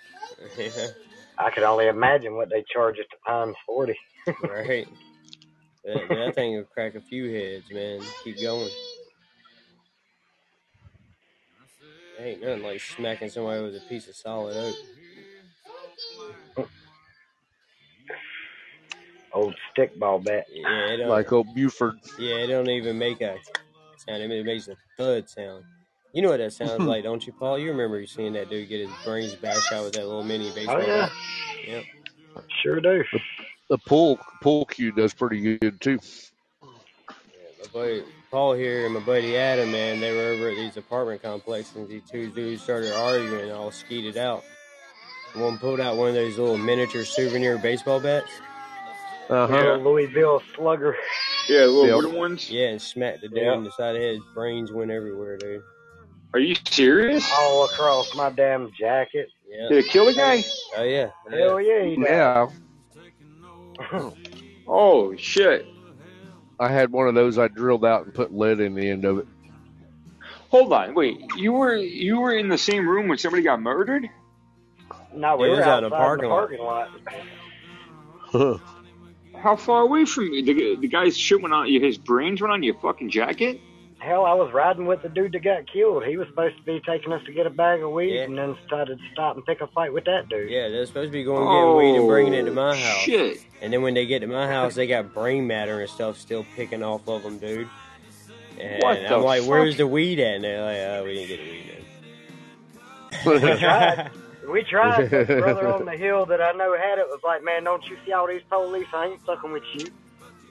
[1.38, 3.97] I could only imagine what they charge at the pine's forty.
[4.44, 4.88] Right.
[5.86, 8.02] That, that thing will crack a few heads, man.
[8.24, 8.70] Keep going.
[12.20, 14.76] Ain't nothing like smacking somebody with a piece of solid oak.
[19.32, 20.46] Old stickball bat.
[20.52, 22.00] Yeah, it don't, like old Buford.
[22.18, 23.38] yeah, it don't even make a
[23.98, 24.22] sound.
[24.22, 25.64] It makes a thud sound.
[26.14, 27.60] You know what that sounds like, don't you, Paul?
[27.60, 30.56] You remember seeing that dude get his brains bashed out with that little mini oh,
[30.56, 31.12] baseball Oh yeah, bat?
[31.68, 31.84] Yep.
[32.64, 33.04] sure do.
[33.70, 36.00] The pull pull cue does pretty good too.
[36.62, 41.22] My buddy Paul here and my buddy Adam, man, they were over at these apartment
[41.22, 44.44] complexes and these two dudes started arguing and all skeeted out.
[45.34, 48.32] One pulled out one of those little miniature souvenir baseball bats.
[49.30, 49.72] Uh The huh.
[49.74, 50.96] old Louisville slugger.
[51.48, 52.50] Yeah, the little wooden ones.
[52.50, 53.60] Yeah, and smacked the dude Yeah.
[53.60, 54.02] the side of.
[54.02, 55.62] His brains went everywhere, dude.
[56.34, 57.28] Are you serious?
[57.34, 59.30] All across my damn jacket.
[59.48, 59.68] Yeah.
[59.70, 60.44] Did it kill the guy?
[60.78, 61.10] Oh yeah.
[61.32, 61.38] yeah.
[61.38, 62.06] Hell yeah, he died.
[62.08, 62.48] Yeah,
[64.68, 65.65] Oh shit!
[66.60, 69.19] I had one of those I drilled out and put lead in the end of
[69.19, 69.27] it.
[70.49, 71.19] Hold on, wait.
[71.35, 74.10] You were you were in the same room when somebody got murdered?
[75.14, 76.89] No, we it were was out outside in the the parking lot.
[78.34, 78.61] lot.
[79.41, 80.43] How far away from you?
[80.43, 81.80] The, the guy's shit went on you.
[81.80, 83.61] His brains went on your fucking jacket.
[83.99, 86.05] Hell, I was riding with the dude that got killed.
[86.05, 88.21] He was supposed to be taking us to get a bag of weed, Yeah.
[88.23, 90.49] and then started to stop and pick a fight with that dude.
[90.49, 92.97] Yeah, they're supposed to be going getting weed and bringing it to my Oh, house.
[93.01, 93.43] Shit.
[93.61, 96.45] And then when they get to my house, they got brain matter and stuff still
[96.55, 97.67] picking off of them, dude.
[98.57, 99.49] And What I'm like, fuck?
[99.49, 100.35] where's the weed at?
[100.35, 101.39] And they're like, oh, we didn't get
[103.26, 103.57] the weed We in.
[103.59, 104.11] tried.
[104.49, 105.09] We tried.
[105.11, 107.85] but The brother on the hill that I know had it was like, man, don't
[107.89, 108.88] you see all these police?
[108.93, 109.88] I ain't fucking with you.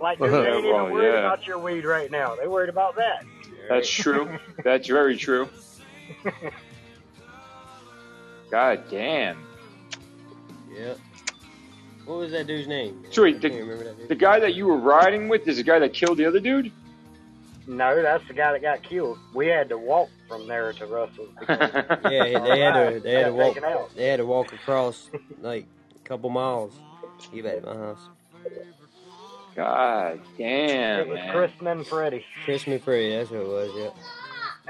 [0.00, 0.42] Like, dude, uh-huh.
[0.42, 1.18] they ain't Yeah, well, even worried yeah.
[1.20, 2.34] about your weed right now.
[2.36, 3.24] They worried about that.
[3.68, 4.38] That's true.
[4.64, 5.48] That's very true.
[8.50, 9.44] God damn.
[10.74, 10.94] yeah.
[12.06, 13.04] What was that dude's name?
[13.10, 14.08] So wait, the- remember that dude.
[14.08, 16.72] The guy that you were riding with is the guy that killed the other dude.
[17.66, 19.18] No, that's the guy that got killed.
[19.34, 21.28] We had to walk from there to Russell.
[21.48, 23.58] Yeah, they had to they had to walk
[23.94, 25.10] they had to walk across
[25.42, 26.72] like a couple miles.
[27.20, 28.08] to Get back to my house.
[29.56, 31.00] God damn.
[31.00, 31.32] It was man.
[31.32, 32.24] Chris and Freddie.
[32.44, 33.90] Chris McFree, that's what it was, yeah.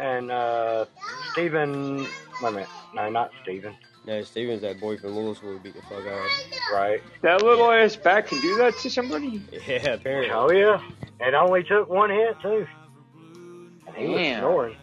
[0.03, 0.87] And uh,
[1.33, 1.99] Stephen.
[2.03, 2.09] Wait
[2.43, 2.69] a minute.
[2.95, 3.75] No, not Stephen.
[4.07, 6.59] No, Steven's that boy from Louisville who beat the fuck out of him.
[6.73, 7.03] Right.
[7.23, 9.43] That little ass bat can do that to somebody.
[9.67, 10.31] Yeah, apparently.
[10.31, 10.81] Oh, yeah.
[11.21, 12.67] It only took one hit, too.
[13.89, 14.41] And he was Damn.
[14.41, 14.77] snoring.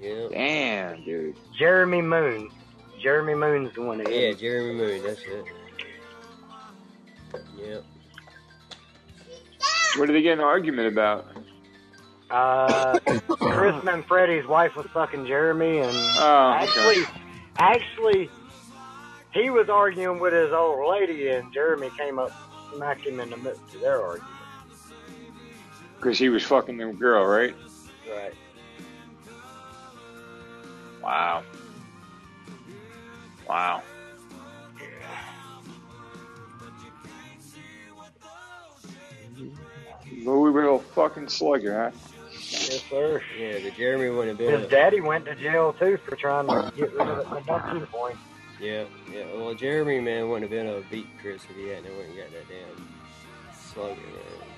[0.00, 0.28] Yeah.
[0.30, 1.36] Damn, dude.
[1.56, 2.50] Jeremy Moon.
[3.00, 4.38] Jeremy Moon's the one that Yeah, hit.
[4.40, 5.44] Jeremy Moon, that's it.
[7.62, 7.80] Yeah.
[9.96, 11.26] What did they get in an argument about?
[12.30, 12.98] Uh,
[13.38, 16.64] Chris and Freddie's wife was fucking Jeremy, and Oh, okay.
[16.64, 17.04] actually,
[17.58, 18.30] actually,
[19.32, 22.30] he was arguing with his old lady, and Jeremy came up,
[22.72, 24.28] and smacked him in the midst of their argument.
[25.96, 27.54] Because he was fucking the girl, right?
[28.10, 28.34] Right.
[31.02, 31.42] Wow.
[33.48, 33.82] Wow.
[40.24, 41.90] Louisville fucking slugger, huh?
[42.32, 43.22] Yes, sir.
[43.38, 44.60] Yeah, the Jeremy wouldn't have been.
[44.60, 48.16] His daddy went to jail too for trying to get rid of the adoption point.
[48.60, 49.24] yeah, yeah.
[49.34, 52.16] Well, Jeremy, man, wouldn't have been able to beat Chris if he hadn't went and
[52.16, 52.88] got that damn
[53.54, 54.48] slugger, man.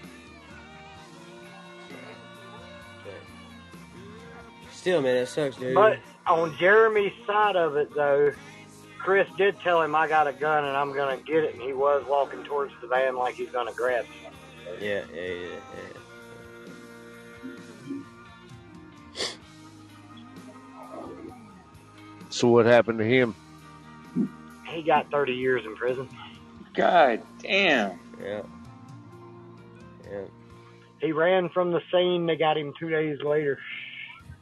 [3.04, 5.74] But still, man, that sucks, dude.
[5.74, 8.32] But on Jeremy's side of it, though,
[8.98, 11.72] Chris did tell him, "I got a gun and I'm gonna get it," and he
[11.72, 14.33] was walking towards the van like he's gonna grab something.
[14.80, 16.00] Yeah, yeah, yeah, yeah.
[22.30, 23.34] So what happened to him?
[24.66, 26.08] He got 30 years in prison.
[26.74, 27.98] God damn.
[28.20, 28.42] Yeah.
[30.10, 30.20] Yeah.
[31.00, 32.26] He ran from the scene.
[32.26, 33.58] They got him two days later.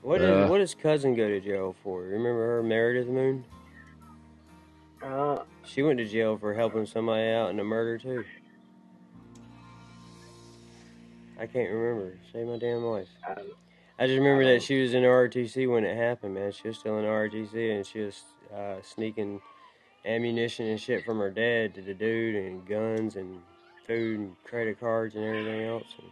[0.01, 0.47] What did Uh.
[0.49, 2.03] what does cousin go to jail for?
[2.03, 3.44] Remember her Meredith Moon?
[5.03, 8.24] Uh, She went to jail for helping somebody out in a murder too.
[11.43, 12.16] I can't remember.
[12.32, 13.09] Save my damn life.
[13.27, 13.43] I-
[13.98, 16.51] I just remember that she was in the RTC when it happened, man.
[16.52, 19.40] She was still in the RTC and she was uh, sneaking
[20.05, 23.40] ammunition and shit from her dad to the dude and guns and
[23.86, 25.86] food and credit cards and everything else.
[25.98, 26.09] And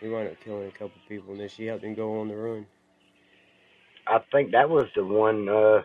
[0.00, 2.36] he wound up killing a couple people and then she helped him go on the
[2.36, 2.66] run.
[4.06, 5.82] I think that was the one uh,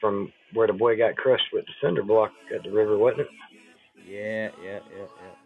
[0.00, 3.28] from where the boy got crushed with the cinder block at the river, wasn't it?
[4.06, 5.06] Yeah, yeah, yeah.
[5.22, 5.37] yeah.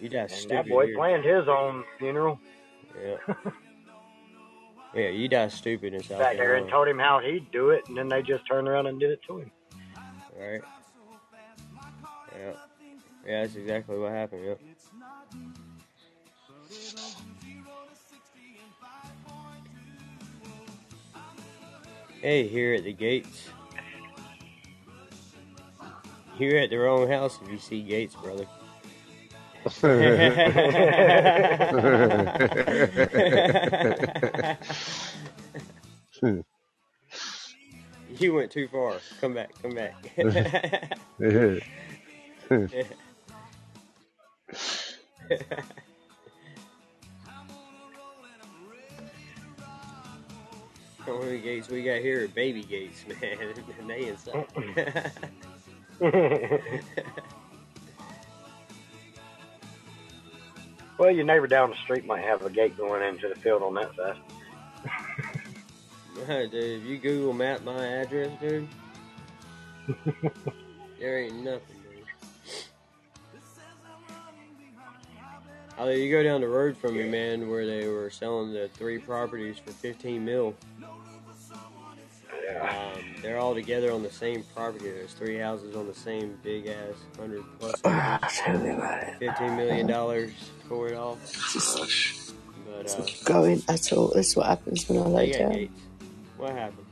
[0.00, 0.56] You got And stupid.
[0.56, 0.96] that boy here.
[0.96, 2.38] planned his own funeral.
[3.02, 3.16] Yeah.
[4.94, 7.88] yeah, you die stupid in South Back there and told him how he'd do it,
[7.88, 9.50] and then they just turned around and did it to him.
[10.38, 10.60] Right?
[12.36, 12.52] Yeah.
[13.26, 14.54] Yeah, that's exactly what happened, yeah.
[22.20, 23.48] Hey, here at the gates.
[26.38, 28.46] You're at the wrong house if you see gates, brother.
[38.18, 38.96] you went too far.
[39.20, 39.94] Come back, come back.
[51.06, 54.46] Only gates we got here are baby gates, man, and they inside.
[60.98, 63.74] well, your neighbor down the street might have a gate going into the field on
[63.74, 64.16] that side.
[66.50, 68.66] dude, if you Google map my address, dude,
[70.98, 72.04] there ain't nothing, dude.
[75.78, 78.98] Oh, you go down the road from me, man, where they were selling the three
[78.98, 80.54] properties for 15 mil.
[82.44, 82.92] Yeah.
[82.96, 84.90] Um, they're all together on the same property.
[84.90, 88.32] There's three houses on the same big ass hundred plus acres.
[88.44, 89.18] Tell me about it.
[89.18, 90.32] fifteen million dollars
[90.68, 91.18] for it all.
[91.52, 92.34] Just
[92.66, 94.12] But uh, going at all.
[94.14, 95.68] That's what happens when I lay down.
[96.36, 96.86] What happened?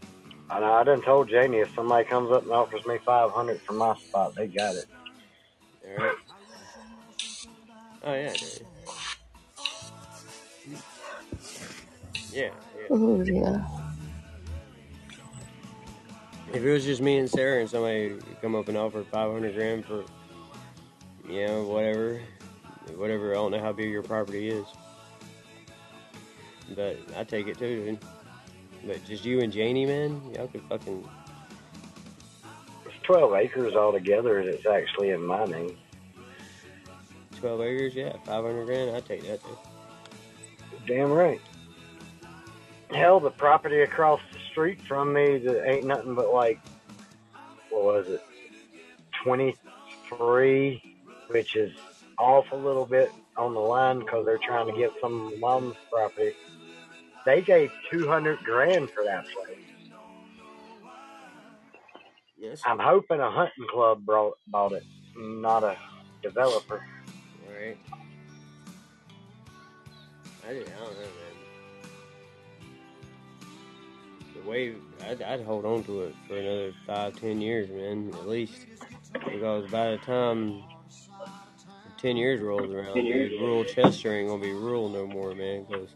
[0.48, 0.72] I know.
[0.72, 3.96] I done told Janie if somebody comes up and offers me five hundred for my
[3.96, 4.86] spot, they got it.
[5.86, 6.16] All right.
[8.04, 8.66] Oh yeah, dude.
[12.32, 12.86] Yeah, yeah.
[12.90, 13.81] Oh yeah.
[16.54, 18.76] If it was just me and Sarah and somebody come up and
[19.06, 20.04] five hundred grand for,
[21.26, 22.20] you know, whatever,
[22.94, 23.32] whatever.
[23.32, 24.66] I don't know how big your property is,
[26.76, 27.98] but I take it too, dude.
[28.86, 31.08] But just you and Janie, man, y'all could fucking
[32.84, 34.40] It's twelve acres altogether.
[34.40, 35.78] It's actually in my name.
[37.40, 38.94] twelve acres, yeah, five hundred grand.
[38.94, 39.58] I take that too.
[40.86, 41.40] Damn right.
[42.94, 46.58] Hell, the property across the street from me that ain't nothing but like,
[47.70, 48.20] what was it,
[49.24, 50.82] 23,
[51.28, 51.72] which is
[52.18, 56.32] off a little bit on the line because they're trying to get some mom's property.
[57.24, 59.58] They gave 200 grand for that place.
[62.38, 64.84] Yes, I'm hoping a hunting club brought, bought it,
[65.16, 65.76] not a
[66.22, 66.82] developer.
[67.48, 67.76] right.
[70.46, 71.31] I, did, I don't know, man.
[74.44, 74.74] The way
[75.06, 78.66] I'd, I'd hold on to it for another five, ten years, man, at least,
[79.12, 80.62] because by the time
[81.98, 85.64] ten years rolls around, dude, rural Chester ain't gonna be rural no more, man.
[85.68, 85.88] Because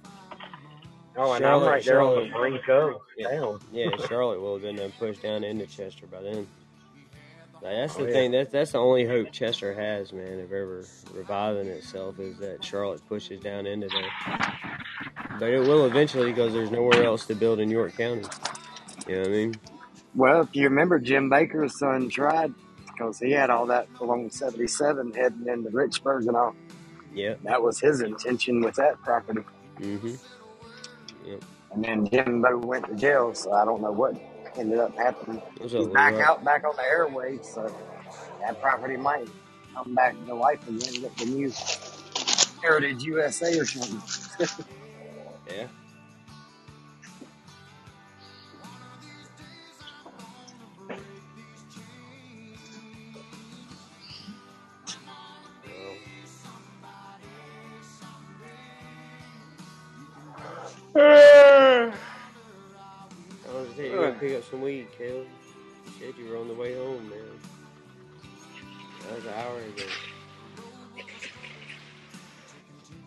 [1.18, 3.31] Oh, and Charlotte- I'm right there on the brink of Yeah.
[3.31, 3.59] town.
[3.73, 6.47] yeah, Charlotte will have been done pushed down into Chester by then.
[7.62, 8.12] Like, that's the Oh, yeah.
[8.12, 8.31] thing.
[8.32, 13.01] That's that's the only hope Chester has, man, of ever reviving itself is that Charlotte
[13.09, 14.10] pushes down into there.
[15.39, 18.23] But it will eventually because there's nowhere else to build in York County.
[19.07, 19.55] You know what I mean?
[20.15, 22.55] Well, if you remember, Jim Bakker's son tried
[22.87, 26.55] because he had all that along 77 heading into Richburg and all.
[27.15, 27.35] Yeah.
[27.45, 29.43] That was his intention with that property.
[29.79, 30.15] Mm-hmm.
[31.73, 34.17] And then Jimbo went to jail, so I don't know what
[34.57, 35.43] ended up happening.
[35.61, 37.75] He's back out, back on the airways, so
[38.41, 39.29] that property might
[39.75, 41.53] come back to life again with the new
[42.63, 44.67] Heritage USA or something.
[45.57, 45.69] Yeah.
[63.49, 65.09] I was saying, you gotta pick up some weed, Kel.
[65.87, 67.41] You said you were on the way home, man.
[69.03, 69.85] That was an hour ago.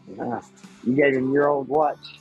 [0.07, 0.41] Nah,
[0.83, 2.18] you gave him your old watch.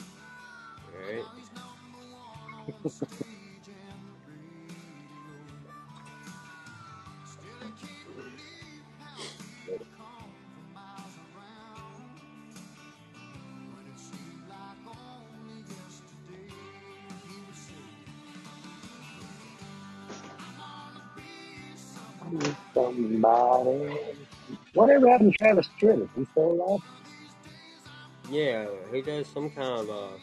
[22.74, 23.98] Somebody.
[24.74, 26.02] Whatever happened to Travis Tritt?
[26.02, 26.80] Is he still alive?
[28.30, 30.18] Yeah, he does some kind of uh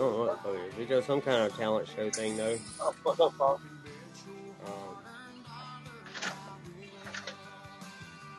[0.00, 1.04] Know what the fuck it is.
[1.04, 2.56] Some kind of talent show thing though.
[2.86, 3.58] Um,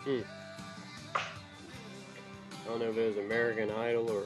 [0.03, 0.21] hmm.
[1.13, 4.23] I don't know if it was American Idol or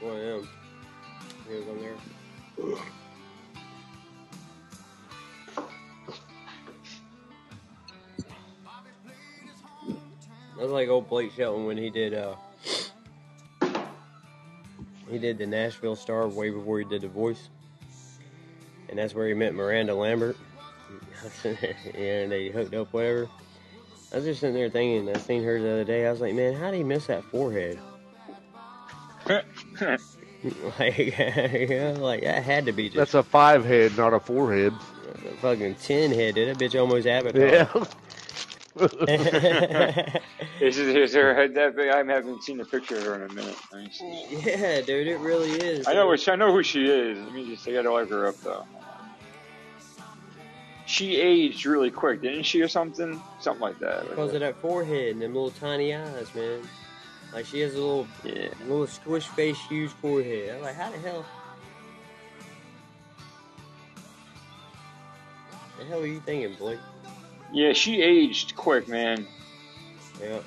[0.00, 0.48] one of them.
[1.48, 1.96] He was on there.
[10.56, 12.34] That was like old Blake Shelton when he did uh
[15.10, 17.48] he did the Nashville Star way before he did the voice.
[18.88, 20.36] And that's where he met Miranda Lambert.
[21.44, 23.28] and they hooked up whatever.
[24.12, 26.34] I was just sitting there thinking, I seen her the other day, I was like,
[26.34, 27.78] man, how did he miss that forehead?
[30.78, 34.20] like, you know, like that had to be just That's a five head, not a
[34.20, 34.72] four head.
[35.24, 37.46] a fucking ten head, did that bitch almost avatar.
[37.46, 37.84] Yeah.
[40.60, 41.90] Is it is her head that big?
[41.90, 43.56] I haven't seen a picture of her in a minute.
[43.72, 44.26] Let me see.
[44.44, 45.86] yeah, dude, it really is.
[45.86, 47.18] I know which I know who she is.
[47.18, 48.64] Let me just I gotta look her up though.
[50.86, 53.20] She aged really quick, didn't she, or something?
[53.40, 54.08] Something like that.
[54.08, 56.60] Because of that forehead and them little tiny eyes, man.
[57.32, 58.48] Like she has a little, Yeah.
[58.62, 60.56] little squish face, huge forehead.
[60.56, 61.24] I'm like, how the hell?
[65.78, 66.78] The hell are you thinking, Blake?
[67.54, 69.26] Yeah, she aged quick, man.
[70.20, 70.40] Yeah.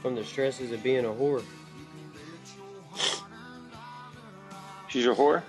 [0.00, 1.44] From the stresses of being a whore.
[4.88, 5.42] She's a whore.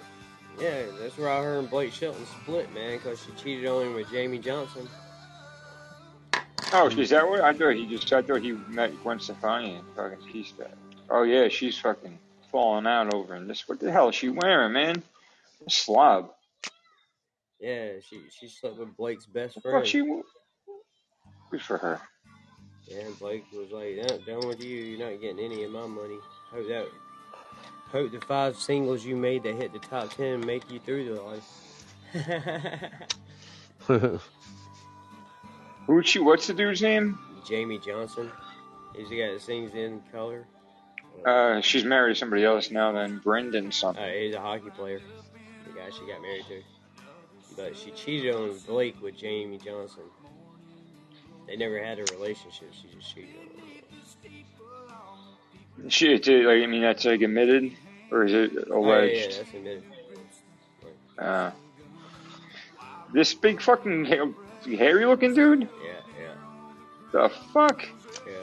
[0.59, 4.07] Yeah, that's where I heard Blake Shelton split, man, because she cheated on him with
[4.07, 4.89] Jamey Johnson.
[6.73, 7.39] Oh, is that what?
[7.39, 8.11] I thought he just.
[8.11, 10.75] I thought he met Gwen Stefani and fucking pieced that.
[11.09, 12.19] Oh yeah, she's fucking
[12.51, 13.65] falling out over in this.
[13.69, 15.01] What the hell is she wearing, man?
[15.65, 16.34] A slob.
[17.59, 19.85] Yeah, she she slept with Blake's best friend.
[19.85, 20.01] she.
[21.49, 22.01] Good for her.
[22.88, 24.77] Yeah, and Blake was like, "Yeah, done with you.
[24.77, 26.17] You're not getting any of my money.
[26.51, 26.88] Hope that,
[27.89, 31.21] hope the five singles you made that hit the top ten make you through the
[31.21, 31.43] life."
[35.88, 36.19] Who she?
[36.19, 37.17] What's the dude's name?
[37.45, 38.29] Jamey Johnson,
[38.95, 40.45] he's the guy that sings in color.
[41.25, 42.91] Uh, she's married to somebody else now.
[42.91, 44.03] Then Brendan something.
[44.03, 45.01] Uh, he's a hockey player.
[45.65, 46.61] The guy she got married to,
[47.57, 50.03] but she cheated on Blake with Jamey Johnson.
[51.47, 52.69] They never had a relationship.
[52.73, 53.47] She just cheated on
[55.84, 55.89] him.
[55.89, 57.71] She, like, I mean, that's like admitted,
[58.11, 59.39] or is it Oh, yeah, yeah, alleged?
[59.39, 59.84] that's admitted.
[61.17, 61.51] Uh,
[63.13, 64.34] this big fucking ha-
[64.75, 65.61] hairy looking dude.
[65.61, 65.67] Yeah,
[66.19, 66.34] yeah,
[67.11, 67.88] The fuck?
[68.27, 68.34] yeah.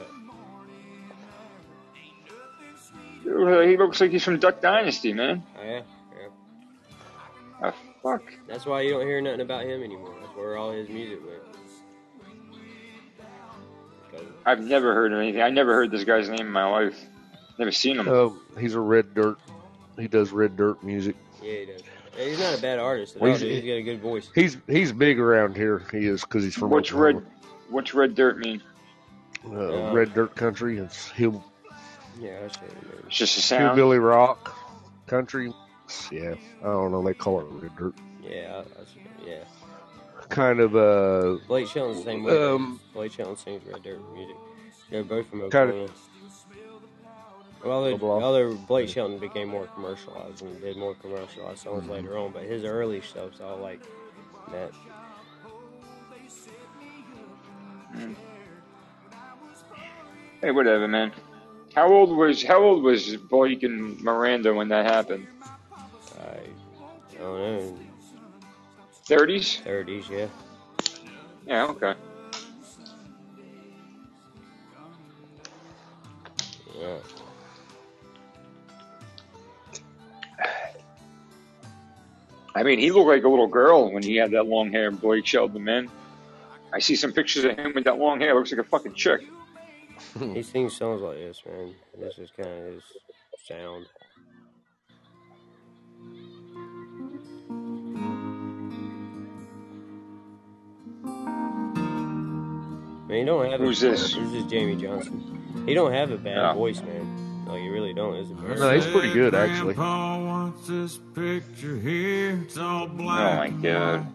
[3.23, 5.43] Dude, He looks like he's from Duck Dynasty, man.
[5.59, 5.81] Oh, yeah,
[8.05, 8.21] fuck?
[8.47, 10.13] That's why you don't hear nothing about him anymore.
[10.21, 11.41] That's where all his music went.
[14.11, 15.41] 'Cause- I've never heard of anything.
[15.41, 16.97] I never heard this guy's name in my life.
[17.57, 18.07] Never seen him.
[18.07, 19.37] Oh, he's a red dirt.
[19.97, 21.15] He does red dirt music.
[21.41, 21.81] yeah, he does.
[22.17, 23.37] And he's not a bad artist at Well, all.
[23.37, 24.29] he's- He's got a good voice.
[24.35, 25.83] He's he's big around here.
[25.91, 27.19] He is because he's from What's Oklahoma.
[27.19, 27.25] red?
[27.69, 28.61] What's red dirt mean?
[29.45, 29.93] Uh, Yeah.
[29.93, 30.77] red dirt country.
[30.77, 31.43] It's hill
[32.19, 33.07] Yeah, I should remember.
[33.07, 33.63] It's just a sound.
[33.77, 34.55] hillbilly rock
[35.07, 35.51] country.
[36.11, 37.03] Yeah, I don't know.
[37.03, 37.93] They call it red dirt.
[38.23, 39.43] Yeah, I, I yeah.
[40.29, 42.41] Kind of uh, Blake Shelton's the same way.
[42.43, 44.35] Um, Blake Shelton sings Red Dirt music.
[44.89, 45.89] They're both from Kinda- Oklahoma.
[47.63, 48.29] Well, other, Blah, blah.
[48.29, 51.91] other Blake Shelton became more commercialized and did more commercialized songs Mm-hmm.
[51.91, 53.81] later on, but his early stuff's all like
[54.51, 54.71] that.
[60.41, 61.11] Hey, whatever, man.
[61.73, 65.27] How old was How old was Blake and Miranda when that happened?
[67.19, 67.79] Oh, Don't know,
[69.07, 69.59] Thirties.
[69.63, 70.27] thirties, yeah.
[71.47, 71.65] Yeah.
[71.67, 71.93] Okay.
[76.79, 76.97] Yeah.
[82.55, 84.89] I mean, he looked like a little girl when he had that long hair.
[84.91, 85.89] Blake Shelton, man.
[86.73, 88.33] I see some pictures of him with that long hair.
[88.33, 89.21] Looks like a fucking chick.
[90.19, 91.73] He sings songs like this, man.
[91.99, 92.83] This is kind of his
[93.45, 93.85] sound.
[103.07, 103.59] Man, he don't have.
[103.59, 104.13] Who's a, this?
[104.13, 105.63] This is Jamey Johnson.
[105.67, 106.53] He don't have a bad Yeah.
[106.53, 107.45] voice, man.
[107.47, 108.15] Like he really don't.
[108.15, 108.37] Is it?
[108.39, 109.75] No, he's pretty good, actually.
[109.75, 112.41] Wants this picture here.
[112.43, 114.07] It's all Oh my god.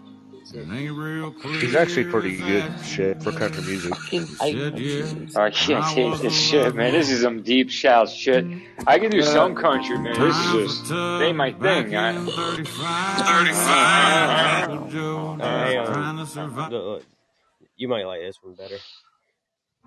[0.53, 3.95] and ain't real clear He's actually pretty good shit for country music.
[3.95, 4.47] Fucking Said
[4.79, 5.01] hate yeah.
[5.03, 5.29] country.
[5.37, 6.93] I can't take this shit, man.
[6.93, 8.45] This is some deep shout shit.
[8.85, 10.19] I can do some country, man.
[10.19, 11.95] This is just ain't my thing.
[11.95, 13.27] I, Back in 35.
[13.27, 14.71] 35.
[14.71, 15.39] Uncle Joe
[17.81, 18.77] you might like this one better.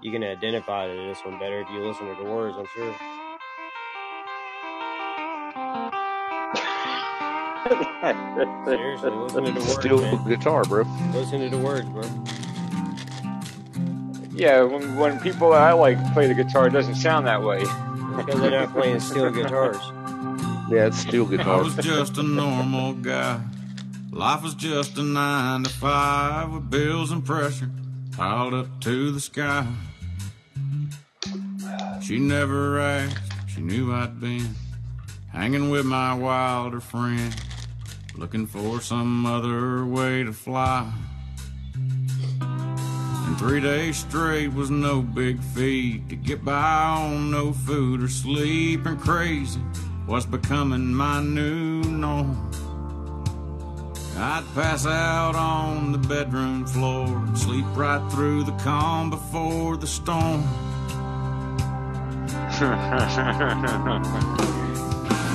[0.02, 2.58] You can identify to this one better if you listen to the words.
[2.58, 2.96] I'm sure.
[8.66, 10.28] Seriously, listen to the words, Steel man.
[10.28, 10.86] guitar, bro.
[11.14, 12.02] Listen to the words, bro.
[14.34, 17.60] yeah, when, when people that I like play the guitar, it doesn't sound that way.
[17.60, 19.78] Because they're not playing steel guitars.
[20.72, 23.40] Yeah, it's steel I was just a normal guy.
[24.12, 27.70] Life was just a nine to five with bills and pressure
[28.16, 29.66] piled up to the sky.
[32.02, 33.18] She never asked,
[33.48, 34.56] she knew I'd been
[35.32, 37.36] hanging with my wilder friend,
[38.16, 40.92] looking for some other way to fly.
[42.42, 48.10] And three days straight was no big feat to get by on no food or
[48.10, 49.62] sleep and crazy
[50.08, 52.52] was becoming my new norm.
[54.16, 59.88] I'd pass out on the bedroom floor and sleep right through the calm before the
[59.88, 60.44] storm.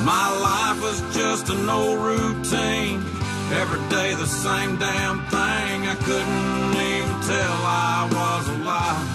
[0.05, 3.05] My life was just an old routine.
[3.51, 5.89] Every day the same damn thing.
[5.89, 9.09] I couldn't even tell I was alive.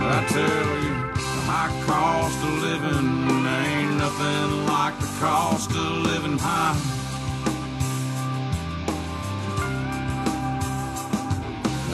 [0.00, 6.38] I tell you, the high cost of living ain't nothing like the cost of living
[6.38, 6.76] high.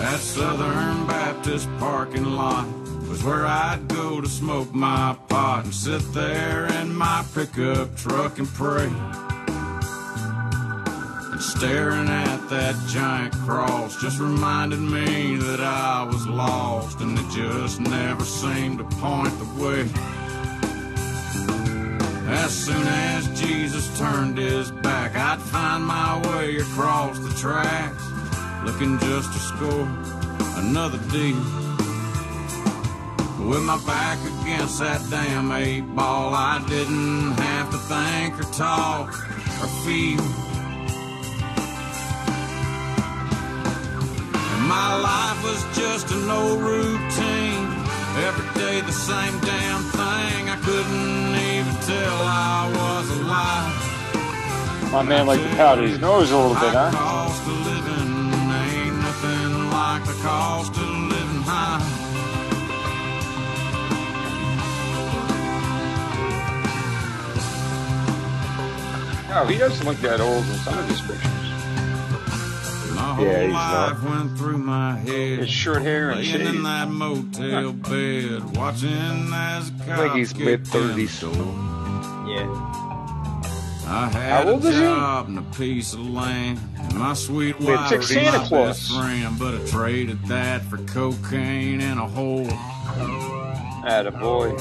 [0.04, 2.68] That Southern Baptist parking lot
[3.08, 8.38] was where I'd go to smoke my pot and sit there in my pickup truck
[8.38, 8.90] and pray.
[11.32, 17.30] And staring at that giant cross just reminded me that I was lost and it
[17.30, 19.88] just never seemed to point the way.
[22.28, 28.04] As soon as Jesus turned his back, I'd find my way across the tracks,
[28.64, 29.86] looking just to score
[30.56, 31.36] another deal.
[33.48, 39.08] With my back against that damn eight ball, I didn't have to think or talk
[39.60, 40.24] or feel.
[44.52, 47.68] And my life was just an old routine.
[48.16, 50.48] Every day the same damn thing.
[50.48, 53.94] I couldn't even tell I was alive.
[54.92, 57.24] My man like to powder his nose a little bit, huh?
[59.94, 61.80] Like the cost of living high.
[69.28, 71.24] No, he doesn't look that old in some of his pictures.
[72.94, 74.10] My whole Yeah, he's life not.
[74.10, 75.40] went through my head.
[75.40, 80.44] His short hair and Laying in that motel bed, watching as I think he's cops
[80.44, 81.20] kicked in the mid-thirties.
[81.20, 81.32] door.
[82.28, 82.83] Yeah.
[83.86, 86.58] I had How old a job and a piece of land.
[86.78, 88.78] And my sweet wife was Santa my Claus.
[88.78, 92.48] best friend, but I traded that for cocaine and a hole.
[94.18, 94.52] Boy.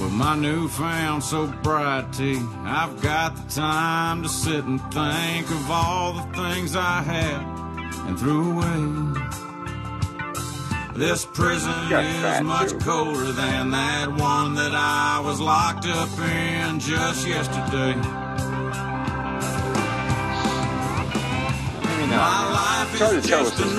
[0.00, 6.22] With my newfound sobriety, I've got the time to sit and think of all the
[6.34, 7.42] things I had
[8.06, 9.38] and threw away.
[10.94, 12.78] This prison is much too.
[12.78, 18.27] colder than that one that I was locked up in just yesterday.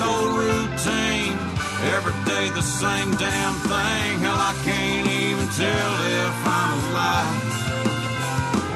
[0.00, 1.36] Old routine.
[1.94, 4.18] Every day the same damn thing.
[4.20, 5.92] Hell, I can't even tell
[6.22, 7.60] if I'm alive.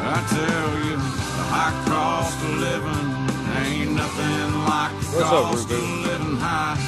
[0.07, 3.07] I tell you, the high cost of living
[3.65, 5.83] ain't nothing like the What's up, cost Ruby?
[5.83, 6.79] of living high.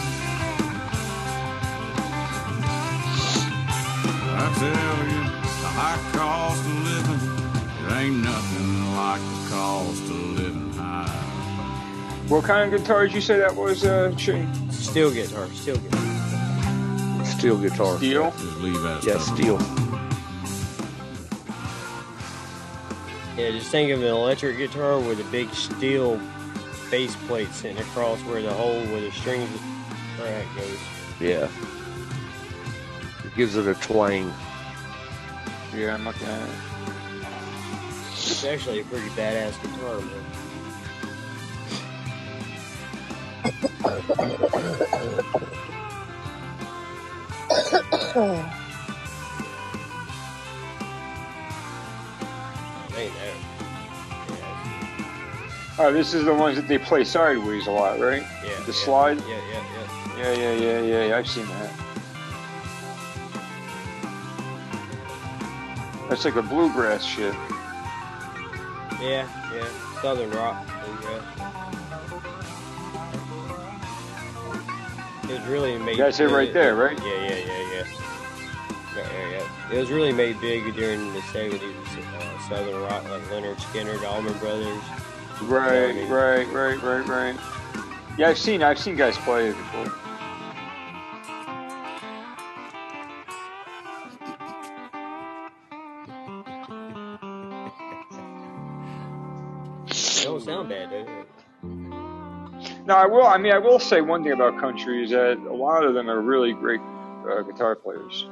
[4.39, 5.23] I tell you,
[5.65, 7.23] the high cost of living,
[7.97, 10.56] ain't nothing like the cost of living high.
[12.28, 14.48] What kind of guitar did you say that was, uh, Shane?
[14.73, 15.47] Steel guitar.
[15.48, 17.24] Steel guitar.
[17.24, 17.97] Steel guitar.
[17.98, 18.31] Steel?
[18.32, 19.59] Just leave that Yeah, steel.
[23.36, 26.20] Yeah, just think of an electric guitar with a big steel
[26.90, 29.48] base plate sitting across where the hole where the strings
[30.16, 30.78] track goes.
[31.20, 31.48] Yeah.
[33.24, 34.32] It gives it a twang.
[35.77, 36.55] Yeah, I'm looking at it.
[38.15, 40.26] It's actually a pretty badass guitar, man.
[55.78, 58.23] Oh, this is the ones that they play sideways a lot, right?
[58.23, 58.59] yeah.
[58.60, 59.20] The yeah, slide?
[59.20, 60.16] Yeah, yeah, yeah.
[60.16, 61.16] Yeah, yeah, yeah, yeah, yeah.
[61.16, 61.70] I've seen that.
[66.09, 67.35] That's like a bluegrass shit.
[69.02, 69.68] Yeah, yeah.
[70.01, 70.66] Southern rock.
[70.85, 71.56] bluegrass.
[75.28, 75.98] It was really made.
[75.98, 76.98] That's it right there, right?
[77.03, 77.85] Yeah, yeah, yeah, yeah.
[78.97, 79.73] Yeah, yeah, yeah.
[79.73, 81.62] It was really made big during the '70s.
[82.15, 84.82] Uh, Southern rock, like Lynyrd Skynyrd, the Allman Brothers.
[85.43, 87.36] Right, Yeah, I mean- right, right, right, right.
[88.16, 89.93] Yeah, I've seen I've seen guys play it before.
[102.97, 103.27] No, I will.
[103.27, 106.09] I mean, I will say one thing about country is that a lot of them
[106.09, 106.81] are really great
[107.31, 108.24] uh, guitar players.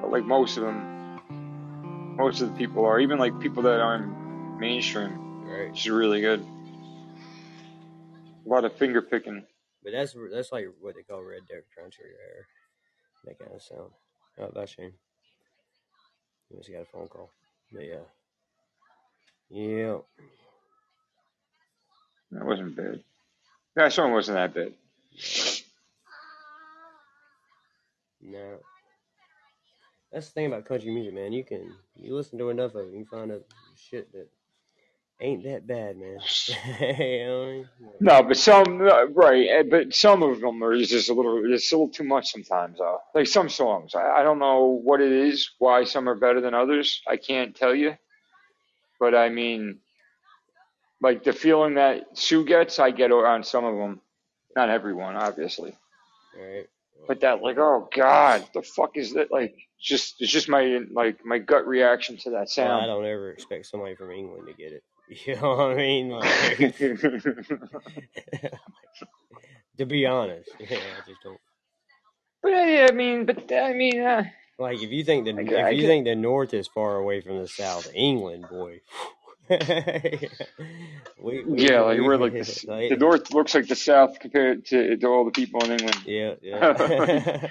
[0.00, 3.00] But like most of them, most of the people are.
[3.00, 5.68] Even like people that aren't mainstream, Right.
[5.68, 6.40] which is really good.
[8.46, 9.44] A lot of finger picking.
[9.84, 12.46] But that's that's like what they call red dirt country, or
[13.26, 13.90] that kind of sound.
[14.40, 14.94] Oh, that's shame.
[16.48, 17.30] He must got a phone call.
[17.70, 18.06] But yeah,
[19.50, 19.98] yeah.
[22.30, 23.02] That wasn't bad.
[23.78, 24.72] That song wasn't that bad.
[28.20, 28.58] No.
[30.10, 31.32] That's the thing about country music, man.
[31.32, 33.44] You can you listen to enough of it, you find out
[33.76, 34.26] shit that
[35.20, 36.18] ain't that bad, man.
[36.98, 37.68] you know I mean?
[38.00, 41.76] No, but some right, eh, but some of them are just a little, it's a
[41.76, 42.80] little too much sometimes.
[42.80, 46.40] Uh, like some songs, I, I don't know what it is, why some are better
[46.40, 47.00] than others.
[47.06, 47.96] I can't tell you,
[48.98, 49.78] but I mean,
[51.00, 54.00] like the feeling that Sue gets, I get on some of them.
[54.56, 55.76] Not everyone, obviously,
[56.36, 56.66] Alright.
[57.06, 59.30] but that like, oh God, the fuck is that?
[59.30, 62.82] Like, just it's just my like my gut reaction to that sound.
[62.82, 64.82] I don't ever expect somebody from England to get it.
[65.24, 66.10] You know what I mean?
[66.10, 66.58] Like,
[69.78, 71.40] to be honest, yeah, I just don't.
[72.42, 74.24] But uh, I mean, but I mean, uh,
[74.58, 76.96] Like, if you think the I get- I if you think the North is far
[76.96, 78.80] away from the South, England, boy.
[81.20, 84.18] we, we, yeah, like we- we're like the, like- the North looks like the South
[84.20, 85.96] compared to to all the people in England.
[86.06, 87.48] Yeah, yeah.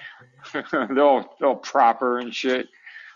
[0.54, 2.68] they're all they're all proper and shit.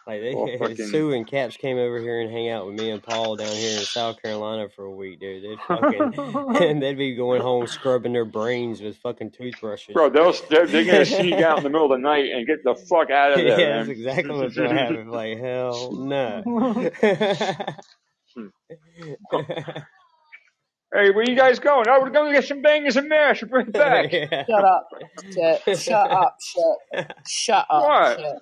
[0.07, 2.89] like they, Well, fucking- Sue and Caps came over here and hang out with me
[2.89, 5.43] and Paul down here in South Carolina for a week, dude.
[5.43, 6.13] They'd fucking
[6.61, 9.93] and they'd be going home scrubbing their brains with fucking toothbrushes.
[9.93, 12.63] Bro, they'll they're, they're gonna sneak out in the middle of the night and get
[12.63, 13.77] the fuck out of there, yeah, man.
[13.77, 15.07] that's exactly what's gonna happen.
[15.09, 16.41] Like hell no.
[18.35, 18.47] Hmm.
[20.93, 21.85] Hey, where you guys going?
[21.87, 23.41] Oh, we're going to get some bangers and mash.
[23.41, 24.11] And bring it back.
[24.11, 24.43] Yeah.
[24.45, 24.89] Shut up,
[25.33, 27.13] Shut, shut up, Shep.
[27.25, 28.19] Shut up, What?
[28.19, 28.37] Shep.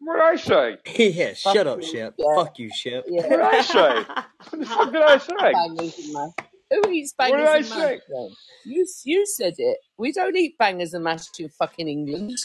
[0.00, 0.76] What did I say?
[1.10, 2.14] yeah, shut up, you, Shep.
[2.18, 2.34] yeah.
[2.34, 3.04] Fuck you, Shep.
[3.08, 3.22] Yeah.
[3.22, 4.02] What did I say?
[4.50, 5.52] What the fuck did I say?
[5.52, 6.30] Bangers and mash.
[6.70, 8.00] Who eats What bangers did I and mash say?
[8.10, 8.28] then?
[8.66, 9.78] You, you said it.
[9.96, 12.36] We don't eat bangers and mash in fucking England.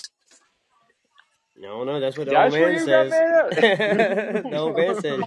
[1.57, 3.09] No, no, that's what the That's old man says.
[4.43, 5.21] the old man said.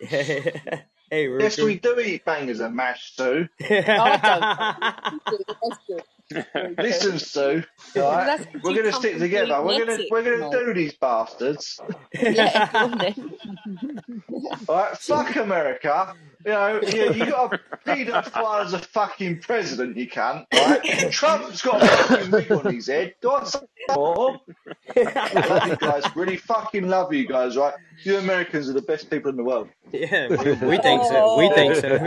[1.10, 1.40] hey, Ruka.
[1.40, 3.48] Yes, we do eat bangers and mash, Sue.
[6.78, 7.62] Listen, Sue.
[7.94, 8.26] Well, Right?
[8.26, 9.62] that's 'cause We're going to stick together.
[9.62, 10.64] We're going to we're going to mate.
[10.66, 11.80] do these bastards.
[12.14, 14.12] Yeah, go on then.
[14.68, 16.14] All right, fuck America.
[16.46, 20.46] You know, you, you got a paedophile as a fucking president, you can.
[20.52, 21.10] Right?
[21.10, 23.14] Trump's got a fucking wig on his head.
[23.22, 23.54] Got
[23.88, 24.40] some more.
[24.96, 26.04] love you guys.
[26.16, 27.74] Really fucking love you guys, right?
[28.04, 29.68] You Americans are the best people in the world.
[29.92, 31.38] yeah, we, we think so.
[31.38, 31.98] We think so.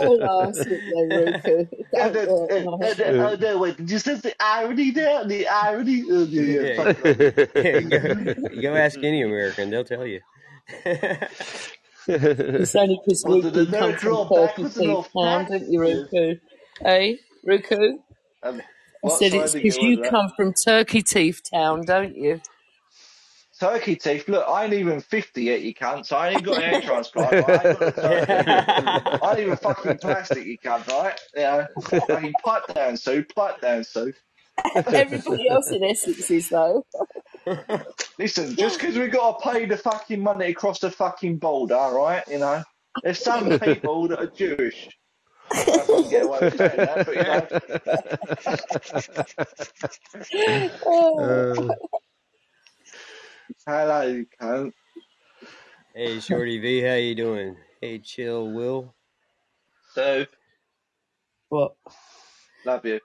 [0.00, 1.66] Oh, last week then, Roku.
[1.94, 2.90] And That then, was and, nice.
[2.90, 5.24] and then, oh no, wait, did you see the irony there?
[5.26, 6.04] The irony?
[6.10, 6.92] Oh, yeah, yeah, Yeah.
[6.92, 10.20] fuck go, go ask any American; they'll tell you.
[12.08, 15.10] It's only because Well, did Roku the come nerd from draw back the Teeth North
[15.12, 15.48] Town, Pack?
[15.50, 16.34] didn't you, Roku?
[16.80, 17.98] Hey, Roku?
[18.42, 18.62] Um,
[19.06, 19.18] I what?
[19.18, 20.10] said Sorry, it's didn't because get a you that.
[20.10, 22.40] come from Turkey Teeth Town, don't you?
[23.58, 24.28] Turkey teeth.
[24.28, 27.32] Look, I ain't even 50 yet, you cunt, so I ain't got an hair transplant,
[27.40, 27.60] right?
[27.60, 29.22] I ain't got the turkey.
[29.22, 31.18] I ain't even fucking plastic, you cunt, right?
[31.34, 31.66] Yeah.
[31.80, 33.24] Fucking pipe down, Sue.
[33.34, 34.12] Pipe down, Sue.
[34.74, 36.84] Everybody else in Essex is, though.
[38.18, 42.24] Listen, just because we got to pay the fucking money across the fucking border, right?
[42.28, 42.62] You know,
[43.02, 44.88] there's some people that are Jewish.
[45.52, 47.22] I don't know if I can get away with saying that, but you
[51.22, 51.54] uh.
[51.54, 51.76] know.
[53.66, 54.72] Hello, you cunt.
[55.94, 57.56] Hey, Shorty V, how you doing?
[57.80, 58.94] Hey, chill, Will.
[59.94, 60.26] So,
[61.48, 61.74] what?
[62.64, 63.00] love you.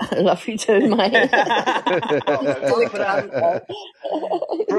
[0.00, 1.30] I love you too, mate.
[1.30, 1.36] For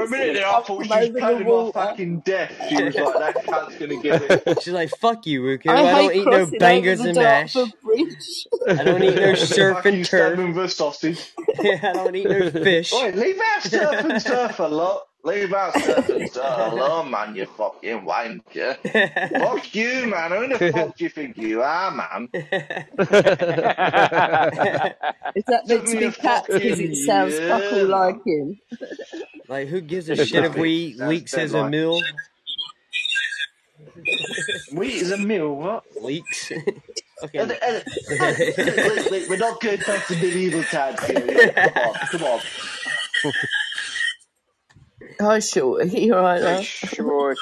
[0.02, 1.72] a minute there, I thought she was Over the planning my water.
[1.72, 2.52] fucking death.
[2.68, 4.58] She was like, that cunt's gonna get it.
[4.62, 5.68] She's like, "Fuck you, Ruku.
[5.70, 7.56] I, I, don't hate eat no bangers and mash.
[7.56, 7.64] I
[8.84, 10.34] don't eat no surf and turf.
[10.34, 11.32] stabbing the sausage.
[11.58, 12.92] I don't eat no fish.
[12.92, 15.02] Oi, leave out surf and surf a lot.
[15.24, 18.76] Leave out surf and surf alone, man, you fucking wanker.
[19.38, 20.32] Fuck you, man.
[20.32, 22.28] Who the fuck do you think you are, man?
[22.32, 22.48] Is
[25.46, 28.58] that meant to be a cat because it sounds year, fuck all like him?
[29.48, 31.70] like, who gives a shit if we eat leeks as a like.
[31.70, 32.00] meal?
[34.72, 35.84] Wheat is a meal, what?
[36.02, 36.50] Leeks.
[36.50, 36.72] And,
[37.20, 37.40] Fucking.
[37.62, 41.52] and, wait, wait, we're not going back to medieval times here.
[41.54, 42.40] Come on, come on.
[45.20, 45.82] Oh, sure.
[45.84, 46.64] You're right, Hey, love.
[46.64, 47.38] short.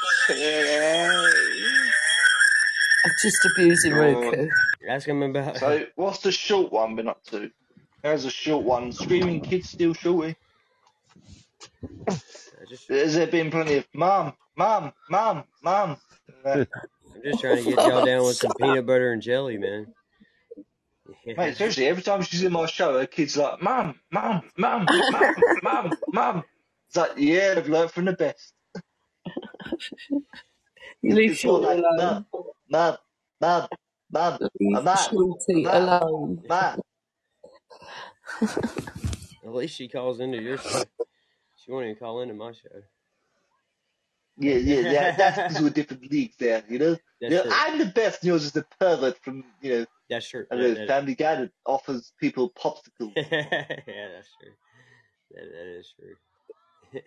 [3.05, 3.97] I'm just abusing Oh.
[3.97, 4.49] Roku.
[4.89, 5.59] Ask him about.
[5.59, 7.51] So, what's the short one been up to?
[8.03, 8.93] There's a short one.
[8.93, 10.37] Screaming kids still shorty.
[12.09, 12.15] I
[12.69, 15.97] just, Has there been plenty of mum, mum, mum, mum?
[16.45, 16.65] Uh,
[17.15, 19.87] I'm just trying to get y'all down with some peanut butter and jelly, man.
[21.27, 25.35] Mate, seriously, every time she's in my show, her kid's like, mum, mum, mum, mum,
[25.63, 26.45] mum, mum.
[26.91, 28.53] It's like, yeah, I've learned from the best.
[31.03, 32.27] You leave It's short like, alone.
[32.29, 32.97] mum, mum,
[33.41, 33.69] mum,
[34.13, 36.43] Mum, Leave Shorty alone.
[36.47, 36.81] Mum.
[38.43, 40.83] At least she calls into your show.
[41.57, 42.83] She won't even call into my show.
[44.37, 46.97] Yeah, yeah, that, that's because we're different leagues there, you know?
[47.21, 47.53] That's You know, true.
[47.55, 50.45] I'm the best, and yours is the pervert from, you know, That's true.
[50.51, 53.13] I That- don't know, that- Family Guy that offers people popsicles.
[53.17, 54.53] yeah, that's true.
[55.31, 56.15] That, that is true.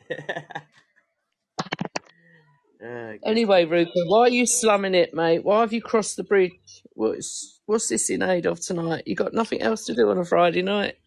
[2.86, 5.44] uh, Anyway, Ruka, why are you slumming it, mate?
[5.46, 6.84] Why have you crossed the bridge?
[6.94, 9.04] What's what's this in aid of tonight?
[9.08, 10.98] You got nothing else to do on a Friday night?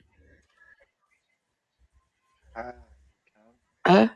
[2.57, 2.73] Ah,
[3.87, 4.09] Huh?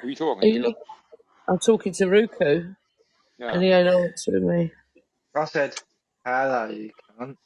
[0.00, 0.76] Who are you Are talking you look?
[1.48, 2.76] I'm talking to Ruku,
[3.52, 3.72] and he Yeah.
[3.72, 4.72] ain't answering me.
[5.34, 5.74] I said,
[6.24, 7.36] hello, you cunt.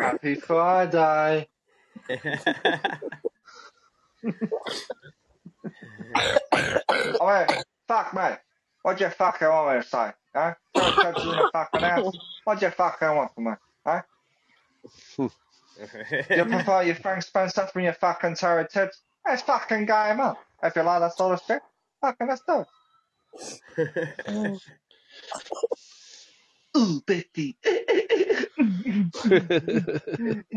[0.00, 1.48] Happy Friday.
[7.20, 8.38] I mean, fuck, mate.
[8.82, 10.10] What do you fucking want me to say?
[10.34, 10.54] Huh?
[10.74, 12.16] Throw clubs in the fucking house.
[12.44, 13.52] What do you fucking want from me?
[13.86, 14.02] Huh?
[15.18, 19.00] You prefer your Frank Spencer from your fucking Terry Tibbs?
[19.26, 20.38] Let's fucking game up.
[20.62, 21.62] If you like that sort of shit,
[22.00, 22.64] fucking let's do
[23.78, 24.60] it.
[26.76, 27.56] Ooh, Betty.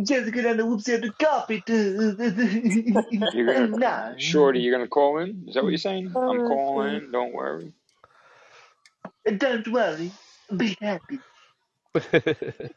[0.04, 1.70] Jessica and the whoopsie on the carpet.
[3.32, 4.16] You're gonna, nah.
[4.18, 5.46] Shorty, you're gonna call in?
[5.48, 6.16] Is that what you're saying?
[6.16, 7.12] Uh, I'm Oh, calling.
[7.12, 7.74] Don't worry.
[9.38, 10.14] Don't worry.
[10.56, 11.22] Be happy.
[11.96, 12.76] That's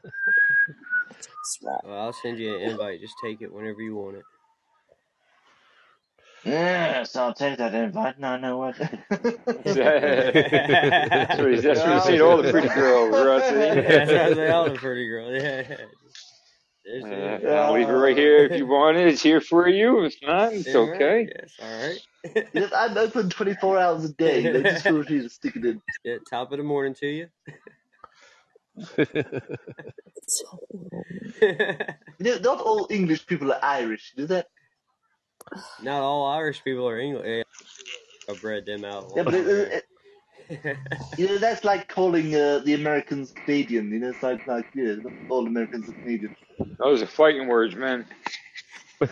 [1.62, 1.80] right.
[1.82, 3.00] well, I'll send you an invite.
[3.00, 4.26] Just take it whenever you want it.
[6.44, 8.18] Yes, I'll take that invite.
[8.18, 8.76] No, no, what?
[8.78, 8.92] that's
[11.38, 12.20] what he's, that's what he's saying.
[12.20, 13.54] All the pretty girls, Rusty.
[13.56, 15.76] That's what I say, all the pretty girls, Yeah.
[16.84, 17.48] There's Uh.
[17.48, 19.08] I'll leave it right here if you want it.
[19.08, 20.04] It's here for you.
[20.04, 20.94] If not, it's All right.
[21.02, 21.28] okay.
[21.38, 21.98] Yes, all right.
[22.54, 24.50] yes, I'm open 24 hours a day.
[24.50, 25.82] They just feel free to stick it in.
[26.02, 27.28] Yeah, top of the morning to you.
[31.40, 31.56] You
[32.20, 34.12] know, not all English people are Irish.
[34.16, 34.46] You know that?
[35.82, 37.26] Not all Irish people are English.
[37.26, 37.42] Yeah,
[38.34, 39.12] I bred them out.
[39.16, 39.84] Yeah, but it, it, it-
[41.18, 43.92] you know, that's like calling uh, the Americans Canadian.
[43.92, 46.34] You know, it's like, like yeah, not all Americans are Canadian.
[46.78, 48.06] Those are fighting words, man.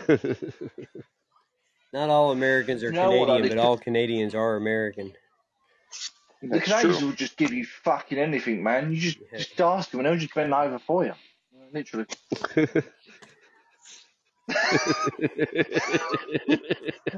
[1.93, 5.13] Not all Americans are You know Canadian, think but all Canadians are American.
[6.41, 7.07] The That's Canadians true.
[7.07, 8.91] will just give you fucking anything, man.
[8.91, 9.37] You just Yeah.
[9.39, 11.13] just ask them, and they'll just bend over for you.
[11.73, 12.05] Literally.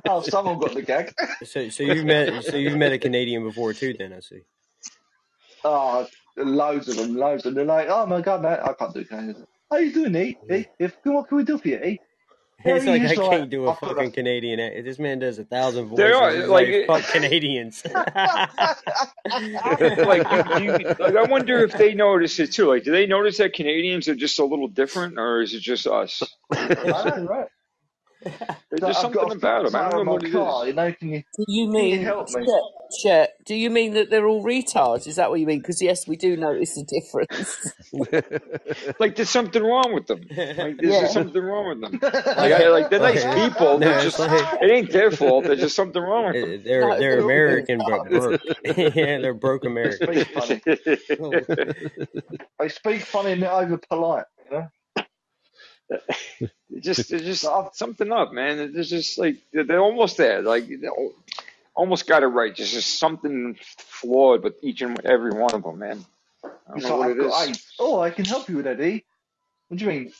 [0.07, 1.13] oh, someone got the gag.
[1.43, 3.93] So, so you've met, so you've met a Canadian before too.
[3.97, 4.41] Then I see.
[5.63, 7.67] Oh, loads of them, loads of them.
[7.67, 9.45] They're like, oh my god, man, I can't do Canadian.
[9.69, 10.37] How you doing, E?
[10.51, 10.65] E?
[10.79, 11.99] If, what can we do for you, E?
[12.65, 14.59] Yeah, It's like I can't do a I've got fucking Canadian.
[14.59, 15.97] act- This man does a thousand voices.
[15.97, 17.83] They are like, like, fuck Canadians.
[19.25, 22.67] like, do you, like, I wonder if they notice it too.
[22.67, 25.87] Like, do they notice that Canadians are just a little different, or is it just
[25.87, 26.23] us?
[26.53, 27.47] I right?
[28.69, 29.75] There's So just I've something about them.
[29.75, 30.67] I don't know what in it my car, is.
[30.67, 32.45] you know, can you, Do you can you mean, help me?
[32.45, 32.63] Chet,
[33.03, 35.07] Chet, do you mean that they're all retards?
[35.07, 35.59] Is that what you mean?
[35.59, 37.73] Because yes, we do notice the difference.
[38.99, 40.21] Like, there's something wrong with them.
[40.29, 41.01] Like, there's Yeah.
[41.01, 41.99] just something wrong with them.
[42.01, 43.79] Like, Like, I, like they're nice like, people.
[43.79, 45.45] no, They're it's just, like it ain't their fault.
[45.45, 46.59] There's just something wrong with them.
[46.59, 48.41] uh, they're No, they're they're all American but broke.
[48.65, 50.27] yeah, they're broke They Americans.
[50.27, 50.61] speak funny.
[52.59, 54.67] They speak funny and they're over polite, you know?
[56.71, 57.45] It's just, it's just
[57.75, 58.59] something up, man.
[58.75, 60.41] It's just like they're they're almost there.
[60.41, 61.13] Like, they al-
[61.79, 62.55] almost got it right.
[62.55, 66.05] There's just something flawed with each and every one of them, man.
[66.43, 67.65] I don't it's know what I've it got is.
[67.79, 69.05] Oh, I can help you with that, E.
[69.69, 70.11] What do you mean?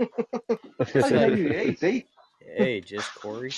[0.00, 2.06] I can help you with AIDS, E.
[2.42, 2.54] Eh?
[2.56, 3.52] hey, just Corey.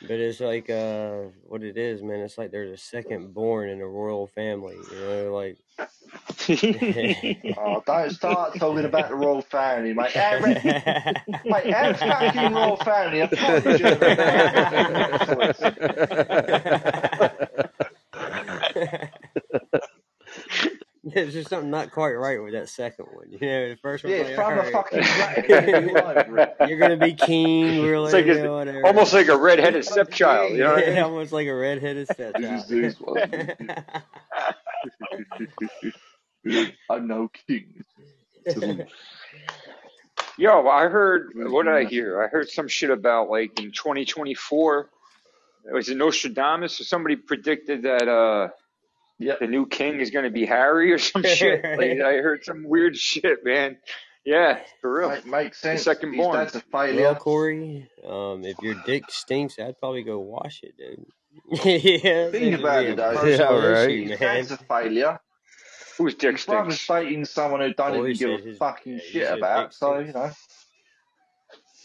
[0.00, 2.20] But it's like uh, what it is, man.
[2.20, 4.76] It's like they're the second born in a royal family.
[4.90, 5.58] You know, like
[7.58, 10.16] Oh, don't start talking about the royal family, mate.
[10.16, 10.40] Our,
[11.44, 13.28] mate, our fucking royal family
[13.76, 13.94] just
[21.22, 23.30] There's just something not quite right with that second one.
[23.30, 24.12] You know, the first one.
[24.12, 26.56] Yeah, like, from all right, fucking Vatican all over it.
[26.68, 28.86] you're gonna be king, we're It's like, like yeah, a, whatever.
[28.86, 30.52] almost like a redheaded stepchild.
[30.52, 31.02] You know what I Yeah, mean?
[31.04, 32.68] almost like a redheaded This is stepchild.
[32.68, 33.18] this one.
[36.90, 37.84] I'm no king.
[40.38, 41.32] Yo, I heard.
[41.34, 42.22] What did I hear?
[42.22, 44.88] I heard some shit about like in 2024.
[45.72, 48.48] Was it Nostradamus or somebody predicted that uh
[49.20, 49.40] Yep.
[49.40, 51.62] the new king is going to be Harry or some shit?
[51.64, 53.78] Like I heard some weird shit, man.
[54.24, 55.08] Yeah, for real.
[55.10, 55.82] Mate, makes The sense.
[55.84, 56.36] second His born.
[56.36, 57.14] That's a well, failure.
[57.14, 61.06] Corey, um, if your dick stinks, I'd probably go wash it, dude.
[61.64, 63.14] yeah, Think about it though.
[63.16, 63.90] personal Yeah, right.
[63.90, 64.18] issue, man.
[64.18, 65.18] dad's a failure.
[65.96, 66.86] Whose dick His brother's stinks?
[67.06, 69.72] dating someone who don't Corey even give a fucking yeah, shit about.
[69.74, 70.30] So you know,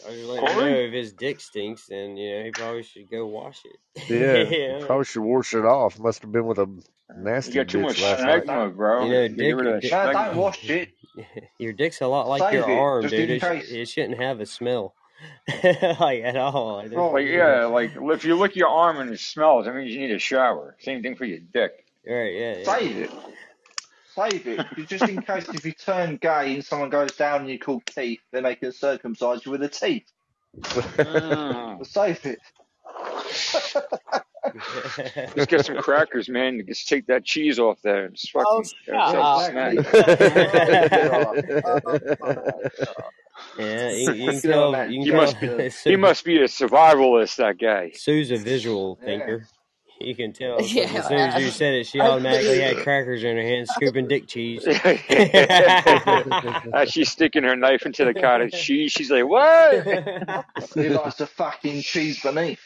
[0.06, 3.10] I was just letting know if his dick stinks, then you know he probably should
[3.10, 4.08] go wash it.
[4.10, 4.86] Yeah, yeah.
[4.86, 5.98] probably should wash it off.
[5.98, 6.82] Must have been with a You
[7.16, 8.44] nasty got too much last night.
[8.76, 9.04] bro.
[9.06, 10.88] You know, You get dick, rid of that dick no, don't wash it.
[11.58, 13.30] your dick's a lot like Save your it, arm, just dude.
[13.30, 14.94] It, sh- it shouldn't have a smell,
[15.64, 16.80] like at all.
[16.80, 19.92] It Like doesn't- yeah, like if you lick your arm and it smells, that means
[19.94, 20.76] you need a shower.
[20.80, 21.86] Same thing for your dick.
[22.06, 22.34] Right?
[22.34, 22.56] Yeah.
[22.58, 22.64] yeah.
[22.64, 23.10] Save it.
[24.14, 24.66] Save it.
[24.86, 28.20] Just in case if you turn gay and someone goes down and you call Keith,
[28.32, 30.06] then they can circumcise you with a teeth.
[30.60, 31.84] Mm.
[31.86, 32.38] Save it.
[35.36, 36.62] Let's get some crackers, man.
[36.68, 39.40] Just take that cheese off there and just Oh, fucking shut have up.
[39.40, 39.74] a snack.
[43.58, 43.90] yeah.
[43.90, 44.90] You, you can Get tell.
[44.90, 45.68] You He can must be.
[45.84, 47.36] He must be a survivalist.
[47.36, 47.90] That guy.
[47.94, 49.06] Sue's a visual Yeah.
[49.06, 49.46] thinker.
[50.00, 50.60] You can tell.
[50.60, 54.08] Yeah, as soon as you said it, she automatically had crackers in her hand, scooping
[54.08, 54.66] dick cheese.
[54.66, 54.76] As
[56.72, 59.86] uh, she's sticking her knife into the cottage cheese, she's like, "What?"
[60.74, 62.60] He likes the fucking cheese beneath.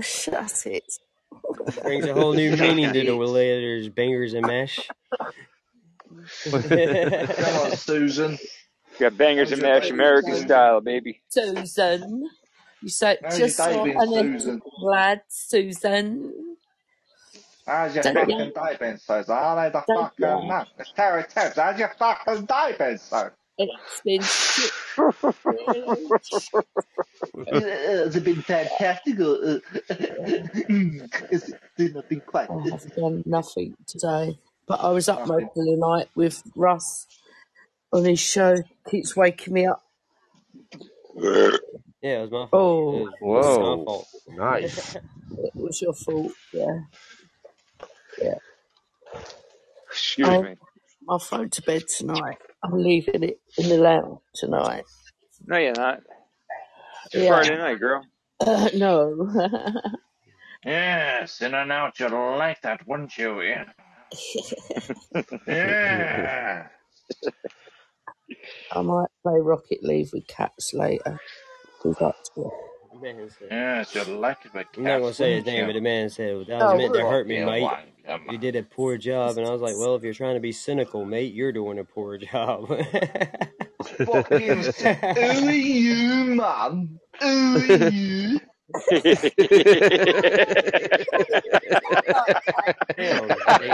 [0.00, 0.84] Shut it.
[1.82, 4.88] Brings a whole new meaning to the letters bangers and mash.
[6.44, 8.38] Come on, Susan.
[8.98, 11.22] Got bangers and mash, American style, baby.
[11.28, 12.28] Susan.
[12.82, 14.62] You say How's just day saw an Susan?
[14.82, 16.51] lad, Susan.
[17.66, 18.52] Oh, How's your Don't fucking you?
[18.52, 19.34] day been, Susan?
[19.36, 20.48] How they the Don't fucking you?
[20.48, 20.68] nut?
[20.78, 21.56] It's Terry Tibbs.
[21.56, 23.30] How's your fucking day been, Susan?
[23.58, 24.70] It's been shit.
[27.36, 29.60] It's been fantastic or
[31.30, 32.50] has it not been quite?
[32.50, 34.38] I have done nothing today.
[34.66, 37.06] But I was up most of the night with Russ
[37.92, 38.56] on his show.
[38.90, 39.82] Keeps waking me up.
[42.02, 42.50] Yeah, it was my fault.
[42.52, 44.08] Oh, It was, it was my Whoa, fault.
[44.28, 44.94] nice.
[45.30, 46.32] it was your fault.
[46.52, 46.80] Yeah.
[48.20, 48.34] Yeah.
[49.90, 50.54] Excuse I, me.
[51.08, 52.38] I'll phone to bed tonight.
[52.62, 54.84] I'm leaving it in the lounge tonight.
[55.46, 56.00] No, you're not.
[57.06, 57.28] It's Yeah.
[57.28, 58.04] Friday night, girl.
[58.44, 59.30] Uh, no.
[60.64, 63.40] Yes, in and I know you'd like that, wouldn't you?
[63.42, 63.64] Yeah.
[65.48, 66.68] yeah.
[68.72, 71.18] I might play Rocket League with cats later.
[71.84, 72.50] We've got to.
[73.02, 75.72] The man said, Yes, you'd like it with I'm not gonna say his name, but
[75.72, 77.62] the man said well, that was Oh, meant to hurt me, mate.
[77.62, 80.40] one, You did a poor job, and I was like, well, if you're trying to
[80.40, 82.68] be cynical, mate, you're doing a poor job.
[82.68, 87.00] Fucking, who are you, man?
[87.20, 88.40] Who are you?
[92.96, 93.36] Hell, no.
[93.60, 93.70] Maybe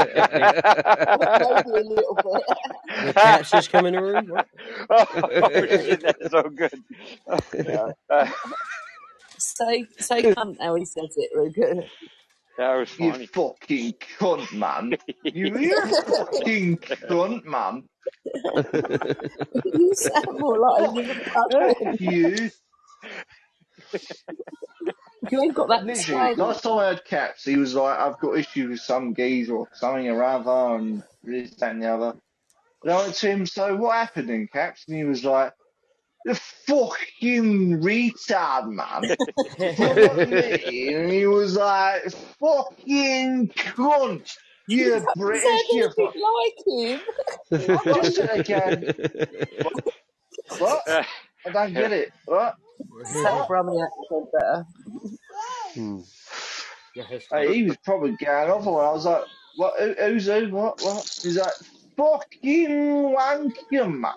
[1.71, 3.05] a little bit.
[3.05, 4.27] the cat's just come in the room.
[4.29, 4.47] What?
[4.91, 6.73] oh shit, that's so good.
[7.29, 7.91] Uh,
[9.39, 11.89] Say, say cunt how he says it, Ruger.
[12.59, 13.27] that was You funny.
[13.35, 14.99] fucking cunt, man.
[15.33, 17.85] You you fucking cunt, man.
[19.65, 22.51] you sound more like a little Fuck you.
[25.31, 26.37] You ain't got that Literally, twang.
[26.37, 29.69] last time I had Caps, he was like, I've got issues with some geezer or
[29.75, 32.15] something or other, and this, that, and the other.
[32.85, 34.85] And I went to him, so what happened in Caps?
[34.89, 35.53] And he was like,
[36.29, 39.17] the fucking retard, man.
[39.59, 40.29] Look at
[40.69, 40.95] me.
[40.95, 42.03] And he was like,
[42.39, 44.37] fucking cunt.
[44.69, 47.01] You're That British, you're a like him.
[47.51, 48.95] I just said again,
[50.59, 50.87] what?
[50.87, 51.03] Uh,
[51.47, 52.13] I don't get it.
[52.27, 52.57] What?
[53.05, 54.67] Sound Brummy accent better.
[55.73, 56.01] Hmm.
[57.33, 58.89] Hey, he was probably going off on it.
[58.89, 59.25] I was like,
[59.57, 59.81] what?
[59.81, 60.49] Who, who's who?
[60.51, 60.83] What?
[60.83, 61.19] What?
[61.23, 61.55] He's like,
[61.99, 64.13] fucking wanker, man.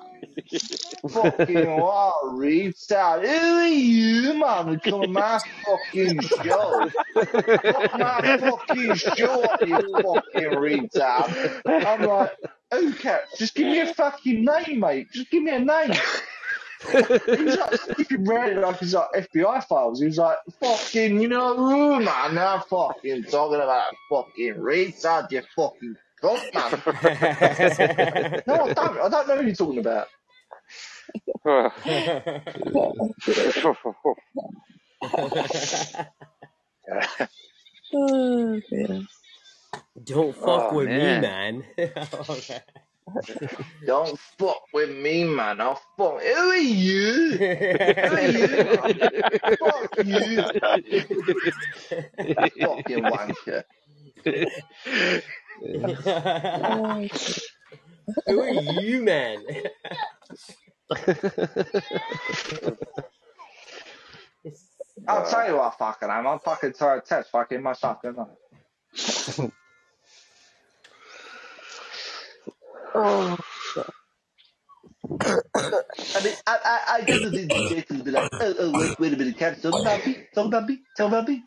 [1.10, 2.14] fucking what?
[2.36, 3.28] Retard.
[3.28, 4.68] Who are you, man?
[4.68, 6.90] To come on my fucking show.
[7.16, 11.62] Fuck my fucking show, you fucking retard.
[11.66, 12.32] I'm like,
[12.72, 15.08] okay, just give me a fucking name, mate.
[15.12, 15.94] Just give me a name.
[16.92, 16.98] He
[17.44, 20.00] was like around it like he's like FBI files.
[20.00, 22.38] He was like, fucking, you know who, man?
[22.38, 26.72] I'm fucking talking about fucking retard, you fucking cunt, man.
[28.48, 28.98] no, I don't.
[29.00, 30.08] I don't know who you're talking about.
[31.46, 31.70] Oh.
[40.04, 41.22] Don't fuck Oh, with man.
[41.22, 41.64] me, man.
[43.86, 45.60] Don't fuck with me, man.
[45.60, 46.22] I'll fuck.
[46.22, 47.38] Who are you?
[47.38, 48.48] Who are you.
[49.58, 50.44] Fuck you.
[52.62, 53.64] fucking wanker.
[58.28, 59.46] Who are you, man?
[65.08, 66.28] I'll tell you what fucking I'm.
[66.28, 68.26] I'm fucking tired of Tess fucking myself, don't I?
[72.94, 73.38] Oh,
[75.24, 79.14] I mean, I, I, I get the DJ to be like, oh, oh, wait, wait
[79.14, 80.28] a minute, can talk about me?
[80.34, 80.82] Talk about me?
[80.98, 81.44] Talk about me?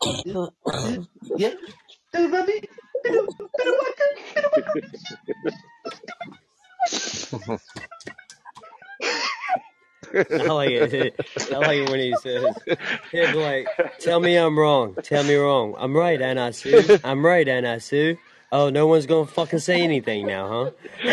[1.37, 1.53] Yeah?
[2.13, 2.61] Talk about me?
[3.03, 3.21] Bidu,
[3.57, 4.71] bidu, waka, bidu, waka.
[10.13, 11.15] I like it.
[11.53, 12.55] I like it when he says,
[13.11, 13.67] he'll be like,
[13.99, 14.95] tell me I'm wrong.
[15.03, 15.75] Tell me wrong.
[15.77, 16.99] I'm right, and I Sue.
[17.03, 18.17] I'm right, and I Sue.
[18.51, 20.71] Oh, no one's gonna fucking say anything now,
[21.03, 21.03] huh?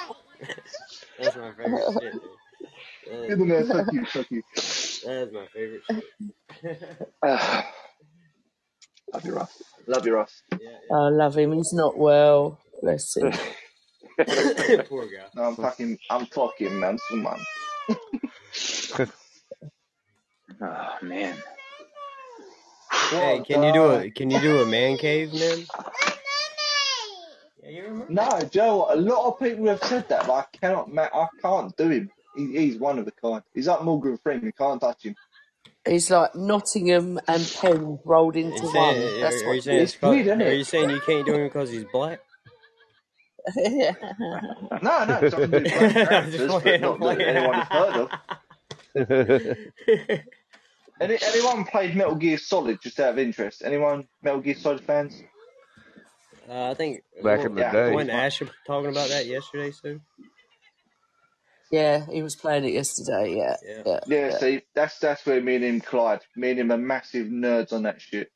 [1.18, 2.12] That's my favorite shit.
[2.12, 2.20] dude.
[3.10, 4.42] That Good man, fuck you, fuck you.
[4.54, 7.08] that is my favorite shit.
[7.24, 7.70] Ah.
[9.14, 9.62] Love you, Ross.
[9.86, 10.42] Love you, Ross.
[10.60, 11.52] Yeah, I love him.
[11.52, 12.60] He's not well.
[12.82, 13.32] Bless him.
[14.18, 14.82] yeah.
[14.88, 15.24] Poor guy.
[15.34, 17.38] No, I'm fucking, I'm fucking man, man.
[20.60, 21.36] Oh man.
[23.10, 25.64] Hey, can you do a can you do a man cave, man?
[27.68, 28.06] Yeah, you remember?
[28.12, 28.86] No, Joe.
[28.90, 30.90] A lot of people have said that, but I cannot.
[30.92, 32.10] ma- I can't do him.
[32.36, 33.42] He, he's one of a kind.
[33.54, 34.46] He's like Morgan Freeman.
[34.46, 35.14] You can't touch him.
[35.86, 38.72] He's like Nottingham and Penn rolled into you one.
[38.72, 40.48] saying, That's are, are you what saying It's it's weird, isn't it?
[40.48, 42.20] are you saying you can't do him because he's black?
[43.56, 43.94] is.
[44.82, 46.80] No, no, it's not do black just characters, but playing.
[46.80, 48.10] Not that anyone has heard of.
[51.00, 53.62] Any, anyone played Metal Gear Solid just out of interest?
[53.64, 55.22] Anyone Metal Gear Solid fans?
[56.48, 57.92] Uh, I think Back what, in the Yeah, day.
[57.92, 60.00] wasn't Asher talking about that yesterday, Sue?
[61.70, 63.36] yeah, he was playing it yesterday.
[63.36, 63.82] Yeah, Yeah.
[63.86, 64.38] yeah, Yeah, yeah.
[64.38, 66.22] see, that's that's where me and him collide.
[66.36, 68.30] Me and him are massive nerds on that shit.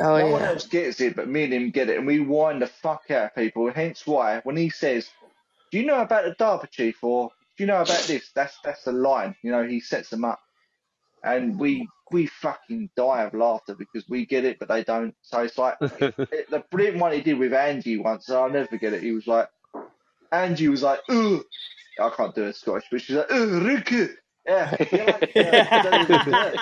[0.00, 2.62] Oh no one else gets it, but me and him get it, and we wind
[2.62, 3.72] the fuck out of people.
[3.72, 5.08] Hence why, when he says,
[5.72, 8.84] "Do you know about the DARPA Chief?" or "Do you know about this?" That's that's
[8.84, 9.36] the line.
[9.42, 10.40] You know, he sets them up,
[11.24, 15.14] and we we fucking die of laughter because we get it, but they don't.
[15.22, 18.30] So it's like it, it- the brilliant one he did with Angie once.
[18.30, 19.02] I'll never forget it.
[19.02, 19.48] He was like,
[20.32, 21.42] Angie was like, "Ugh."
[22.00, 24.08] I can't do it Scottish, but she's like, "Ugh, Ricky."
[24.48, 25.34] Yeah, you're like,
[25.82, 26.60] don't even care.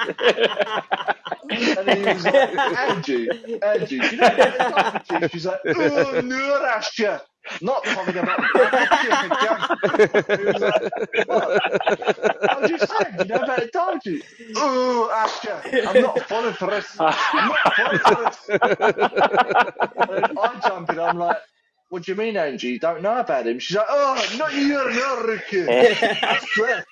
[1.78, 3.28] And then he was like, Angie,
[3.62, 7.22] Angie, do you know the She's like, oh, no, Rasha.
[7.62, 11.62] Not talking about the DARPA He was like, what?
[12.50, 14.24] I just saying, you know about Chief?
[14.56, 16.96] Oh, Asha, I'm not falling for this.
[16.98, 18.48] I'm not falling for this.
[19.96, 21.38] And I jump in, I'm like,
[21.88, 22.68] what do you mean, Angie?
[22.68, 23.58] You don't know about him?
[23.58, 25.66] She's like, oh, not you, Ricky.
[25.68, 26.84] I swear,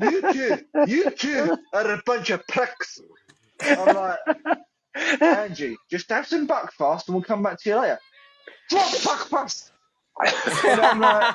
[0.00, 3.00] you two, you two are a bunch of pricks.
[3.60, 4.18] I'm like,
[5.20, 7.98] Angie, just have some buckfast and we'll come back to you later.
[8.70, 9.70] Drop buckfast!
[10.64, 11.34] And I'm like,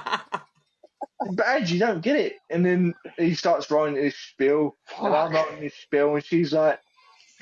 [1.34, 2.38] but Angie, you don't get it.
[2.50, 6.80] And then he starts writing this spiel, and I'm writing this spiel, and she's like,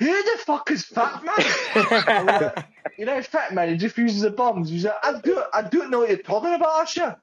[0.00, 2.26] who the fuck is Fat Man?
[2.26, 2.66] Like,
[2.98, 4.70] you know, Fat Man, he just uses the bombs.
[4.70, 7.16] He's like, I don't, I don't know what you're talking about, Asha.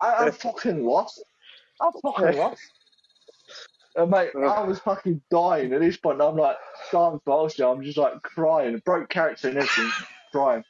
[0.00, 1.20] I, I'm fucking lost.
[1.80, 2.60] I'm fucking lost.
[3.96, 6.22] And mate, I was fucking dying at this point.
[6.22, 6.58] I'm like,
[6.92, 7.72] fast now.
[7.72, 9.90] I'm just like crying, broke character and everything,
[10.30, 10.64] crying.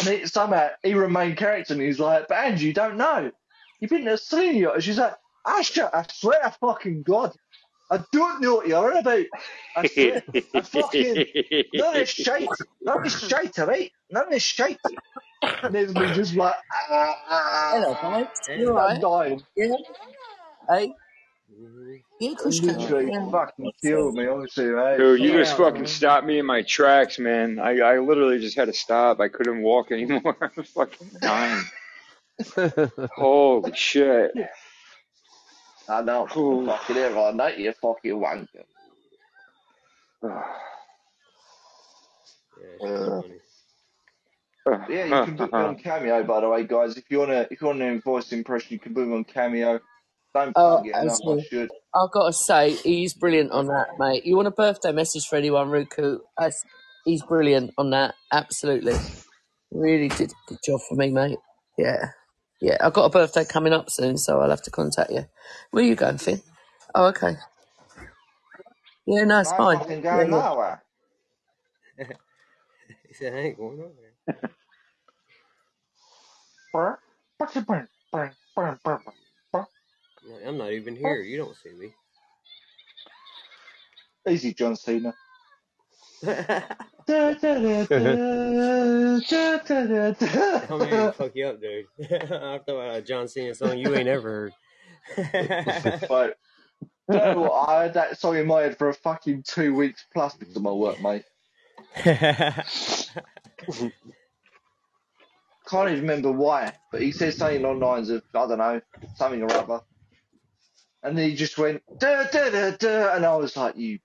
[0.00, 3.32] And it, somehow he remained character, and he's like, "But Angie, you don't know.
[3.80, 5.14] You've been to a senior." She's like,
[5.46, 7.34] "Asha, I swear to fucking God,
[7.90, 9.24] I don't know what you're on about.
[9.76, 10.22] I swear,
[10.54, 11.26] I fucking
[11.74, 12.48] none of this shite,
[12.82, 13.90] none of this shite, alright?
[14.10, 14.78] None of this shite."
[15.42, 18.26] And there's me just like, ah, ah, Hello, guys.
[18.58, 19.42] You I'm dying.
[19.56, 19.74] Yeah.
[20.70, 20.94] Hey.
[22.18, 23.30] Yeah, It Yeah.
[23.30, 24.96] fucking killed me, honestly, mate.
[24.96, 25.86] Dude, you Yeah, just fucking man.
[25.86, 27.58] stopped me in my tracks, man.
[27.58, 29.20] I, I literally just had to stop.
[29.20, 30.36] I couldn't walk anymore.
[30.40, 31.62] I was fucking dying.
[33.16, 34.32] Holy shit.
[35.88, 36.28] I know.
[36.36, 36.66] Ooh.
[36.66, 38.64] Fucking it right now, you fucking wanker.
[42.80, 43.22] Yeah, Uh.
[44.88, 46.96] Yeah, you can book me on Cameo, by the way, guys.
[46.96, 49.80] If you wanna, if you want an voice impression, you can book me on Cameo.
[50.34, 51.18] Don't Oh, fucking get enough.
[51.28, 51.70] I should.
[51.94, 54.24] I've got to say, he's brilliant on that, mate.
[54.24, 56.18] You want a birthday message for anyone, Ruku?
[56.38, 56.64] That's,
[57.04, 58.14] he's brilliant on that.
[58.32, 58.96] Absolutely.
[59.70, 61.38] Really did a good job for me, mate.
[61.78, 62.06] Yeah.
[62.64, 65.26] Yeah, I've got a birthday coming up soon, so I'll have to contact you.
[65.72, 66.42] Where are you going, Finn?
[66.94, 67.36] Oh, okay.
[69.06, 69.80] Yeah, no, it's I'm fine.
[69.80, 70.42] fucking Yeah, going yeah.
[70.42, 70.84] nowhere.
[73.08, 74.14] He said, I ain't going nowhere.
[76.72, 76.98] Brr,
[77.38, 79.02] brr, brr, brr, brr, brr,
[79.52, 79.66] brr.
[80.28, 81.22] No, I'm not even here.
[81.22, 81.94] You don't see me.
[84.28, 85.14] Easy, John Cena.
[86.24, 86.62] Da,
[87.06, 87.36] da, da,
[87.84, 88.16] da, da,
[89.58, 91.84] da, da, I'm ready to fuck you up, dude.
[92.00, 94.50] I thought about a John Cena song you ain't ever
[95.16, 95.18] heard.
[96.08, 96.38] But
[97.10, 97.52] you know?
[97.52, 100.62] I had that song in my head for a fucking two weeks plus because of
[100.62, 101.24] my work, mate.
[102.06, 102.56] Can't
[105.90, 108.80] even remember why, but he said something on lines of I don't know
[109.16, 109.80] something or other,
[111.02, 113.98] and then he just went da da da da, and I was like, you,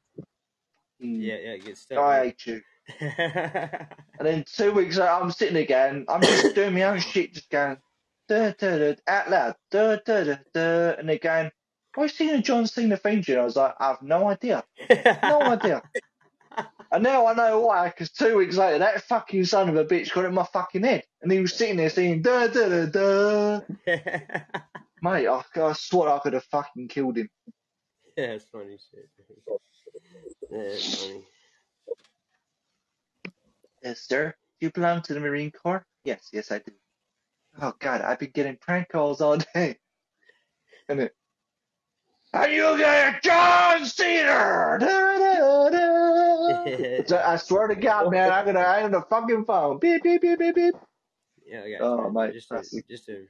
[1.03, 1.97] mm, yeah, yeah, get stuck.
[1.99, 2.61] I hate you.
[4.19, 6.05] And then two weeks later, I'm sitting again.
[6.09, 7.77] I'm just doing my own shit, just going
[8.27, 11.51] da da da out loud, da da da da, and they're going,
[11.95, 14.27] "Why are you singing a John Cena theme tune?" I was like, "I have no
[14.29, 14.63] idea,
[15.23, 15.83] no idea."
[16.91, 20.11] And now I know why, because two weeks later, that fucking son of a bitch
[20.11, 23.59] got in my fucking head, and he was sitting there singing da da da da.
[25.01, 27.29] Mate, I, I swore I could have fucking killed him.
[28.17, 29.07] yeah, it's funny shit.
[30.49, 31.23] Funny.
[33.83, 34.33] Yes, sir.
[34.59, 35.85] Do you belong to the Marine Corps?
[36.03, 36.71] Yes, yes, I do.
[37.61, 39.77] Oh God, I've been getting prank calls all day.
[40.87, 41.15] And it.
[42.33, 44.77] Are you get John Cena?
[44.79, 47.03] Da, da, da.
[47.05, 49.79] So I swear to God, man, I'm gonna hang the fucking phone.
[49.79, 50.75] Beep beep beep beep beep.
[51.47, 52.13] Yeah, I got Oh, you.
[52.13, 53.27] mate, Just to, just to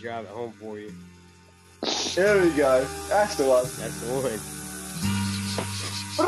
[0.00, 0.92] drive it home for you.
[2.14, 2.84] There we go.
[3.08, 3.64] That's the one.
[3.64, 5.95] That's the one.
[6.18, 6.24] You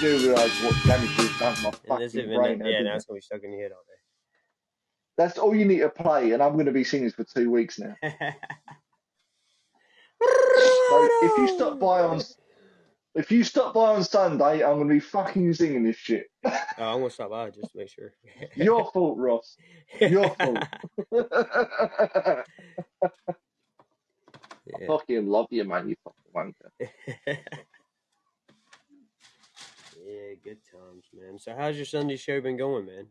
[0.00, 2.58] do realise what damage you've done to my fucking even, brain.
[2.60, 3.94] yeah, there, now it's gonna be stuck in your head all you?
[5.18, 7.78] That's all you need to play, and I'm gonna be singing this for two weeks
[7.78, 7.94] now.
[10.88, 12.20] So if you stop by on,
[13.18, 16.28] if you stop by on Sunday, I'm gonna be fucking singing this shit.
[16.44, 18.12] oh, I'm gonna stop by just to make sure.
[18.54, 19.56] Your fault, Ross.
[20.00, 20.64] Your fault.
[24.72, 25.88] I fucking love you, man.
[25.88, 26.70] You fucking wanker.
[27.26, 27.38] yeah,
[30.44, 31.40] good times, man.
[31.40, 33.08] So, how's your Sunday show been going, man?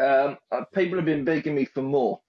[0.00, 2.22] Um, uh, people have been begging me for more.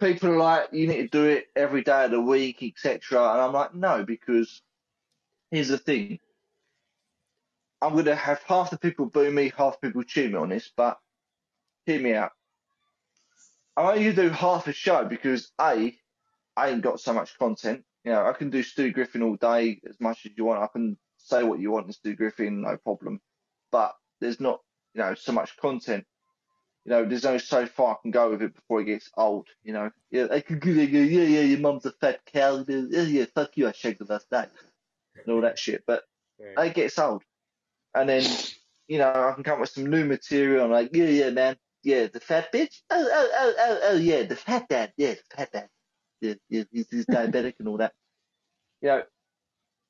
[0.00, 3.20] People are like, you need to do it every day of the week, etc.
[3.32, 4.62] And I'm like, no, because
[5.50, 6.18] here's the thing.
[7.82, 10.50] I'm going to have half the people boo me, half the people cheer me on
[10.50, 10.98] this, but
[11.86, 12.32] hear me out.
[13.76, 15.96] I'm only going to do half a show because A,
[16.56, 17.84] I ain't got so much content.
[18.04, 20.62] You know, I can do Stu Griffin all day as much as you want.
[20.62, 23.20] I can say what you want in Stu Griffin, no problem.
[23.70, 24.60] But there's not,
[24.94, 26.04] you know, so much content.
[26.88, 29.46] You know, there's only so far I can go with it before it gets old.
[29.62, 32.64] You know, yeah, I could go, yeah, yeah, your mum's a fat cow.
[32.66, 34.48] Yeah, yeah, fuck you, I shagged her last night,
[35.14, 35.84] and all that shit.
[35.86, 36.04] But
[36.40, 36.70] Right.
[36.70, 37.24] it gets old,
[37.94, 38.22] and then
[38.86, 40.64] you know I can come up with some new material.
[40.64, 42.80] I'm like, yeah, yeah, man, yeah, the fat bitch.
[42.88, 44.94] Oh, oh, oh, oh, oh, yeah, the fat dad.
[44.96, 45.68] Yeah, the fat dad.
[46.22, 47.92] Yeah, yeah, he's, he's diabetic and all that.
[48.80, 49.02] You know,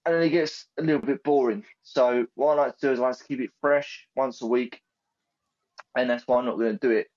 [0.05, 1.65] and then it gets a little bit boring.
[1.85, 4.47] So what I like to do is I like to keep it fresh once a
[4.47, 4.83] week,
[6.01, 7.09] and that's why I'm not going to do it.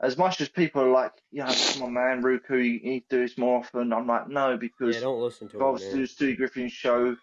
[0.00, 3.22] As much as people are like, yeah, come on, man, Ruku, you need to do
[3.22, 3.92] this more often.
[3.92, 6.06] I'm like, no, because Yeah, don't listen if to I him, was to do the
[6.06, 7.16] Stu Griffin show,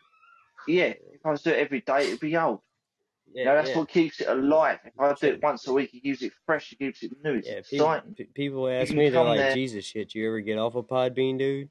[0.68, 2.60] yeah, if I was to do it every day, it'd be old.
[3.34, 3.78] Yeah, You know, that's yeah.
[3.78, 4.80] what keeps it alive.
[4.84, 7.36] If I do it once a week, it keeps it fresh, it keeps it new,
[7.36, 8.16] it's Yeah, people, exciting.
[8.16, 11.38] pe- people ask me, they're like, there- Jesus shit, you ever get off a Podbean,
[11.40, 11.70] dude?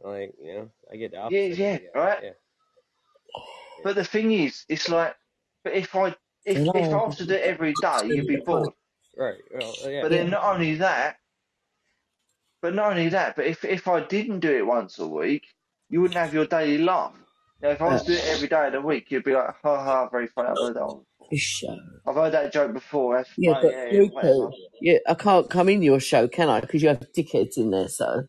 [0.00, 1.58] Like, you know, I get the Yeah, opposite.
[1.58, 2.22] yeah, Yeah, right.
[2.22, 2.30] yeah.
[3.82, 5.16] But the thing is, it's like,
[5.64, 6.14] but if I
[6.46, 8.72] if, if I was to do it every day, you'd be bored.
[9.16, 9.34] Right.
[9.52, 10.02] Well, yeah.
[10.02, 11.16] But then not only that,
[12.62, 15.46] but not only that, but if if I didn't do it once a week,
[15.90, 17.14] you wouldn't have your daily laugh.
[17.62, 19.54] Now, if I was to do it every day of the week, you'd be like,
[19.62, 20.48] ha ha, very funny.
[20.48, 21.00] I've heard that, one.
[21.32, 21.78] Show.
[22.06, 23.16] I've heard that joke before.
[23.16, 24.48] That's Yeah, funny, but yeah, yeah,
[24.80, 26.60] yeah, I can't come in your show, can I?
[26.60, 28.24] Because you have dickheads in there, so.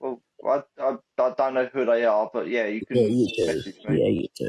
[0.00, 3.26] Well, I, I, I don't know who they are, but yeah, you can Yeah, you
[3.36, 3.46] do.
[3.46, 4.48] message Yeah, you do.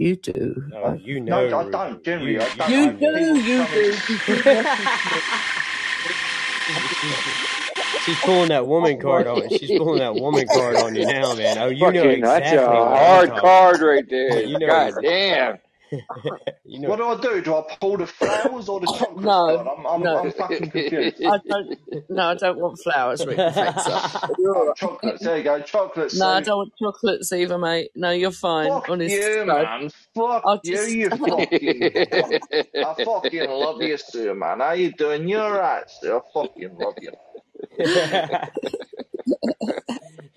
[0.00, 0.64] You do.
[0.74, 1.46] Oh, you know.
[1.46, 2.02] No, I don't.
[2.02, 2.70] Generally, You, I don't.
[2.70, 3.62] You I, do, people you do.
[3.62, 3.84] in.
[3.84, 5.20] You keep messaging
[8.06, 9.50] She's pulling that woman oh, card on.
[9.50, 9.58] You.
[9.58, 11.58] She's pulling that woman card on you now, man.
[11.58, 14.42] Oh, you know Fucking, that's a hard card right there.
[14.46, 14.66] You know.
[14.68, 15.58] God damn.
[16.64, 16.88] you know.
[16.88, 17.42] What do I do?
[17.42, 19.58] Do I pull the flowers or the chocolates No.
[19.58, 20.18] I'm, I'm, no.
[20.18, 21.22] I'm fucking confused.
[21.24, 21.78] I don't.
[22.08, 24.28] No, I don't want flowers, Rick Flexa.
[24.38, 25.22] You're Oh, chocolates.
[25.22, 25.60] There you go.
[25.60, 26.18] Chocolates.
[26.18, 27.90] No, I don't want chocolates either, mate.
[27.94, 28.68] No, you're fine.
[28.68, 29.90] Fuck Honest you, to man.
[30.14, 30.90] Fuck I'll you, just.
[30.92, 31.92] you fucking.
[32.84, 34.60] I fucking love you, Sue, man.
[34.60, 35.26] How you doing?
[35.28, 36.16] You're right, Sue.
[36.16, 37.12] I fucking love you.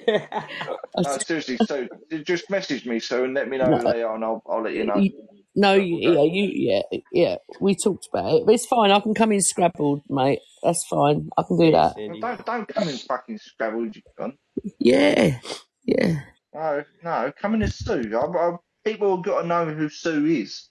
[0.07, 0.47] I
[1.03, 1.87] No, seriously, so
[2.23, 4.61] just message me so and let me know no, who they are and I'll, I'll
[4.61, 4.97] let you know.
[4.97, 5.11] you,
[5.55, 7.35] no, you, yeah, you, yeah, yeah.
[7.59, 8.91] We talked about it, but it's fine.
[8.91, 10.39] I can come in scrabbled, mate.
[10.63, 11.29] That's fine.
[11.37, 11.95] I can do that.
[11.95, 14.37] Well, don't don't come in fucking Scrabble, you cunt.
[14.79, 15.39] Yeah,
[15.85, 16.21] yeah.
[16.53, 18.11] No, no, come in as Sue.
[18.15, 20.69] I, I, people have got to know who Sue is.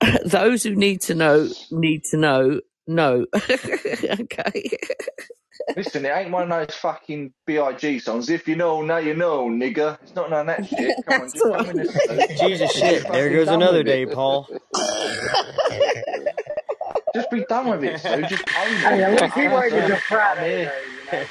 [0.24, 2.60] Those who need to know need to know.
[2.88, 3.26] No.
[3.36, 4.70] okay.
[5.76, 8.00] Listen, it ain't one of those fucking B.I.G.
[8.00, 8.30] songs.
[8.30, 9.98] If you know, now you know, nigga.
[10.02, 11.00] It's not none of that shit.
[11.04, 12.28] Come on, just all come in right.
[12.34, 14.06] Jesus shit, there goes another day, it.
[14.06, 14.50] Paul.
[17.14, 18.24] Just be done with it, Sue.
[18.26, 19.04] Just own Hey, it.
[19.04, 19.86] at least he Own waited Sue.
[19.86, 20.72] till I'm Friday,
[21.10, 21.28] here.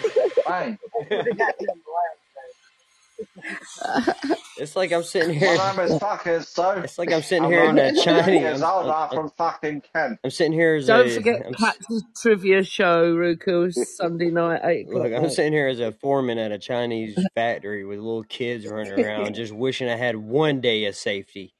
[4.59, 5.57] It's like I'm sitting My here.
[5.57, 6.71] name is fucking Sue.
[6.83, 8.41] It's like I'm sitting I'm here in a Chinese.
[8.41, 8.87] years I'm, old.
[8.87, 10.19] I'm, I'm I'm, from fucking Kent.
[10.23, 11.11] I'm sitting here as Don't a.
[11.11, 15.79] forget I'm, Pat's trivia show, Ruku, Sunday night, 8 o'clock, look, I'm sitting here as
[15.79, 20.15] a foreman at a Chinese factory with little kids running around, just wishing I had
[20.15, 21.53] one day of safety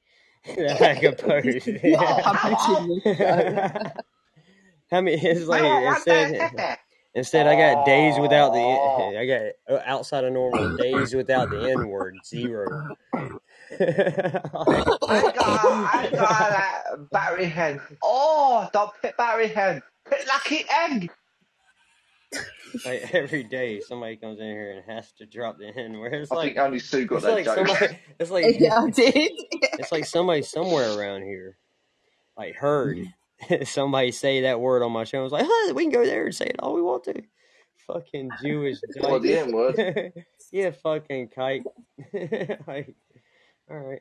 [0.48, 1.68] I could post.
[1.84, 3.92] Not publishing this show.
[4.90, 5.16] How many?
[5.22, 5.96] It's like No, one
[7.14, 7.46] instead.
[7.46, 8.58] I got days without the.
[8.58, 9.14] Oh.
[9.18, 9.42] I got
[9.76, 12.96] uh, outside of normal days without the N word zero.
[13.14, 13.30] I
[13.78, 17.80] got, I got that Barry hen.
[18.02, 19.82] Oh, don't pick Barry hen.
[20.08, 21.10] Pick lucky egg.
[22.84, 26.14] like every day, somebody comes in here and has to drop the N word.
[26.14, 27.56] It's I like think only Sue got it's that like joke.
[27.68, 27.98] somebody.
[28.18, 29.14] It's like yeah, I did.
[29.14, 31.56] it's like somebody somewhere around here,
[32.36, 32.98] like heard
[33.64, 35.20] somebody say that word on my show.
[35.20, 37.22] I was like, huh, we can go there and say it all we want to.
[37.86, 40.12] Fucking Jewish What, the N word?
[40.52, 41.64] yeah, fucking kike.
[42.66, 42.94] like,
[43.70, 44.00] all right.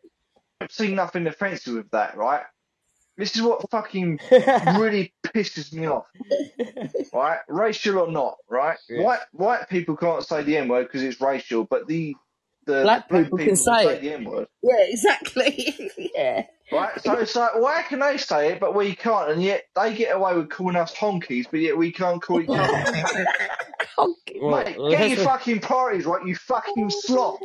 [0.59, 2.43] I've seen nothing offensive with that, right?
[3.17, 6.05] This is what fucking really pisses me off,
[7.13, 7.39] right?
[7.47, 8.77] Racial or not, right?
[8.89, 9.03] Yeah.
[9.03, 12.15] White white people can't say the N word because it's racial, but the
[12.65, 14.01] the Black black people people can say it.
[14.01, 15.91] the N word, Yeah, exactly.
[16.15, 16.45] yeah.
[16.71, 17.01] Right?
[17.01, 19.31] So it's like, why can they say it but we can't?
[19.31, 22.49] And yet they get away with calling us honkies, but yet we can't call each
[22.49, 23.25] other.
[23.97, 24.41] Honky.
[24.41, 27.39] Well, Mate, well, get your fucking priorities right, you fucking sloth.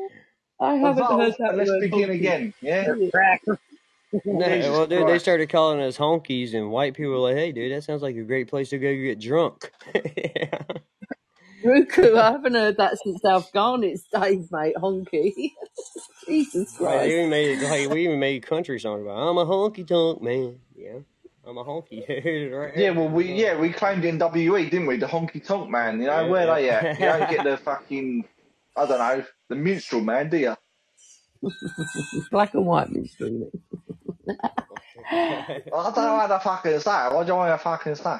[0.60, 1.80] I haven't heard that let's word.
[1.80, 2.14] begin honky.
[2.14, 2.94] again, yeah?
[3.12, 3.58] Cracker.
[4.26, 7.72] No, well, dude, they started calling us honkies, and white people were like, "Hey, dude,
[7.72, 10.58] that sounds like a great place to go get drunk." yeah.
[11.64, 14.74] Ruku, I haven't heard that since South Garnet's days, mate.
[14.76, 15.52] Honky.
[16.26, 17.08] Jesus Right, Christ.
[17.08, 20.60] they even made like we even made country song about I'm a honky tonk man.
[20.76, 21.00] Yeah,
[21.46, 22.52] I'm a honky dude.
[22.54, 22.74] Right?
[22.74, 24.98] Yeah, well, we yeah we claimed in WE, didn't we?
[24.98, 26.00] The honky tonk man.
[26.00, 26.54] You know Yeah, where yeah.
[26.54, 26.92] they at?
[26.98, 28.24] You don't get the fucking
[28.76, 30.56] I don't know the minstrel man, do you?
[32.30, 33.50] Black and white minstrel.
[35.72, 37.06] I don't know how to fucking say.
[37.08, 37.14] it.
[37.14, 38.18] What do you want me to fucking say?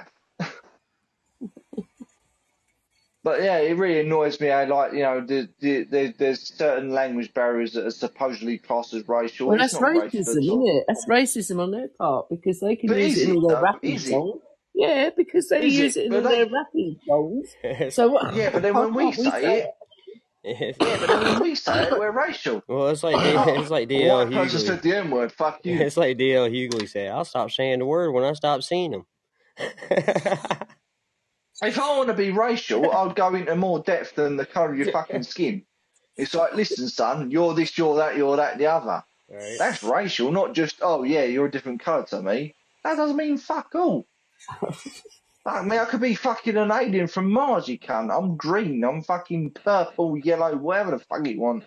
[3.25, 4.49] But yeah, it really annoys me.
[4.49, 8.95] how like you know, the, the, the, there's certain language barriers that are supposedly classed
[8.95, 9.49] as racial.
[9.49, 10.85] Well, that's racism, at isn't it?
[10.89, 13.63] That's racism on their part because they can But use it in all their though?
[13.63, 14.41] rapping songs.
[14.75, 16.05] Yeah, because they Is use it?
[16.05, 17.49] it in they- their rapping songs.
[17.95, 18.35] So what?
[18.35, 19.71] Yeah, but then when we can't say it,
[20.45, 22.63] yeah, but then when we say it, we're racial.
[22.69, 24.67] well, it's like it's like DL white person Hughley.
[24.67, 25.31] said the N word.
[25.31, 25.79] Fuck you.
[25.79, 29.07] It's like DL Hughley said, "I'll stop saying the word when I stop seeing them."
[31.61, 34.79] If I want to be racial, I'll go into more depth than the colour of
[34.79, 35.65] your fucking skin.
[36.17, 39.03] It's like, listen, son, you're this, you're that, you're that, the other.
[39.31, 39.57] right?
[39.59, 42.55] That's racial, not just, oh yeah, you're a different colour to me.
[42.85, 44.07] That doesn't mean fuck all.
[45.47, 48.17] I mean, I could be fucking an alien from Mars, you cunt.
[48.17, 51.65] I'm green, I'm fucking purple, yellow, whatever the fuck you want.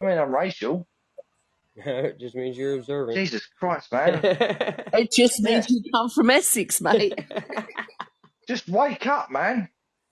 [0.00, 0.86] I mean, I'm racial.
[1.74, 3.16] it just means you're observant.
[3.16, 4.20] Jesus Christ, man.
[4.22, 7.18] It just means you come from Essex, mate.
[8.46, 9.68] Just wake up, man.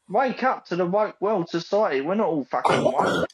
[0.09, 2.01] Wake up to the woke world society.
[2.01, 3.29] We're not all fucking woke.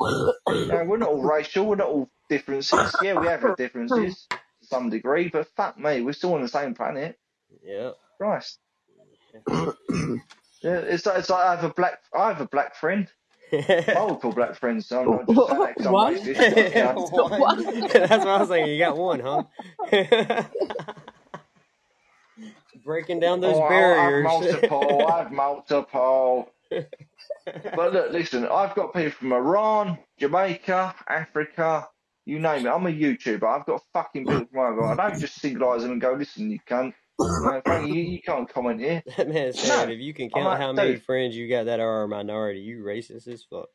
[0.48, 1.66] No, we're not all racial.
[1.66, 2.94] We're not all differences.
[3.02, 6.48] Yeah, we have our differences to some degree, but fuck me, we're still on the
[6.48, 7.18] same planet.
[7.64, 7.96] yep.
[8.18, 8.58] Christ.
[10.60, 13.08] Yeah, it's like, it's like I have a black I have a black friend.
[13.52, 14.86] Multiple black friends.
[14.88, 16.54] So I'm not just saying that 'cause I'm racist.
[16.54, 16.94] but, you know.
[17.38, 17.88] One.
[17.92, 18.68] That's what I was saying.
[18.68, 19.42] You got one, huh?
[22.88, 24.26] Breaking down those Oh, barriers.
[24.26, 25.06] I have multiple.
[25.06, 26.50] I have multiple.
[26.70, 31.86] But look, listen, I've got people from Iran, Jamaica, Africa,
[32.24, 32.70] you name it.
[32.70, 33.42] I'm a YouTuber.
[33.44, 34.98] I've got fucking people from Iran.
[34.98, 36.94] I don't just singlise them and go, listen, you cunt.
[37.20, 39.02] Uh, no, Frankie, you, you can't comment here.
[39.18, 41.02] That No, if you can count like, how many dude.
[41.02, 43.68] friends you got that are a minority, you racist as fuck.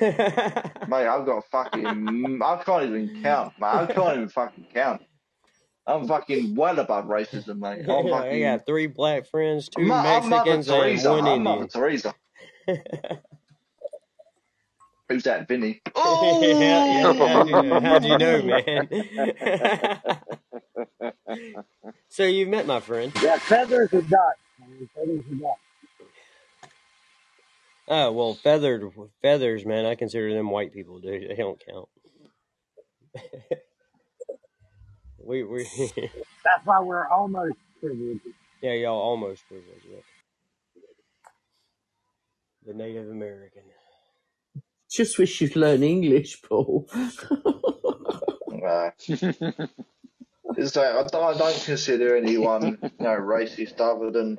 [0.00, 2.40] Mate, I've got fucking.
[2.42, 3.66] I can't even count, mate.
[3.66, 5.02] I can't even fucking count.
[5.86, 7.84] I'm fucking well above racism, mate.
[7.88, 8.42] I'm I fucking.
[8.42, 11.68] got three black friends, 2 I'm, I'm Mother Mexicans, and one I'm Mother Indian.
[11.68, 12.14] Teresa.
[15.08, 15.80] Who's that, Vinny?
[15.94, 17.80] Oh, yeah, yeah.
[17.80, 18.88] how, do you know, man?
[22.08, 23.12] so you've met my friend.
[23.22, 24.12] Yeah, feathers or ducks.
[24.58, 25.60] man, Feathers or ducks.
[27.88, 28.90] Oh well, feathered
[29.22, 29.86] feathers, man.
[29.86, 31.30] I consider them white people, dude.
[31.30, 31.88] They don't count.
[35.26, 35.64] We we
[35.96, 38.20] That's why we're almost privileged.
[38.62, 39.86] yeah, y'all almost privileged.
[39.90, 39.98] Yeah.
[42.66, 43.62] The Native American.
[44.90, 46.88] Just wish you'd learn English, Paul.
[48.48, 48.90] Nah.
[50.56, 54.38] It's like, I, don't, I don't consider anyone you know, racist other than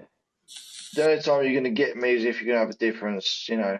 [0.96, 2.78] the only time you're going to get me is if you're going to have a
[2.78, 3.78] difference, you know.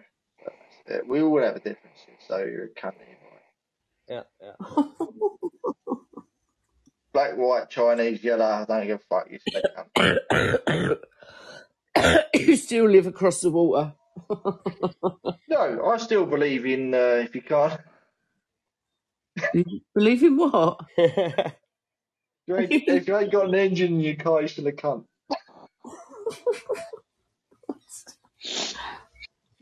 [1.06, 3.18] We all have a difference, so you're a cunt anyway.
[4.08, 4.84] Yeah, yeah.
[7.12, 10.98] Black, white, Chinese, yellow, I don't give a fuck, you still cunt.
[12.34, 13.94] you still live across the water.
[15.48, 17.80] No, I still believe in uh, if you can't,
[19.52, 19.64] You
[19.94, 20.80] believe in what?
[20.98, 21.54] if
[22.46, 25.04] you, ain't, if you ain't got an engine in your car, you're still a cunt.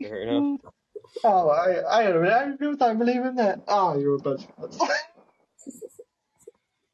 [0.01, 0.61] Fair enough.
[1.23, 2.57] Oh, I, I don't know.
[2.59, 3.61] People don't believe in that.
[3.67, 4.81] Oh, you're a bunch of cunts.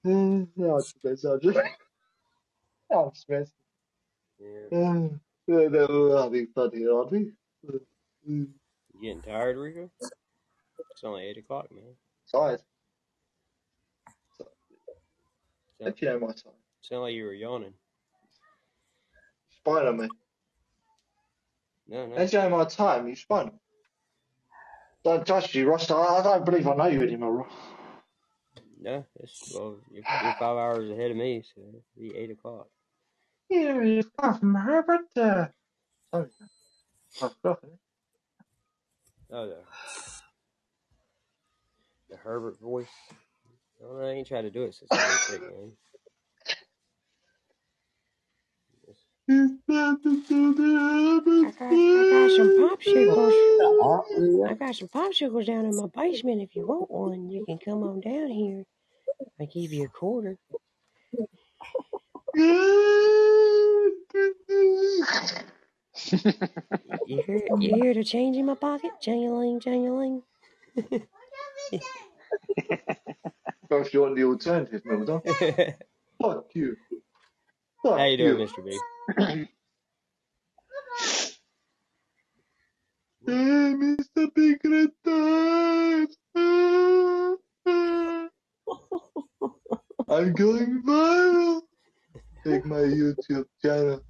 [0.03, 1.59] No, it's a bit subject.
[2.91, 3.51] Oh, Smith.
[4.39, 5.07] Yeah.
[5.47, 7.31] Yeah, they're having funny, aren't we?
[8.29, 8.47] Mm,
[8.93, 9.89] You getting tired, Rico?
[10.01, 11.83] It's only eight o'clock, man.
[12.31, 12.61] Tired.
[14.37, 14.49] Sound,
[15.79, 16.53] If you know my time.
[16.81, 17.73] sound like you were yawning.
[19.57, 20.09] Spine on me.
[21.87, 22.15] No, no.
[22.15, 23.51] If you know my time, you spine.
[25.03, 25.91] Don't touch you, Ross.
[25.91, 27.51] I, I don't believe I know you anymore, Ross.
[28.83, 32.67] No, it's well, you're, you're five hours ahead of me, so it'll be eight o'clock.
[33.49, 35.05] Yeah, it's not from Herbert.
[35.15, 35.45] Uh,
[36.11, 36.27] oh,
[37.21, 37.57] oh, God.
[39.31, 39.57] Oh, the,
[42.09, 42.87] the Herbert voice.
[43.81, 45.71] No, I ain't tried to do it since I was sick, man.
[51.45, 54.43] I got, I got some popsicles.
[54.51, 56.41] I got some popsicles down in my basement.
[56.41, 58.65] If you want one, you can come on down here.
[59.39, 60.37] I give you a quarter.
[67.05, 68.91] You hear, you hear the change in my pocket?
[69.01, 70.23] Jangling, jangling.
[73.69, 75.21] Well, if you want the alternative, Milda.
[76.21, 76.77] Fuck you.
[77.83, 78.47] Fuck How you doing, you.
[78.47, 78.65] Mr.
[78.65, 78.79] B?
[83.25, 84.33] Hey, Mr.
[84.35, 86.17] Big Red Times.
[90.09, 91.61] I'm going viral.
[92.45, 94.03] Take my YouTube channel.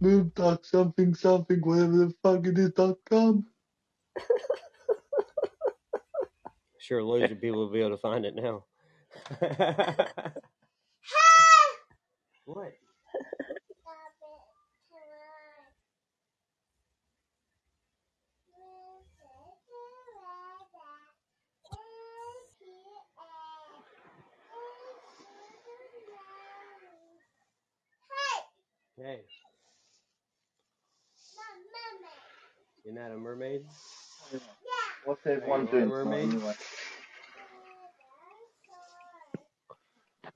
[0.00, 3.46] Moon Talk something something whatever the fuck it is dot com.
[6.78, 8.64] Sure, loads of people will be able to find it now.
[12.46, 12.72] what?
[29.02, 29.20] Hey,
[32.84, 33.62] you're not a mermaid?
[35.06, 36.28] What's Are everyone you a doing tonight mermaid?
[36.28, 36.54] anyway?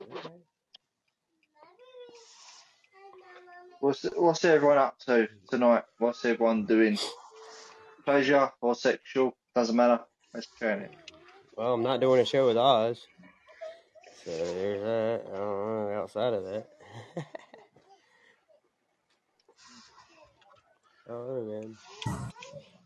[0.02, 0.28] Okay.
[3.80, 5.84] What's what's everyone up to tonight?
[5.98, 6.98] What's everyone doing?
[8.06, 9.36] Pleasure or sexual?
[9.54, 10.00] Doesn't matter.
[10.32, 10.90] Let's turn it.
[11.54, 12.98] Well, I'm not doing a show with Oz,
[14.24, 15.34] so there's that.
[15.34, 16.68] I don't know outside of that.
[21.08, 21.76] oh man,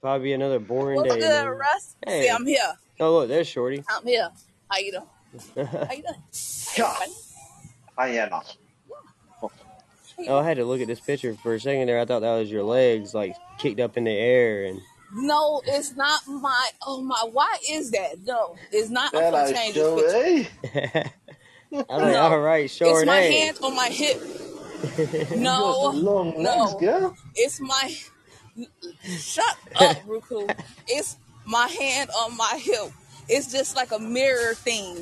[0.01, 1.21] probably another boring What's day.
[1.21, 1.47] good, Man.
[1.57, 1.97] Russ?
[2.07, 2.73] See, Hey, I'm here.
[3.01, 3.83] oh look, there's Shorty.
[3.89, 4.29] I'm here.
[4.71, 5.05] How you doing?
[5.59, 6.15] How you doing?
[6.77, 6.95] Yeah.
[6.95, 7.13] Everybody?
[7.97, 8.31] I am.
[8.31, 8.91] How you
[9.43, 9.51] oh.
[10.29, 11.99] oh, I had to look at this picture for a second there.
[12.01, 14.81] I thought that was your legs, like kicked up in the air, and
[15.15, 16.71] No, it's not my.
[16.87, 17.25] Oh my!
[17.31, 18.17] Why is that?
[18.25, 19.13] No, it's not.
[19.15, 19.19] Eh?
[19.21, 20.51] I'm Hello, gonna change this picture.
[20.73, 21.11] Shorty.
[21.73, 23.11] I was like, No, all right, it's my Shorty.
[23.11, 24.23] hand on my hip.
[24.99, 27.17] You got No, legs, no, girl.
[27.35, 27.95] it's my.
[29.05, 30.55] Shut up, Ruku.
[30.87, 32.93] It's my hand on my hip.
[33.29, 34.97] It's just like a mirror thing,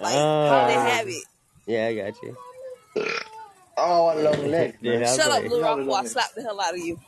[0.00, 1.24] like how they Ah, have it.
[1.66, 2.36] yeah, I got you.
[3.76, 5.02] Oh, I long legs, Dude, man.
[5.08, 6.74] I Shut up, like, Blue You have a Rock, or I slap the hell out
[6.74, 6.98] of you.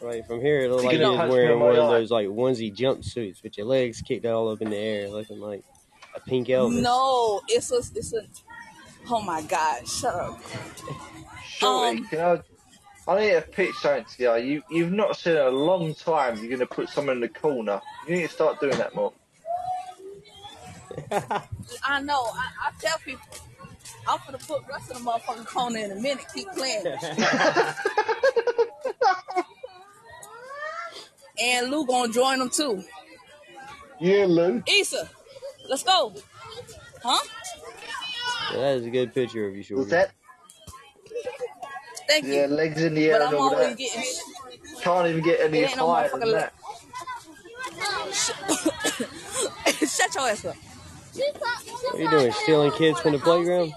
[0.00, 2.10] Right from here, it looks like could you have was punched wearing one of those
[2.10, 5.62] like onesie jumpsuits with your legs kicked all up in the air, looking like
[6.16, 6.80] a pink Elvis.
[6.82, 8.22] No, it's a, it's a.
[9.08, 9.86] Oh my God!
[9.86, 10.40] Shut up.
[11.62, 12.42] Shorty, Um, can I
[13.12, 14.36] I need to pitch something to you.
[14.36, 14.62] you.
[14.70, 17.80] You've not seen in a long time you're going to put someone in the corner.
[18.06, 19.12] You need to start doing that more.
[21.84, 22.22] I know.
[22.34, 23.22] I, I tell people,
[24.06, 26.24] I'm gonna put Russ in the motherfucking corner in a minute.
[26.34, 26.84] Keep playing.
[31.42, 32.82] and Lou gonna join them too.
[34.00, 34.62] Yeah, Lou.
[34.68, 35.08] Issa,
[35.68, 36.12] let's go.
[37.02, 37.18] Huh?
[38.52, 39.78] Yeah, that is a good picture of you, Shorty.
[39.80, 40.10] What's that?
[42.12, 42.46] Thank Yeah, you.
[42.48, 43.78] legs in the air But and I'm all always that.
[43.78, 44.04] getting.
[44.82, 46.52] Can't even get any It ain't no higher than motherfucker that.
[49.88, 50.56] Shut your ass up.
[51.14, 52.32] What are you doing?
[52.32, 53.72] Stealing kids from the playground?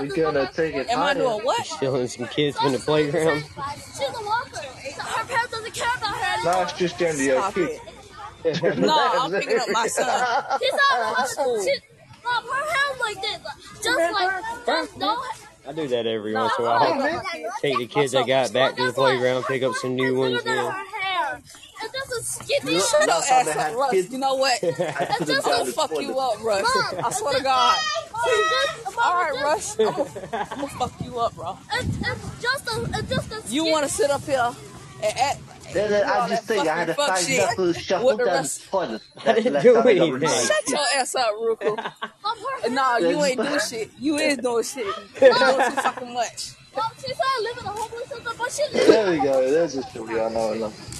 [0.00, 1.14] We're gonna take it Am I higher.
[1.14, 1.64] doing what?
[1.66, 3.44] Stealing some kids from the playground?
[3.44, 4.58] She's a walker.
[4.58, 7.80] Her parents doesn't care about her No, it's just down to your Stop kid.
[8.80, 10.44] No, I'm picking up my son.
[10.60, 11.64] She's not School.
[11.64, 11.74] she,
[12.24, 13.38] Mom, her hair's like this.
[13.84, 15.20] Just like, just don't.
[15.66, 17.22] I do that every No, once in a I while.
[17.60, 20.42] Take the kids I got back to the playground, pick up some new ones.
[20.44, 20.70] Yeah.
[20.70, 21.40] her hair.
[21.82, 24.10] It's just a Shut your Last time ass they up, Russ.
[24.10, 24.52] You know what?
[24.64, 26.92] I put It's them just I'm gonna fuck you up, Russ.
[26.92, 27.78] Mom, I swear to God.
[28.24, 28.50] It's
[28.84, 29.78] just, Mom, All right, Russ.
[29.80, 31.58] I'm gonna, fuck you up, bro.
[31.74, 34.50] It's, it's just a, it's just a You want to sit up here
[35.02, 35.40] and act.
[35.72, 38.08] Then do I just that think I had a fucking fuck five shit knuckle shuffle
[38.16, 39.02] the down the rest- toilet.
[39.24, 40.46] I didn't Last do time I got anything.
[40.46, 41.76] Shut your ass up, Ruku.
[42.22, 42.74] Mom.
[42.74, 43.90] Nah, you ain't doing shit.
[43.98, 44.86] You is doing shit.
[45.20, 46.52] You doing too fucking much.
[46.76, 48.62] Mom, she said I live in a homeless shelter, but she.
[48.86, 49.50] There we go.
[49.50, 50.98] There's a story I know and love.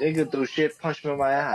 [0.00, 1.54] You can do shit, punch me in my eye.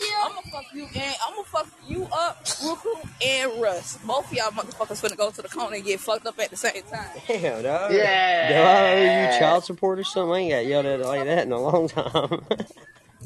[0.00, 0.64] I had this for one year.
[0.64, 3.98] I'm gonna fuck you and I'm gonna fuck you up, Ruku and Russ.
[4.04, 6.56] Both of y'all motherfuckers finna go to the corner and get fucked up at the
[6.56, 7.08] same time.
[7.28, 7.92] Damn, dog.
[7.92, 8.48] Yeah.
[8.48, 10.34] Do I owe you child support or something?
[10.34, 12.44] I ain't got yelled at like that in a long time.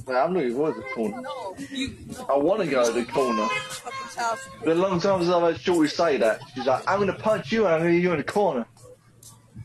[0.07, 1.21] Man, I'm looking forward to the corner.
[1.21, 1.95] No, you
[2.29, 3.47] I want to go to the corner.
[3.49, 4.39] fucking child.
[4.65, 6.41] But a long time since I've had Shorty say that.
[6.55, 8.25] She's like, I'm going to punch you and I'm going to get you in the
[8.25, 8.67] corner.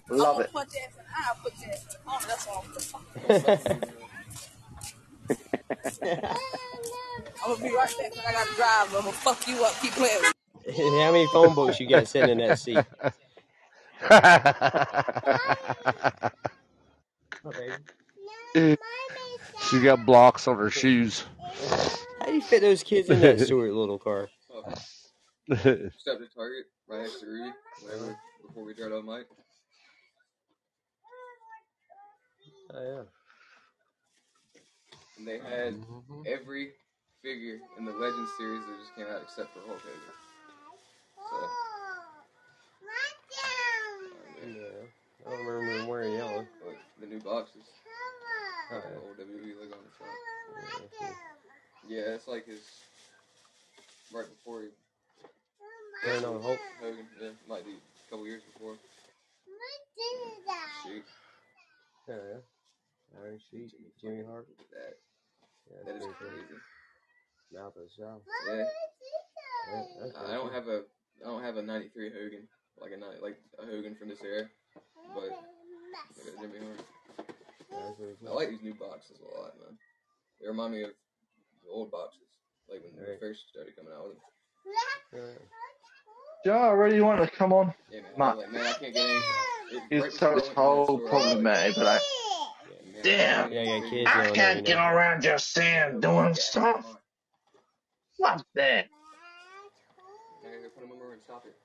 [0.09, 0.53] Love I'm it.
[0.53, 3.45] gonna punch ass and I'll put your ass in the corner.
[3.47, 3.79] That's all
[5.69, 6.39] I'm gonna fuck.
[7.43, 8.87] I'm gonna be right back 'cause I gotta drive.
[8.95, 9.73] I'm gonna fuck you up.
[9.81, 10.19] Keep playing.
[10.21, 10.33] with
[10.67, 10.73] me.
[11.03, 12.77] How many phone books you got sitting in that seat?
[19.69, 21.23] she got blocks on her shoes.
[22.19, 24.29] How do you fit those kids in that sweet little car?
[25.49, 27.51] Stopped at Target right next to Ruby,
[27.83, 29.25] whatever, before we drive on Mike.
[32.73, 33.03] Oh, yeah.
[35.17, 36.21] And they had mm-hmm.
[36.25, 36.71] every
[37.21, 40.15] figure in the Legends series that just came out except for Hulk Hogan.
[41.31, 41.49] So,
[44.45, 44.85] Yeah.
[45.25, 46.45] I don't remember him wearing yellow.
[46.67, 47.63] like, the new boxes.
[48.71, 50.13] Oh, Got old WWE logo on the front.
[50.53, 51.13] Mm-hmm.
[51.87, 52.61] Yeah, it's like his.
[54.13, 54.67] Right before he.
[56.05, 56.59] Wearing on Hulk.
[56.81, 58.75] Hogan, yeah, might be a couple years before.
[60.83, 61.03] Shoot,
[62.07, 62.41] yeah.
[63.13, 64.47] Iron Sheik, Jimmy Hart.
[64.71, 64.97] that.
[65.69, 66.47] Yeah, That is that's pretty crazy.
[66.49, 67.61] cool.
[67.61, 68.21] Mouth of the South.
[68.47, 68.65] Yeah,
[69.71, 70.83] Yeah, that's I don't have a.
[71.23, 74.49] I don't have a '93 Hogan, like a ni- like a Hogan from this era,
[75.15, 76.85] but look at Jimmy Hart.
[77.71, 79.77] That's I like these new boxes a lot, man.
[80.41, 80.91] They remind me of
[81.63, 82.27] the old boxes,
[82.69, 84.23] like when they first started coming out with them.
[85.13, 85.45] Yeah.
[86.43, 87.73] Do you I really want to come on?
[87.89, 88.11] Yeah, man.
[88.17, 89.15] Ma- like, man, I can't get any.
[89.71, 92.01] It, It's right so it's went to that whole store, I problematic, but I, like,
[92.01, 92.24] man,
[93.03, 93.51] Damn.
[93.51, 96.97] Yeah, I kids I can't get around just saying doing stuff.
[98.21, 98.87] Fuck that.
[100.41, 101.55] I gotta go put them over and stop it.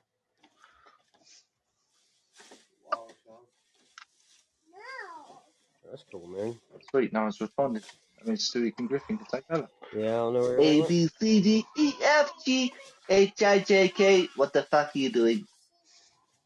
[5.90, 6.56] That's cool, man.
[6.90, 7.82] Sweet, no one's responding.
[8.20, 9.68] I mean, Stewie and Griffin can take over.
[9.92, 10.86] Yeah, I don't know where A.
[10.86, 12.72] B C D E F G
[13.08, 14.28] H I J K.
[14.36, 15.46] What the fuck are you doing?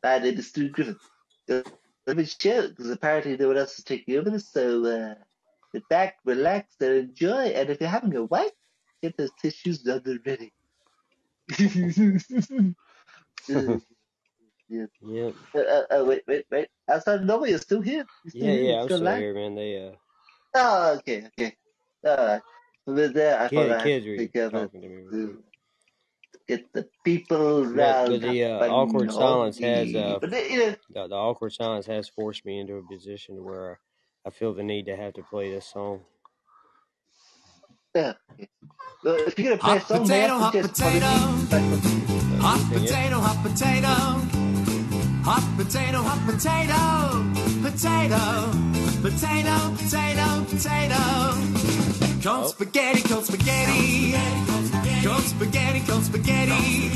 [0.02, 0.98] My name is Stu Griffin.
[2.06, 4.38] Let me show because apparently no one else is taking over.
[4.38, 5.14] So uh,
[5.72, 7.46] sit back, relax, and enjoy.
[7.48, 8.52] And if you're having a wife,
[9.02, 10.52] get those tissues done and ready.
[14.68, 14.86] Yeah.
[15.02, 15.34] Yep.
[15.54, 16.68] Uh, uh, uh, wait, wait, wait.
[16.90, 18.06] Outside Nova, you're still here.
[18.24, 18.64] You're still Yeah, here.
[18.64, 19.54] yeah, I'm still still here, man.
[19.54, 19.92] They, uh,
[20.54, 21.56] Oh, okay, okay.
[22.06, 22.42] Alright.
[22.86, 25.34] So with that, I thought kid, I had kids to were talking to me.
[26.48, 26.72] Real quick.
[26.72, 30.12] to get the people But, round but the uh, up and awkward silence has, uh,
[30.14, 33.44] the- But they- you know, the, the awkward silence has forced me into a position
[33.44, 33.80] where
[34.26, 36.00] I feel the need to have to play this song.
[37.94, 38.14] yeah.
[38.32, 38.48] okay.
[39.04, 41.32] Well, if you're gonna play a Hot song, potato, hot suggest one of potato.
[41.36, 43.94] these type of- Hot potato, hot potato.
[45.24, 46.80] Hot potato, hot potato.
[47.62, 48.20] Potato.
[49.02, 51.00] Potato, potato, potato.
[52.22, 52.48] Cold Oh.
[52.48, 54.53] spaghetti, cold spaghetti.
[55.04, 56.90] Cold spaghetti, cold spaghetti.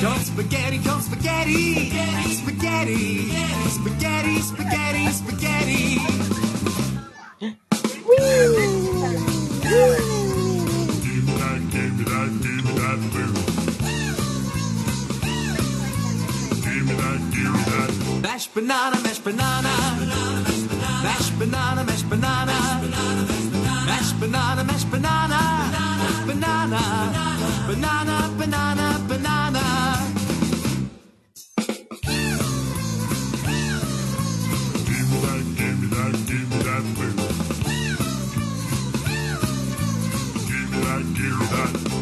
[0.00, 1.92] Come spaghetti, come spaghetti,
[2.32, 3.30] spaghetti,
[3.68, 6.00] spaghetti, spaghetti, spaghetti.
[18.22, 19.68] Mashed banana, mashed banana,
[21.02, 22.80] mashed banana, mashed banana,
[23.84, 25.79] mashed banana, mashed banana,
[26.70, 27.26] banana,
[27.66, 29.64] banana, banana, banana.
[34.86, 36.84] Give me that, give me that, give me that.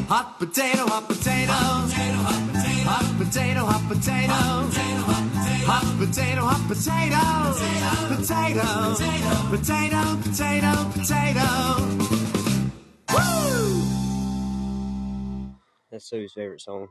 [0.08, 1.88] Hot potato, hot potato, hot
[3.18, 4.34] potato, hot potato,
[5.66, 7.24] hot potato, hot potato,
[8.18, 8.66] potato,
[9.50, 11.47] potato, potato, potato.
[13.12, 13.77] Woo!
[15.99, 16.86] That's Sue's favorite song.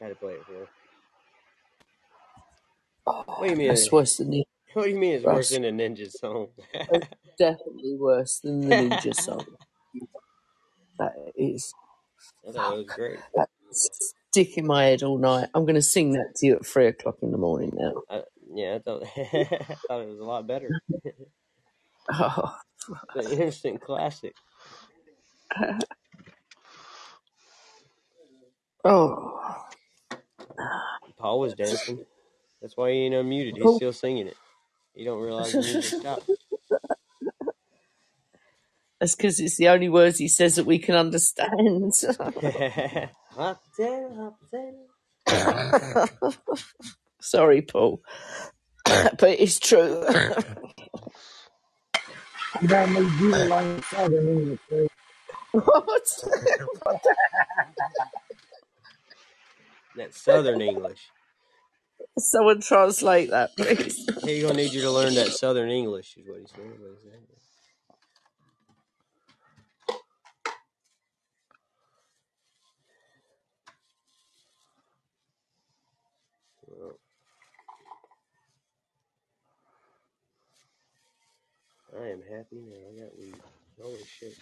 [0.00, 0.68] Had to play it for her.
[3.04, 3.68] What do you oh, mean?
[3.68, 6.48] That's worse than the What do you mean it's worse than a ninja song?
[7.38, 9.44] definitely worse than the ninja song.
[10.98, 11.74] That is
[12.48, 13.18] I thought it was great.
[13.34, 15.50] that stick in my head all night.
[15.54, 17.92] I'm going to sing that to you at three o'clock in the morning now.
[18.08, 18.22] I,
[18.54, 20.70] yeah, I thought I thought it was a lot better.
[22.10, 22.56] Oh,
[23.16, 24.34] It's an instant classic.
[28.84, 29.30] oh.
[31.18, 32.04] Paul was dancing.
[32.60, 33.54] That's why he ain't unmuted.
[33.54, 33.76] He's oh.
[33.76, 34.36] still singing it.
[34.94, 36.30] You don't realize the music stopped.
[39.00, 41.50] That's because it's the only words he says that we can understand.
[43.30, 44.34] hot potato, hot
[45.26, 46.38] potato.
[47.20, 48.02] Sorry, Paul.
[48.84, 50.04] but it's true.
[52.62, 54.60] You don't need you to learn Southern English,
[55.54, 56.24] what?
[59.96, 61.12] That Southern English.
[62.18, 64.08] Someone translate that, please.
[64.24, 66.70] He's gonna need you to learn that Southern English, is what he's saying.
[66.80, 67.26] What he's saying.
[76.68, 76.98] Well,
[82.02, 82.76] I am happy now.
[82.90, 83.36] I got weed.
[83.80, 84.34] Holy shit.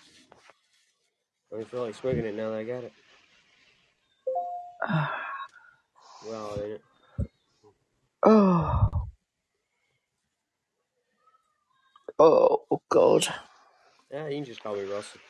[1.52, 2.92] I don't feel like smoking it now that I got it.
[6.28, 6.82] Well, in it.
[8.24, 8.88] Oh.
[12.18, 13.26] Oh, God.
[14.12, 15.20] Yeah, you can just call me Russell.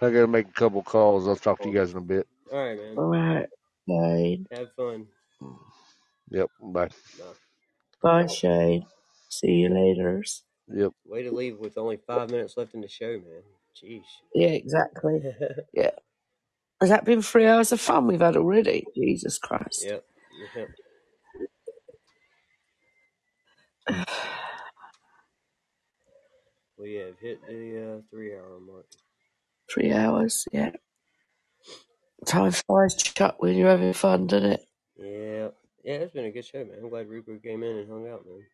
[0.00, 1.28] I gotta make a couple calls.
[1.28, 2.26] I'll talk to you guys in a bit.
[2.52, 2.96] All right, man.
[2.96, 3.46] All right.
[3.88, 4.46] Shane.
[4.50, 5.06] Have fun.
[6.30, 6.48] Yep.
[6.60, 6.88] Bye.
[7.18, 7.24] No.
[8.02, 8.86] Bye, Shane.
[9.28, 10.22] See you later.
[10.74, 10.92] Yep.
[11.06, 13.42] Way to leave with only five minutes left in the show, man.
[13.84, 14.02] Jeez.
[14.34, 15.20] Yeah, exactly.
[15.72, 15.90] Yeah.
[16.80, 18.84] Has that been three hours of fun we've had already?
[18.94, 19.84] Jesus Christ.
[19.84, 20.04] yep.
[20.56, 20.68] Yep.
[26.78, 28.86] We have hit the uh, three hour mark.
[29.72, 30.70] Three hours, yeah.
[32.24, 34.60] Time flies, Chuck, when you're having fun, doesn't it?
[34.96, 35.48] Yeah.
[35.84, 36.78] Yeah, it's been a good show, man.
[36.82, 38.44] I'm glad Rupert came in and hung out, man.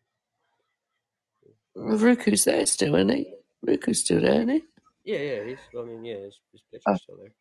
[1.77, 3.33] Ruku's there still, isn't he?
[3.65, 4.63] Ruku's still there, isn't he?
[5.05, 5.45] Yeah, yeah.
[5.45, 6.95] He's, I mean, yeah, his, his picture's Oh.
[7.03, 7.33] still there.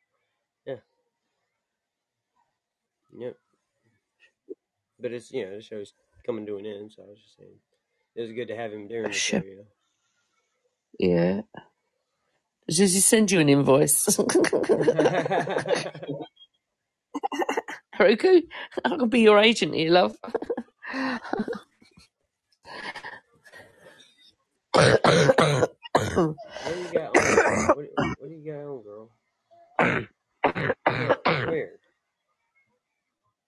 [0.66, 0.80] Yeah.
[3.26, 3.36] Yep.
[5.00, 5.94] But it's, you know, the show's
[6.26, 7.56] coming to an end, so I was just saying.
[8.16, 9.66] It was good to have him during the show, you know.
[10.98, 11.42] Yeah.
[12.68, 14.06] Does he send you an invoice?
[17.98, 18.42] Ruku,
[18.84, 20.16] I can be your agent here, love.
[26.62, 27.40] What do you got on?
[27.72, 27.86] What,
[28.18, 29.10] what do you got on, girl?
[30.86, 31.18] Come here.
[31.38, 31.80] Come here.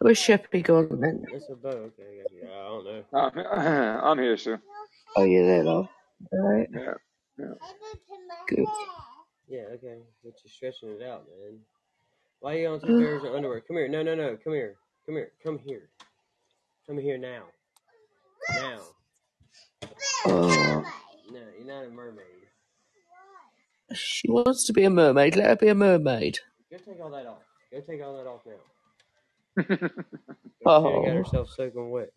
[0.00, 1.24] where's Sheppy gone then?
[1.32, 1.70] It's a bow.
[1.70, 2.42] Okay, I got you.
[2.44, 3.04] I don't know.
[3.14, 4.60] I'm, uh, I'm here, sir.
[5.16, 5.88] Oh, you're there, love.
[6.32, 6.94] All right, Yeah.
[7.38, 7.54] yeah.
[8.48, 8.66] good.
[9.48, 10.02] Yeah, okay.
[10.24, 11.60] But you're stretching it out, man.
[12.42, 13.62] Why are you on two pairs of underwear?
[13.62, 13.88] Come here.
[13.88, 14.38] No, no, no.
[14.44, 14.76] Come here.
[15.06, 15.32] Come here.
[15.44, 15.90] Come here.
[16.88, 17.44] Come here now.
[18.50, 18.80] Now.
[20.26, 20.84] Oh,
[21.30, 22.26] No, you're not a mermaid.
[23.94, 25.36] she wants to be a mermaid.
[25.36, 26.40] Let her be a mermaid.
[26.70, 27.42] Go take all that off.
[27.72, 28.54] Go take all that off now.
[30.66, 30.68] oh.
[30.90, 32.10] She got Oh, herself soaking wet.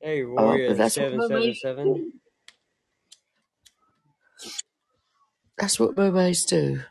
[0.00, 2.12] Hey, oh, Warrior that's what mermaids 777.
[5.58, 6.82] That's what mermaids do.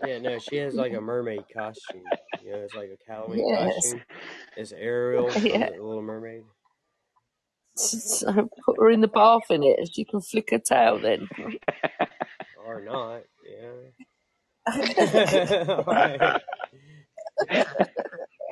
[0.00, 2.12] Yeah, no, she has like a mermaid costume.
[2.40, 3.74] You know, it's like a Halloween Yes.
[3.74, 4.02] costume.
[4.56, 5.70] It's Ariel from Yeah.
[5.70, 6.44] the Little Mermaid.
[7.76, 8.32] So
[8.66, 11.28] put her in the bath in it she can flick her tail then.
[12.56, 13.90] Or not, yeah.
[15.88, 16.22] Alright.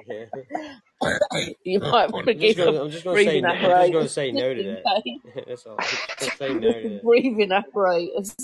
[0.09, 0.27] Yeah.
[1.65, 3.81] You might want to I'm just give gonna, I'm just gonna say breathing no, I'm
[3.83, 4.85] just gonna say no to that.
[5.47, 5.77] That's all.
[5.79, 7.03] Just gonna say no to that.
[7.05, 8.37] breathing apparatus.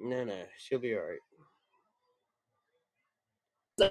[0.00, 1.18] No, no, she'll be alright.
[3.78, 3.90] So-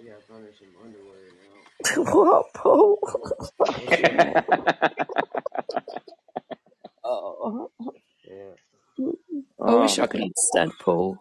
[0.00, 2.12] You gotta her some underwear now.
[2.12, 2.98] what, Paul?
[3.58, 4.04] We'll see.
[7.04, 7.70] Oh,
[8.28, 8.54] Yeah.
[9.66, 10.04] I wish Oh.
[10.04, 11.18] I could understand Paul.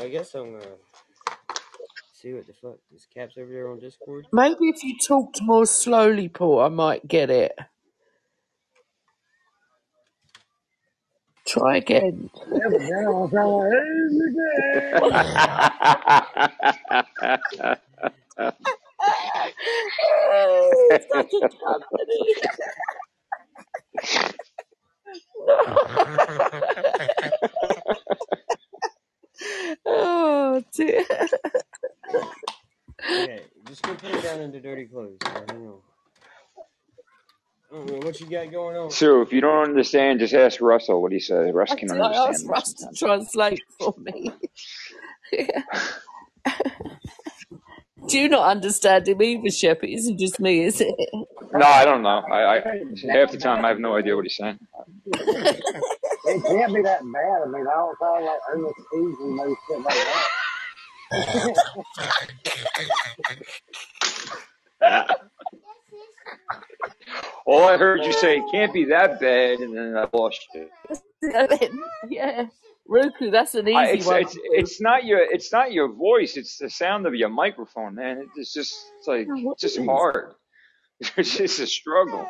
[0.00, 0.66] I guess I'm gonna
[2.22, 4.26] see what the fuck this cap's over there on Discord.
[4.32, 7.52] Maybe if you talked more slowly, Paul, I might get it.
[11.46, 12.30] Try again.
[20.90, 21.06] It's
[21.64, 22.34] company.
[29.86, 31.04] oh dear.
[33.10, 35.18] Okay, just go put her down in the dirty clothes.
[35.24, 35.78] Now, hang on.
[37.72, 38.90] I don't know what you got going on.
[38.90, 41.52] So if you don't understand, just ask Russell what he says.
[41.52, 44.32] Russ I, can did- I understand asked me Russ to translate for me.
[48.08, 49.84] Do you not understand him either, Shep?
[49.84, 50.92] It isn't just me, is it?
[51.52, 52.18] No, I don't know.
[52.30, 52.60] I, I
[53.12, 54.58] half the time I have no idea what he's saying.
[55.06, 57.42] It can't be that bad.
[57.42, 60.26] I mean, I don't sound like Ernest Stevens and no shit like that.
[67.44, 70.68] All I heard you say, it can't be that bad, and then I lost you.
[72.08, 72.46] yeah.
[72.88, 74.22] Roku, that's an easy I, it's, one.
[74.22, 76.36] it's it's not your it's not your voice.
[76.36, 78.28] It's the sound of your microphone, man.
[78.36, 79.86] It's just it's like it's just is?
[79.86, 80.34] hard.
[81.16, 82.24] It's just a struggle.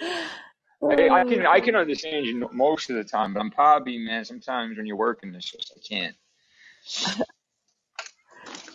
[0.00, 4.24] I, I can I can understand you most of the time, but I'm probably man.
[4.24, 6.14] Sometimes when you're working, it's just I can't.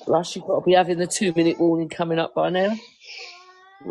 [0.08, 2.78] Rush, you've got to be having the two minute warning coming up by now.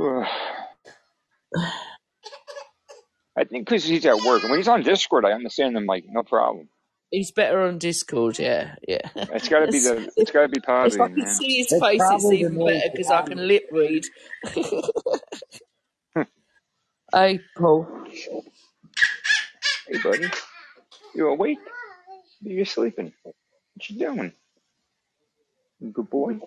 [3.36, 4.42] I think because he's at work.
[4.42, 6.68] and When he's on Discord, I understand him like no problem.
[7.10, 9.10] He's better on Discord, yeah, yeah.
[9.30, 11.28] It's got to be the it's got to be if I Pavilion, can man.
[11.28, 14.04] see his It's face, it's probably the even noise better because I can lip read.
[17.14, 17.88] hey, Paul.
[19.88, 20.28] Hey, buddy,
[21.14, 21.58] you awake?
[22.42, 23.12] You're sleeping.
[23.78, 24.32] What you doing?
[25.92, 26.40] Good boy.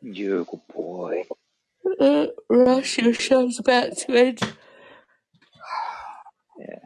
[0.00, 1.24] You good boy.
[2.00, 4.40] Uh, Rush, your show's about to end.
[6.58, 6.78] Yeah.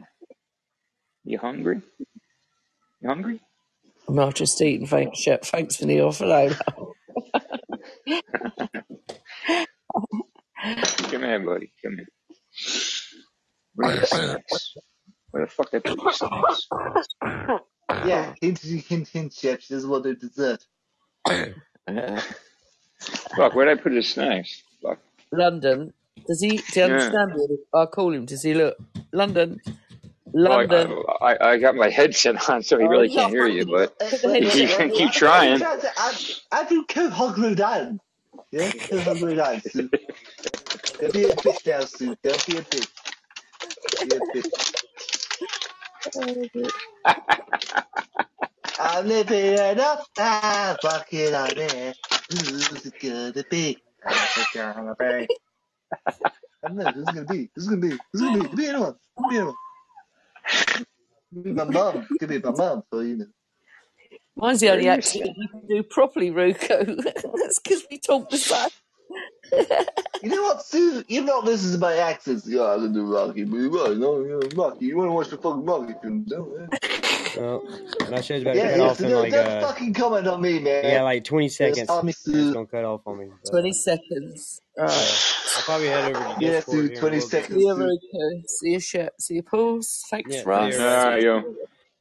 [1.23, 1.81] You hungry?
[3.01, 3.39] You hungry?
[4.09, 4.87] I'm not just eating.
[4.87, 5.45] Thanks, Shep.
[5.45, 6.51] Thanks for the offer, though.
[11.09, 11.71] Come here, buddy.
[11.81, 12.07] Come here.
[13.75, 14.73] Where are your snacks?
[15.31, 16.67] Where the fuck they put your snacks?
[17.89, 19.67] Yeah, hint, hint, hint, chips.
[19.67, 20.59] This is what they deserve.
[21.25, 22.21] Uh,
[23.35, 24.63] Fuck, where'd I put his snacks?
[24.81, 24.99] Fuck.
[25.31, 25.93] London.
[26.27, 26.57] Does he?
[26.57, 26.85] Do you Yeah.
[26.85, 27.57] understand me?
[27.73, 28.25] I call him.
[28.25, 28.77] Does he look?
[29.11, 29.59] London.
[30.25, 31.03] Well, I, London.
[31.21, 33.97] I, I got my headset on, so he Oh, really yeah, can't hear you, but
[33.99, 34.89] Put the you headset keep, on.
[34.91, 35.61] keep trying.
[35.63, 36.13] I,
[36.51, 37.99] I do co-hungry down.
[38.51, 39.89] Yeah, co-hungry down, Sue.
[40.99, 42.15] Don't be a bitch now, Sue.
[42.23, 42.87] Don't be a bitch.
[44.07, 44.19] Be a
[46.49, 46.71] bitch.
[48.85, 51.97] I'm living enough time, fucking on it.
[52.29, 53.77] Who's it gonna be?
[54.05, 55.27] It's gonna be.
[56.63, 57.49] I don't know who's it gonna be.
[57.55, 57.99] Who's it gonna be?
[58.11, 58.49] Who's it gonna be?
[58.49, 58.95] Could be anyone.
[59.17, 59.55] Could be anyone.
[61.33, 62.07] Could be my mum.
[62.19, 63.25] Could be my mum, for you know.
[64.35, 67.03] Mine's the only accent you can do properly, Ruko.
[67.37, 68.69] That's because we talk the same.
[70.23, 71.03] You know what, Sue?
[71.09, 72.47] You don't listen to my accents.
[72.47, 74.85] Yeah, I can do Rocky, but you right, no, you know, Rocky.
[74.85, 76.67] You wanna watch the fucking Rocky film, don't you?
[77.35, 77.63] Well,
[78.05, 79.93] and I show's about to cut yeah, off so in don't, like don't uh, fucking
[79.95, 80.83] comment on me, man.
[80.85, 81.87] yeah, like 20 seconds.
[81.87, 82.53] call me It's Sue.
[82.53, 83.25] gonna cut off on me.
[83.43, 84.61] But, 20 uh, seconds.
[84.75, 85.33] so Alright.
[85.57, 87.21] I'll probably head over to Yeah, Discord Sue, here 20 little bit.
[87.23, 88.43] See seconds, you, Sue.
[88.47, 89.13] See you, Shep.
[89.19, 90.03] See you, Pauls.
[90.11, 90.73] Thanks, Yeah, see Russ.
[90.75, 91.55] you, Ah, yo.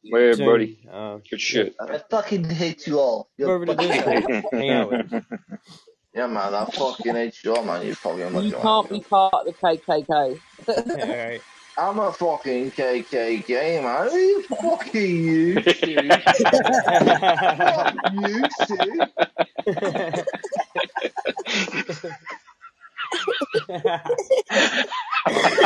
[0.04, 0.46] Later, Soon.
[0.46, 0.86] buddy.
[0.92, 1.74] Uh, Good shit.
[1.80, 3.30] I fucking hate you all.
[3.38, 4.44] You're over to Discord.
[4.52, 5.20] Hang out with me.
[6.14, 7.86] Yeah, man, I fucking hate man.
[7.86, 10.38] You fucking you can't be part of the KKK.
[10.68, 11.40] right.
[11.78, 13.86] I'm a fucking KKK, man.
[13.86, 15.54] Are you fucking you?
[15.62, 15.78] Fuck
[18.12, 19.00] you too?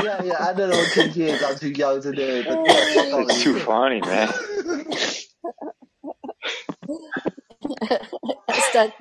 [0.04, 1.42] yeah, yeah, I don't know what kids.
[1.42, 2.44] I'm too young to do.
[2.46, 4.28] It's too funny, man.
[8.70, 8.94] Stuck